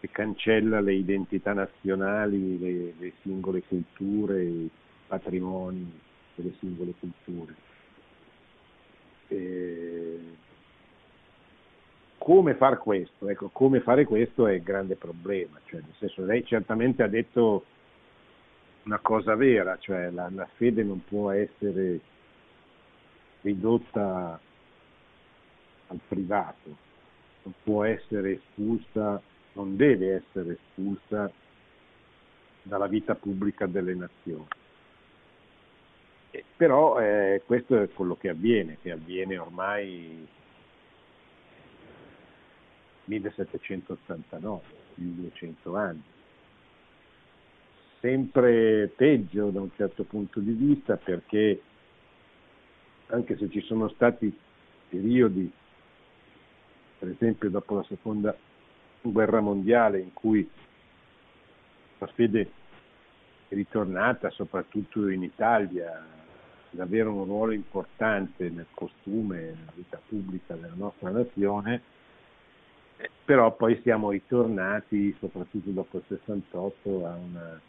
che 0.00 0.08
cancella 0.10 0.80
le 0.80 0.94
identità 0.94 1.52
nazionali, 1.52 2.58
le, 2.58 2.94
le 2.98 3.12
singole 3.22 3.62
culture, 3.62 4.42
i 4.42 4.70
patrimoni 5.06 5.90
delle 6.34 6.54
singole 6.58 6.94
culture. 6.98 7.54
E 9.28 10.18
come 12.16 12.54
far 12.54 12.78
questo? 12.78 13.28
Ecco, 13.28 13.48
come 13.48 13.80
fare 13.80 14.04
questo 14.04 14.46
è 14.46 14.54
il 14.54 14.62
grande 14.62 14.96
problema, 14.96 15.60
cioè, 15.66 15.80
nel 15.80 15.94
senso, 15.98 16.24
lei 16.24 16.44
certamente 16.44 17.02
ha 17.02 17.08
detto 17.08 17.64
una 18.84 18.98
cosa 18.98 19.34
vera, 19.34 19.76
cioè 19.78 20.10
la, 20.10 20.30
la 20.34 20.48
fede 20.56 20.82
non 20.82 21.04
può 21.04 21.30
essere 21.32 22.00
ridotta 23.48 24.38
al 25.86 26.00
privato, 26.06 26.76
non 27.44 27.54
può 27.62 27.84
essere 27.84 28.32
espulsa, 28.32 29.20
non 29.54 29.76
deve 29.76 30.16
essere 30.16 30.58
espulsa 30.60 31.30
dalla 32.62 32.86
vita 32.86 33.14
pubblica 33.14 33.66
delle 33.66 33.94
nazioni. 33.94 34.46
Eh, 36.30 36.44
però 36.56 37.00
eh, 37.00 37.42
questo 37.46 37.80
è 37.80 37.88
quello 37.88 38.16
che 38.16 38.28
avviene, 38.28 38.76
che 38.82 38.90
avviene 38.90 39.38
ormai 39.38 40.26
1789, 43.04 44.62
più 44.94 45.04
di 45.04 45.20
200 45.22 45.76
anni. 45.76 46.02
Sempre 48.00 48.92
peggio 48.94 49.48
da 49.48 49.60
un 49.60 49.70
certo 49.74 50.04
punto 50.04 50.38
di 50.38 50.52
vista 50.52 50.96
perché 50.96 51.62
anche 53.08 53.36
se 53.36 53.48
ci 53.50 53.60
sono 53.62 53.88
stati 53.88 54.36
periodi, 54.88 55.50
per 56.98 57.08
esempio 57.08 57.50
dopo 57.50 57.76
la 57.76 57.84
seconda 57.84 58.36
guerra 59.00 59.40
mondiale, 59.40 60.00
in 60.00 60.12
cui 60.12 60.48
la 61.98 62.06
fede 62.08 62.50
è 63.48 63.54
ritornata 63.54 64.30
soprattutto 64.30 65.08
in 65.08 65.22
Italia 65.22 66.04
ad 66.70 66.80
avere 66.80 67.08
un 67.08 67.24
ruolo 67.24 67.52
importante 67.52 68.50
nel 68.50 68.66
costume, 68.74 69.40
nella 69.40 69.72
vita 69.74 70.00
pubblica 70.06 70.54
della 70.54 70.74
nostra 70.74 71.10
nazione, 71.10 71.80
però 73.24 73.54
poi 73.54 73.80
siamo 73.82 74.10
ritornati, 74.10 75.14
soprattutto 75.18 75.70
dopo 75.70 75.98
il 75.98 76.04
68, 76.08 77.06
a 77.06 77.14
una 77.14 77.60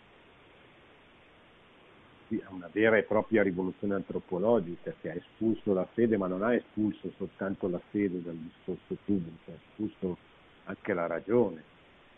una 2.49 2.69
vera 2.71 2.97
e 2.97 3.03
propria 3.03 3.43
rivoluzione 3.43 3.95
antropologica 3.95 4.93
che 5.01 5.11
ha 5.11 5.15
espulso 5.15 5.73
la 5.73 5.85
fede, 5.93 6.17
ma 6.17 6.27
non 6.27 6.43
ha 6.43 6.53
espulso 6.53 7.11
soltanto 7.17 7.67
la 7.67 7.81
fede 7.89 8.21
dal 8.21 8.35
discorso 8.35 8.97
pubblico, 9.03 9.51
ha 9.51 9.53
espulso 9.53 10.17
anche 10.65 10.93
la 10.93 11.07
ragione, 11.07 11.63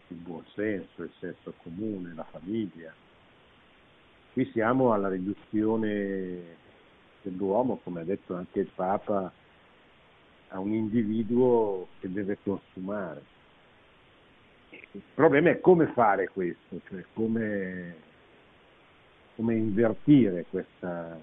il 0.07 0.17
buonsenso, 0.17 1.03
il 1.03 1.11
senso 1.19 1.53
comune, 1.63 2.13
la 2.13 2.25
famiglia. 2.29 2.93
Qui 4.33 4.49
siamo 4.51 4.93
alla 4.93 5.09
riduzione 5.09 6.57
dell'uomo, 7.21 7.79
come 7.83 8.01
ha 8.01 8.03
detto 8.03 8.35
anche 8.35 8.59
il 8.59 8.71
Papa, 8.73 9.31
a 10.49 10.59
un 10.59 10.73
individuo 10.73 11.87
che 11.99 12.11
deve 12.11 12.37
consumare. 12.43 13.23
Il 14.69 15.01
problema 15.13 15.49
è 15.49 15.59
come 15.61 15.87
fare 15.87 16.27
questo, 16.27 16.81
cioè 16.87 17.05
come, 17.13 17.95
come 19.35 19.55
invertire 19.55 20.45
questa, 20.49 21.19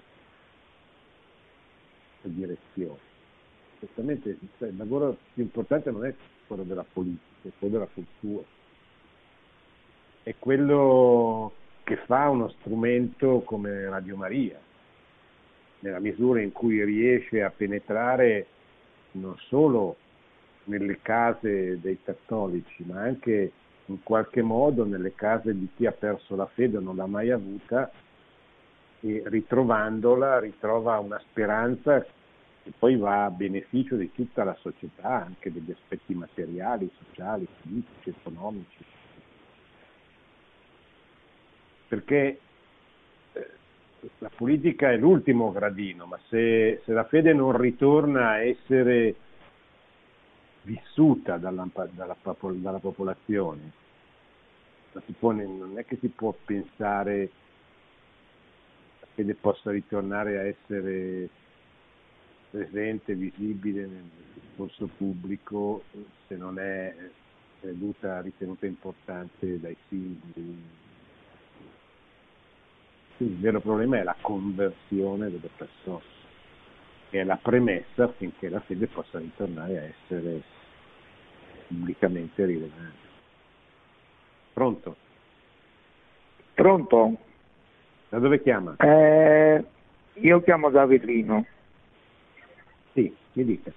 direzione. 2.21 3.07
Certamente 3.79 4.37
cioè, 4.57 4.69
il 4.69 4.77
lavoro 4.77 5.17
più 5.33 5.43
importante 5.43 5.89
non 5.89 6.05
è 6.05 6.13
quello 6.47 6.63
della 6.63 6.85
politica, 6.91 7.47
è 7.47 7.51
quello 7.57 7.73
della 7.73 7.89
cultura. 7.91 8.43
È 10.21 10.35
quello 10.37 11.53
che 11.83 11.95
fa 12.05 12.29
uno 12.29 12.49
strumento 12.59 13.41
come 13.41 13.89
Radio 13.89 14.15
Maria, 14.15 14.59
nella 15.79 15.99
misura 15.99 16.41
in 16.41 16.51
cui 16.51 16.83
riesce 16.83 17.41
a 17.41 17.49
penetrare 17.49 18.45
non 19.11 19.35
solo 19.47 19.95
nelle 20.65 20.99
case 21.01 21.79
dei 21.79 21.97
cattolici, 22.03 22.83
ma 22.83 23.01
anche 23.01 23.51
in 23.89 24.03
qualche 24.03 24.41
modo 24.41 24.85
nelle 24.85 25.13
case 25.15 25.57
di 25.57 25.67
chi 25.75 25.85
ha 25.85 25.91
perso 25.91 26.35
la 26.35 26.45
fede 26.45 26.79
non 26.79 26.95
l'ha 26.95 27.07
mai 27.07 27.31
avuta 27.31 27.91
e 29.01 29.23
ritrovandola 29.25 30.39
ritrova 30.39 30.99
una 30.99 31.19
speranza 31.29 32.05
che 32.63 32.73
poi 32.77 32.97
va 32.97 33.25
a 33.25 33.31
beneficio 33.31 33.95
di 33.95 34.11
tutta 34.11 34.43
la 34.43 34.55
società, 34.59 35.25
anche 35.25 35.51
degli 35.51 35.71
aspetti 35.71 36.13
materiali, 36.13 36.91
sociali, 37.05 37.47
politici, 37.61 38.09
economici. 38.09 38.83
Perché 41.87 42.39
eh, 43.33 43.49
la 44.19 44.29
politica 44.35 44.91
è 44.91 44.97
l'ultimo 44.97 45.51
gradino, 45.51 46.05
ma 46.05 46.19
se, 46.27 46.81
se, 46.83 46.91
la 46.91 47.05
fede 47.05 47.33
non 47.33 47.57
ritorna 47.57 48.31
a 48.31 48.43
essere 48.43 49.15
vissuta 50.69 51.37
dalla, 51.37 51.67
dalla, 51.73 52.15
dalla 52.53 52.79
popolazione, 52.79 53.71
può, 55.17 55.31
non 55.31 55.77
è 55.77 55.85
che 55.85 55.97
si 55.99 56.09
può 56.09 56.35
pensare 56.45 57.31
che 59.15 59.23
possa 59.33 59.71
ritornare 59.71 60.37
a 60.37 60.43
essere 60.43 61.29
presente, 62.51 63.15
visibile 63.15 63.85
nel 63.85 64.09
discorso 64.33 64.87
pubblico 64.95 65.83
se 66.27 66.35
non 66.35 66.59
è 66.59 66.95
creduta, 67.59 68.21
ritenuta 68.21 68.65
importante 68.67 69.59
dai 69.59 69.75
simboli. 69.87 70.77
Quindi 73.17 73.33
il 73.33 73.41
vero 73.41 73.59
problema 73.59 73.97
è 73.97 74.03
la 74.03 74.15
conversione 74.21 75.29
delle 75.29 75.49
persone, 75.55 76.03
che 77.09 77.21
è 77.21 77.23
la 77.23 77.39
premessa 77.41 78.03
affinché 78.05 78.49
la 78.49 78.59
fede 78.61 78.87
possa 78.87 79.19
ritornare 79.19 79.77
a 79.77 79.83
essere 79.83 80.41
pubblicamente 81.67 82.45
rilevante. 82.45 83.07
Pronto? 84.53 84.95
Pronto? 86.53 87.17
Da 88.09 88.19
dove 88.19 88.41
chiama? 88.41 88.75
Eh, 88.77 89.63
io 90.13 90.41
chiamo 90.41 90.69
da 90.69 90.81
Avellino. 90.81 91.45
Sì, 92.93 93.15
mi 93.33 93.45
dica. 93.45 93.71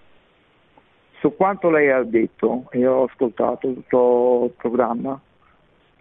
Su 1.20 1.36
quanto 1.36 1.70
lei 1.70 1.90
ha 1.90 2.02
detto, 2.02 2.68
io 2.72 2.92
ho 2.92 3.04
ascoltato 3.04 3.72
tutto 3.72 4.46
il 4.46 4.52
programma, 4.56 5.20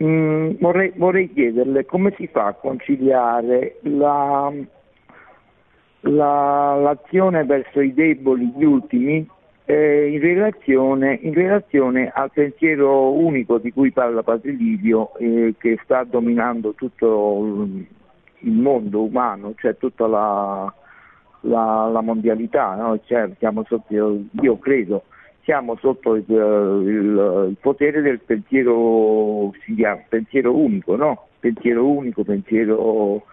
mm, 0.02 0.54
vorrei, 0.60 0.92
vorrei, 0.96 1.32
chiederle 1.32 1.86
come 1.86 2.14
si 2.18 2.26
fa 2.28 2.48
a 2.48 2.54
conciliare 2.54 3.78
la, 3.82 4.52
la, 6.02 6.76
l'azione 6.76 7.44
verso 7.44 7.82
i 7.82 7.94
deboli, 7.94 8.52
gli 8.56 8.64
ultimi, 8.64 9.28
eh, 9.66 10.10
in, 10.10 10.20
relazione, 10.20 11.20
in, 11.22 11.34
relazione, 11.34 12.12
al 12.14 12.32
pensiero 12.32 13.12
unico 13.14 13.58
di 13.58 13.72
cui 13.72 13.92
parla 13.92 14.24
Padre 14.24 14.52
Livio, 14.52 15.16
eh, 15.18 15.56
che 15.58 15.80
sta 15.84 16.04
dominando 16.04 16.74
tutto 16.74 17.68
il 18.40 18.52
mondo 18.52 19.04
umano, 19.04 19.54
cioè 19.58 19.78
tutta 19.78 20.08
la, 20.08 20.74
la, 21.42 21.90
la 21.92 22.02
mondialità, 22.02 22.76
no? 22.76 23.00
cioè, 23.06 23.30
sotto, 23.40 24.20
io, 24.42 24.58
credo, 24.58 25.04
siamo 25.44 25.78
sotto 25.78 26.16
il, 26.16 26.26
il, 26.28 27.48
il 27.50 27.58
potere 27.62 28.02
del 28.02 28.20
pensiero, 28.20 29.54
si 29.64 29.76
chiama, 29.76 30.02
pensiero 30.10 30.56
unico, 30.56 30.96
no? 30.96 31.28
pensiero 31.40 31.88
unico, 31.88 32.24
pensiero 32.24 33.24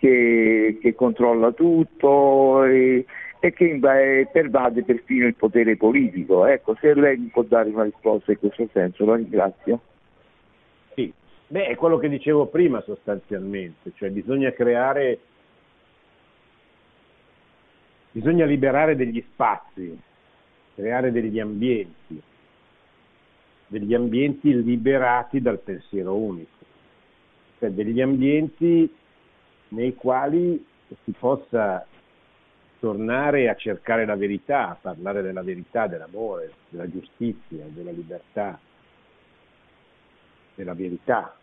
che, 0.00 0.78
che 0.80 0.94
controlla 0.96 1.52
tutto 1.52 2.64
e, 2.64 3.04
e 3.38 3.52
che 3.52 3.78
pervade 4.32 4.82
perfino 4.82 5.26
il 5.26 5.36
potere 5.36 5.76
politico. 5.76 6.46
Ecco, 6.46 6.74
se 6.80 6.94
lei 6.94 7.18
mi 7.18 7.28
può 7.28 7.42
dare 7.42 7.68
una 7.68 7.84
risposta 7.84 8.32
in 8.32 8.38
questo 8.38 8.68
senso, 8.72 9.04
la 9.04 9.14
ringrazio. 9.14 9.80
Sì, 10.94 11.12
beh, 11.46 11.66
è 11.66 11.76
quello 11.76 11.98
che 11.98 12.08
dicevo 12.08 12.46
prima 12.46 12.80
sostanzialmente, 12.80 13.92
cioè 13.94 14.10
bisogna 14.10 14.50
creare 14.52 15.20
Bisogna 18.12 18.44
liberare 18.44 18.96
degli 18.96 19.24
spazi, 19.32 19.96
creare 20.74 21.12
degli 21.12 21.38
ambienti, 21.38 22.20
degli 23.68 23.94
ambienti 23.94 24.64
liberati 24.64 25.40
dal 25.40 25.60
pensiero 25.60 26.16
unico, 26.16 26.64
cioè 27.60 27.70
degli 27.70 28.00
ambienti 28.00 28.92
nei 29.70 29.94
quali 29.94 30.64
si 31.04 31.12
possa 31.12 31.86
tornare 32.78 33.48
a 33.48 33.54
cercare 33.56 34.06
la 34.06 34.16
verità, 34.16 34.70
a 34.70 34.78
parlare 34.80 35.22
della 35.22 35.42
verità, 35.42 35.86
dell'amore, 35.86 36.52
della 36.70 36.88
giustizia, 36.88 37.66
della 37.68 37.90
libertà, 37.90 38.58
della 40.54 40.74
verità 40.74 41.36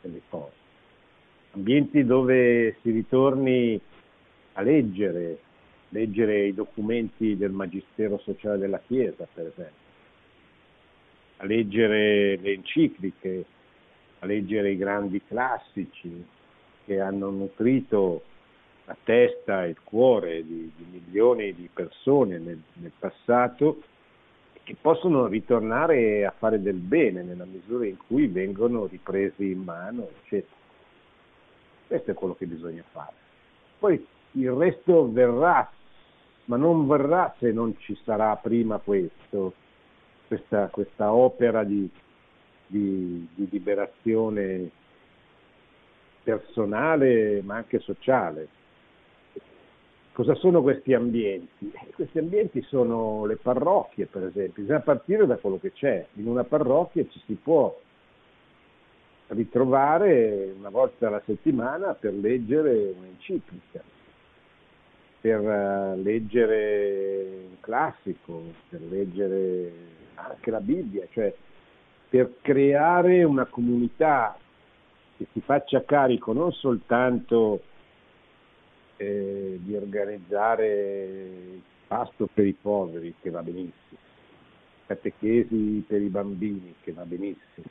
delle 0.00 0.22
cose. 0.28 0.60
Ambienti 1.52 2.04
dove 2.04 2.76
si 2.80 2.90
ritorni 2.90 3.78
a 4.54 4.62
leggere, 4.62 5.38
leggere 5.90 6.46
i 6.46 6.54
documenti 6.54 7.36
del 7.36 7.50
Magistero 7.50 8.18
Sociale 8.18 8.58
della 8.58 8.80
Chiesa, 8.86 9.26
per 9.32 9.46
esempio, 9.46 9.90
a 11.38 11.44
leggere 11.44 12.36
le 12.36 12.52
encicliche, 12.52 13.44
a 14.20 14.26
leggere 14.26 14.70
i 14.70 14.76
grandi 14.76 15.20
classici 15.26 16.24
che 16.84 17.00
hanno 17.00 17.30
nutrito 17.30 18.22
la 18.84 18.96
testa 19.04 19.64
e 19.64 19.70
il 19.70 19.80
cuore 19.82 20.44
di, 20.44 20.72
di 20.76 20.86
milioni 20.90 21.54
di 21.54 21.68
persone 21.72 22.38
nel, 22.38 22.60
nel 22.74 22.92
passato 22.98 23.82
che 24.62 24.76
possono 24.80 25.26
ritornare 25.26 26.24
a 26.24 26.34
fare 26.36 26.60
del 26.60 26.76
bene 26.76 27.22
nella 27.22 27.44
misura 27.44 27.86
in 27.86 27.96
cui 27.96 28.26
vengono 28.26 28.86
ripresi 28.86 29.50
in 29.50 29.62
mano, 29.62 30.08
eccetera. 30.20 30.54
Questo 31.88 32.10
è 32.10 32.14
quello 32.14 32.34
che 32.34 32.46
bisogna 32.46 32.84
fare. 32.90 33.12
Poi 33.78 34.06
il 34.32 34.50
resto 34.52 35.10
verrà, 35.10 35.68
ma 36.46 36.56
non 36.56 36.86
verrà 36.86 37.34
se 37.38 37.50
non 37.50 37.76
ci 37.78 37.98
sarà 38.04 38.36
prima 38.36 38.78
questo, 38.78 39.52
questa, 40.28 40.68
questa 40.68 41.12
opera 41.12 41.64
di, 41.64 41.88
di, 42.66 43.28
di 43.34 43.48
liberazione 43.50 44.70
personale 46.22 47.42
ma 47.42 47.56
anche 47.56 47.80
sociale. 47.80 48.48
Cosa 50.12 50.34
sono 50.34 50.60
questi 50.60 50.92
ambienti? 50.92 51.72
Eh, 51.72 51.92
questi 51.94 52.18
ambienti 52.18 52.60
sono 52.62 53.24
le 53.24 53.36
parrocchie, 53.36 54.06
per 54.06 54.24
esempio, 54.24 54.62
bisogna 54.62 54.80
partire 54.80 55.26
da 55.26 55.36
quello 55.36 55.58
che 55.58 55.72
c'è. 55.72 56.06
In 56.14 56.26
una 56.26 56.44
parrocchia 56.44 57.06
ci 57.08 57.20
si 57.24 57.34
può 57.34 57.74
ritrovare 59.28 60.52
una 60.56 60.68
volta 60.68 61.06
alla 61.06 61.22
settimana 61.24 61.94
per 61.94 62.12
leggere 62.12 62.92
un'enciclica 62.94 63.82
per 65.22 65.40
eh, 65.40 65.96
leggere 66.02 67.46
un 67.48 67.60
classico, 67.60 68.42
per 68.68 68.80
leggere 68.82 69.72
anche 70.16 70.50
la 70.50 70.60
Bibbia, 70.60 71.06
cioè 71.12 71.32
per 72.08 72.34
creare 72.42 73.22
una 73.22 73.44
comunità 73.44 74.36
che 75.16 75.26
si 75.32 75.40
faccia 75.40 75.84
carico 75.84 76.32
non 76.32 76.52
soltanto 76.52 77.62
eh, 78.96 79.58
di 79.60 79.74
organizzare 79.74 80.66
il 81.54 81.62
pasto 81.86 82.28
per 82.32 82.46
i 82.46 82.56
poveri, 82.60 83.14
che 83.20 83.30
va 83.30 83.42
benissimo, 83.42 83.98
catechesi 84.86 85.84
per 85.86 86.00
i 86.00 86.08
bambini, 86.08 86.74
che 86.82 86.92
va 86.92 87.04
benissimo, 87.04 87.66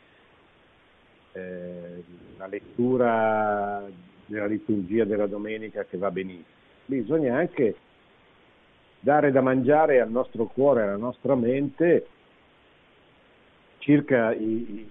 eh, 1.33 2.03
la 2.37 2.47
lettura 2.47 3.83
della 4.25 4.45
liturgia 4.45 5.05
della 5.05 5.27
domenica 5.27 5.83
che 5.85 5.97
va 5.97 6.11
benissimo, 6.11 6.45
bisogna 6.85 7.37
anche 7.37 7.75
dare 8.99 9.31
da 9.31 9.41
mangiare 9.41 9.99
al 9.99 10.11
nostro 10.11 10.45
cuore, 10.45 10.83
alla 10.83 10.97
nostra 10.97 11.35
mente 11.35 12.07
circa 13.79 14.31
i, 14.33 14.87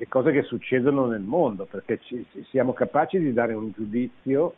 le 0.00 0.08
cose 0.08 0.32
che 0.32 0.44
succedono 0.44 1.04
nel 1.04 1.20
mondo, 1.20 1.66
perché 1.66 2.00
ci, 2.00 2.24
siamo 2.48 2.72
capaci 2.72 3.18
di 3.18 3.34
dare 3.34 3.52
un 3.52 3.70
giudizio 3.70 4.54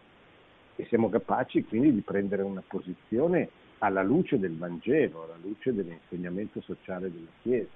e 0.76 0.84
siamo 0.84 1.08
capaci 1.08 1.64
quindi 1.64 1.92
di 1.92 2.00
prendere 2.00 2.42
una 2.42 2.62
posizione 2.64 3.48
alla 3.78 4.04
luce 4.04 4.38
del 4.38 4.56
Vangelo, 4.56 5.24
alla 5.24 5.38
luce 5.42 5.74
dell'insegnamento 5.74 6.60
sociale 6.60 7.10
della 7.10 7.30
Chiesa. 7.42 7.70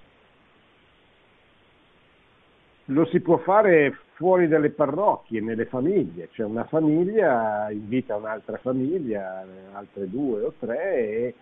Lo 2.85 3.05
si 3.07 3.19
può 3.19 3.39
fare 3.39 3.99
fuori 4.13 4.47
dalle 4.47 4.71
parrocchie, 4.71 5.41
nelle 5.41 5.67
famiglie, 5.67 6.29
cioè 6.35 6.47
una 6.47 6.67
famiglia 6.67 7.69
invita 7.73 8.15
un'altra 8.15 8.59
famiglia, 8.59 9.45
altre 9.73 10.09
due 10.09 10.43
o 10.45 10.55
tre, 10.57 10.95
e 10.95 11.35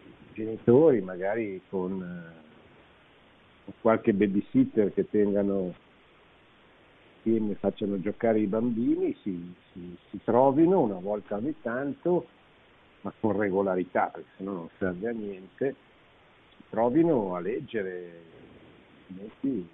i 0.00 0.32
genitori 0.32 1.00
magari 1.00 1.62
con 1.68 2.44
qualche 3.80 4.12
babysitter 4.12 4.92
che 4.92 5.08
tengano 5.08 5.74
insieme, 7.22 7.54
facciano 7.54 8.00
giocare 8.00 8.38
i 8.38 8.46
bambini, 8.46 9.16
si, 9.22 9.52
si, 9.72 9.96
si, 10.10 10.20
trovino 10.22 10.80
una 10.80 10.98
volta 11.00 11.36
ogni 11.36 11.54
tanto, 11.60 12.26
ma 13.00 13.12
con 13.18 13.36
regolarità, 13.36 14.06
perché 14.06 14.28
sennò 14.36 14.52
non 14.52 14.68
serve 14.78 15.08
a 15.08 15.12
niente, 15.12 15.74
si 16.50 16.62
trovino 16.70 17.34
a 17.34 17.40
leggere 17.40 18.22
il 19.08 19.66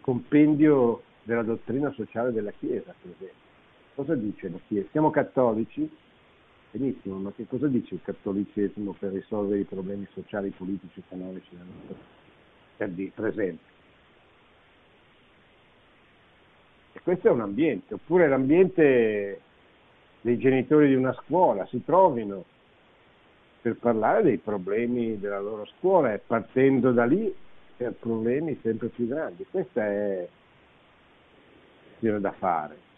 compendio 0.00 1.02
della 1.22 1.42
dottrina 1.42 1.92
sociale 1.92 2.32
della 2.32 2.52
Chiesa, 2.52 2.94
per 3.00 3.12
esempio. 3.12 3.48
Cosa 3.94 4.14
dice 4.14 4.48
la 4.48 4.58
Chiesa? 4.66 4.88
Siamo 4.92 5.10
cattolici? 5.10 5.88
Benissimo, 6.70 7.16
ma 7.16 7.32
che 7.32 7.46
cosa 7.48 7.66
dice 7.66 7.94
il 7.94 8.00
cattolicesimo 8.02 8.94
per 8.96 9.12
risolvere 9.12 9.60
i 9.60 9.64
problemi 9.64 10.06
sociali, 10.12 10.50
politici, 10.50 11.00
economici 11.00 11.48
della 11.50 11.64
nostra 11.64 11.96
per, 11.96 12.19
per 12.86 13.26
esempio. 13.26 13.68
E 16.92 17.00
questo 17.02 17.28
è 17.28 17.30
un 17.30 17.40
ambiente, 17.40 17.94
oppure 17.94 18.28
l'ambiente 18.28 19.40
dei 20.20 20.38
genitori 20.38 20.88
di 20.88 20.94
una 20.94 21.12
scuola, 21.24 21.66
si 21.66 21.82
trovino 21.84 22.44
per 23.60 23.76
parlare 23.76 24.22
dei 24.22 24.38
problemi 24.38 25.18
della 25.18 25.40
loro 25.40 25.66
scuola 25.78 26.12
e 26.12 26.18
partendo 26.18 26.92
da 26.92 27.04
lì 27.04 27.34
per 27.76 27.92
problemi 27.92 28.58
sempre 28.62 28.88
più 28.88 29.06
grandi. 29.06 29.46
Questa 29.50 29.84
è 29.84 30.28
da 31.98 32.32
fare. 32.32 32.88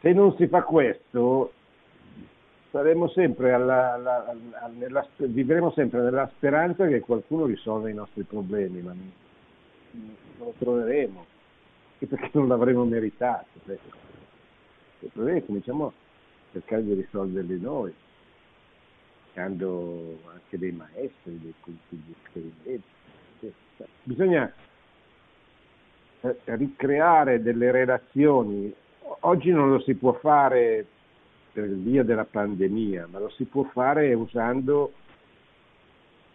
Se 0.00 0.12
non 0.12 0.34
si 0.36 0.46
fa 0.46 0.62
questo, 0.62 1.52
saremo 2.72 3.06
sempre 3.10 3.52
alla, 3.52 3.92
alla, 3.92 4.26
alla, 4.26 4.70
nella, 4.74 5.06
vivremo 5.18 5.70
sempre 5.72 6.00
nella 6.00 6.28
speranza 6.34 6.86
che 6.86 7.00
qualcuno 7.00 7.44
risolva 7.44 7.90
i 7.90 7.94
nostri 7.94 8.22
problemi, 8.22 8.80
ma 8.80 8.94
non, 8.94 10.16
lo 10.38 10.54
troveremo, 10.58 11.24
perché 11.98 12.30
non 12.32 12.48
l'avremo 12.48 12.84
meritato. 12.84 13.46
I 15.00 15.08
problemi 15.12 15.44
cominciamo 15.44 15.86
a 15.86 15.92
cercare 16.52 16.82
di 16.82 16.94
risolverli 16.94 17.60
noi, 17.60 17.92
cercando 19.26 20.18
anche 20.32 20.58
dei 20.58 20.72
maestri, 20.72 21.38
dei 21.40 21.54
di 21.88 22.14
esperimento. 22.24 23.00
Bisogna 24.04 24.50
eh, 26.22 26.36
ricreare 26.44 27.42
delle 27.42 27.70
relazioni. 27.70 28.74
Oggi 29.20 29.50
non 29.50 29.68
lo 29.68 29.80
si 29.80 29.94
può 29.94 30.14
fare 30.14 30.86
per 31.52 31.68
via 31.68 32.02
della 32.02 32.24
pandemia, 32.24 33.08
ma 33.10 33.18
lo 33.18 33.28
si 33.30 33.44
può 33.44 33.64
fare 33.64 34.14
usando 34.14 34.92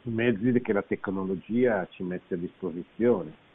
i 0.03 0.09
mezzi 0.09 0.61
che 0.61 0.73
la 0.73 0.83
tecnologia 0.83 1.87
ci 1.89 2.03
mette 2.03 2.35
a 2.35 2.37
disposizione. 2.37 3.45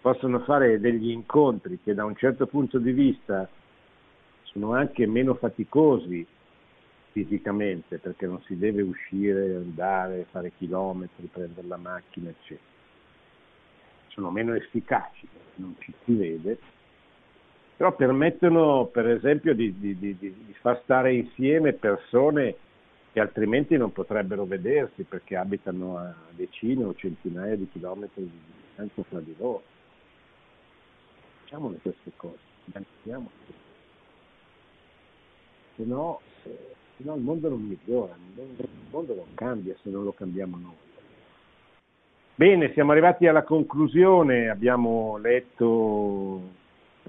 Possono 0.00 0.40
fare 0.40 0.78
degli 0.78 1.10
incontri 1.10 1.80
che 1.82 1.94
da 1.94 2.04
un 2.04 2.14
certo 2.16 2.46
punto 2.46 2.78
di 2.78 2.92
vista 2.92 3.48
sono 4.42 4.74
anche 4.74 5.06
meno 5.06 5.34
faticosi 5.34 6.26
fisicamente 7.12 7.98
perché 7.98 8.26
non 8.26 8.40
si 8.42 8.56
deve 8.56 8.82
uscire, 8.82 9.56
andare, 9.56 10.26
fare 10.30 10.52
chilometri, 10.56 11.28
prendere 11.32 11.66
la 11.66 11.76
macchina, 11.76 12.30
eccetera. 12.30 12.68
Sono 14.08 14.30
meno 14.30 14.54
efficaci, 14.54 15.26
non 15.56 15.74
ci 15.78 15.92
si 16.04 16.14
vede, 16.14 16.58
però 17.80 17.94
permettono 17.96 18.90
per 18.92 19.08
esempio 19.08 19.54
di, 19.54 19.74
di, 19.78 19.98
di, 19.98 20.14
di, 20.18 20.54
far 20.60 20.82
stare 20.82 21.14
insieme 21.14 21.72
persone 21.72 22.54
che 23.10 23.20
altrimenti 23.20 23.74
non 23.78 23.90
potrebbero 23.90 24.44
vedersi 24.44 25.04
perché 25.04 25.34
abitano 25.34 25.96
a 25.96 26.14
decine 26.32 26.84
o 26.84 26.94
centinaia 26.94 27.56
di 27.56 27.66
chilometri 27.72 28.24
di 28.24 28.38
distanza 28.66 29.02
fra 29.08 29.20
di 29.20 29.34
loro. 29.38 29.62
Facciamole 31.40 31.78
queste 31.80 32.12
cose, 32.16 32.36
pianifichiamo. 32.70 33.30
Se 35.76 35.82
no, 35.82 36.20
se 36.42 36.52
no 36.98 37.14
il 37.14 37.22
mondo 37.22 37.48
non 37.48 37.62
migliora, 37.62 38.14
il 38.36 38.68
mondo 38.90 39.14
non 39.14 39.32
cambia 39.32 39.74
se 39.82 39.88
non 39.88 40.04
lo 40.04 40.12
cambiamo 40.12 40.58
noi. 40.58 40.76
Bene, 42.34 42.74
siamo 42.74 42.92
arrivati 42.92 43.26
alla 43.26 43.42
conclusione, 43.42 44.50
abbiamo 44.50 45.16
letto 45.16 46.58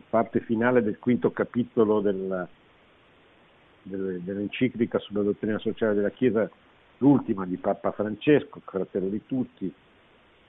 parte 0.10 0.40
finale 0.42 0.82
del 0.82 1.00
quinto 1.00 1.32
capitolo 1.32 2.00
della, 2.02 2.48
dell'enciclica 3.84 5.00
sulla 5.00 5.22
dottrina 5.22 5.58
sociale 5.60 5.94
della 5.94 6.10
Chiesa, 6.10 6.50
l'ultima 6.98 7.46
di 7.46 7.58
Papa 7.58 7.92
Francesco, 7.92 8.62
fratello 8.64 9.10
di 9.10 9.26
tutti. 9.26 9.74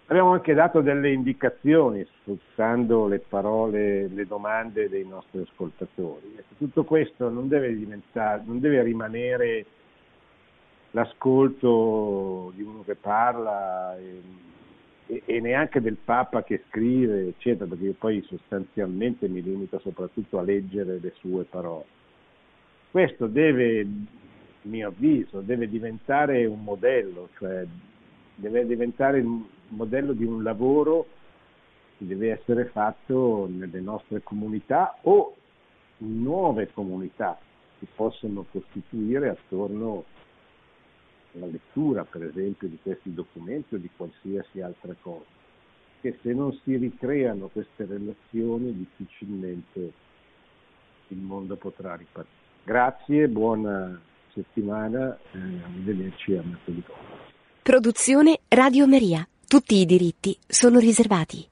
Abbiamo 0.07 0.33
anche 0.33 0.53
dato 0.53 0.81
delle 0.81 1.11
indicazioni 1.11 2.07
sfruttando 2.21 3.07
le 3.07 3.21
parole, 3.21 4.09
le 4.09 4.27
domande 4.27 4.89
dei 4.89 5.07
nostri 5.07 5.41
ascoltatori. 5.41 6.35
Ecco, 6.37 6.55
tutto 6.59 6.85
questo 6.85 7.31
non 7.31 7.49
deve, 7.49 7.71
non 8.45 8.61
deve 8.61 8.83
rimanere 8.83 9.65
l'ascolto 10.91 12.53
di 12.55 12.63
uno 12.63 12.83
che 12.83 12.95
parla. 12.95 13.97
E, 13.97 14.51
e, 15.07 15.23
e, 15.25 15.41
neanche 15.41 15.81
del 15.81 15.97
Papa 15.97 16.43
che 16.43 16.65
scrive, 16.69 17.29
eccetera, 17.29 17.67
perché 17.67 17.85
io 17.85 17.95
poi 17.99 18.23
sostanzialmente 18.23 19.29
mi 19.29 19.43
limito 19.43 19.79
soprattutto 19.81 20.39
a 20.39 20.43
leggere 20.43 20.99
le 21.01 21.13
sue 21.17 21.45
parole. 21.45 21.85
Questo 22.91 23.27
deve, 23.27 23.81
a 23.81 23.87
mio 24.63 24.89
avviso, 24.89 25.41
deve 25.41 25.69
diventare 25.69 26.45
un 26.47 26.63
modello, 26.63 27.29
cioè 27.39 27.67
deve 28.35 28.67
diventare 28.67 29.19
il 29.19 29.45
modello 29.69 30.13
di 30.13 30.25
un 30.25 30.43
lavoro 30.43 31.07
che 31.99 32.07
deve 32.07 32.33
essere 32.33 32.67
fatto 32.67 33.49
nelle 33.51 33.81
nostre 33.81 34.23
comunità 34.23 34.99
o 35.03 35.35
nuove 35.99 36.71
comunità 36.73 37.39
che 37.79 37.87
possono 37.95 38.45
costituire 38.51 39.29
attorno 39.29 40.05
la 41.33 41.47
lettura, 41.47 42.05
per 42.05 42.25
esempio, 42.25 42.69
di 42.69 42.79
questi 42.83 43.13
documenti 43.13 43.75
o 43.75 43.79
di 43.79 43.91
qualsiasi 43.97 44.61
altra 44.61 44.95
cosa, 45.01 45.25
che 46.01 46.19
se 46.23 46.33
non 46.33 46.53
si 46.65 46.77
ricreano 46.77 47.49
queste 47.49 47.87
relazioni 47.87 48.77
difficilmente 48.77 49.93
il 51.09 51.19
mondo 51.19 51.57
potrà 51.57 51.95
ripartire. 51.95 52.41
Grazie, 52.65 53.29
buona 53.29 54.01
settimana, 54.33 55.19
eh, 55.33 55.39
arrivederci 55.39 56.35
a 56.35 56.43
mercoledì. 56.43 56.85
Produzione 57.63 58.41
Radio 58.49 58.87
Maria. 58.87 59.27
Tutti 59.47 59.77
i 59.77 59.85
diritti 59.85 60.37
sono 60.47 60.79
riservati. 60.79 61.49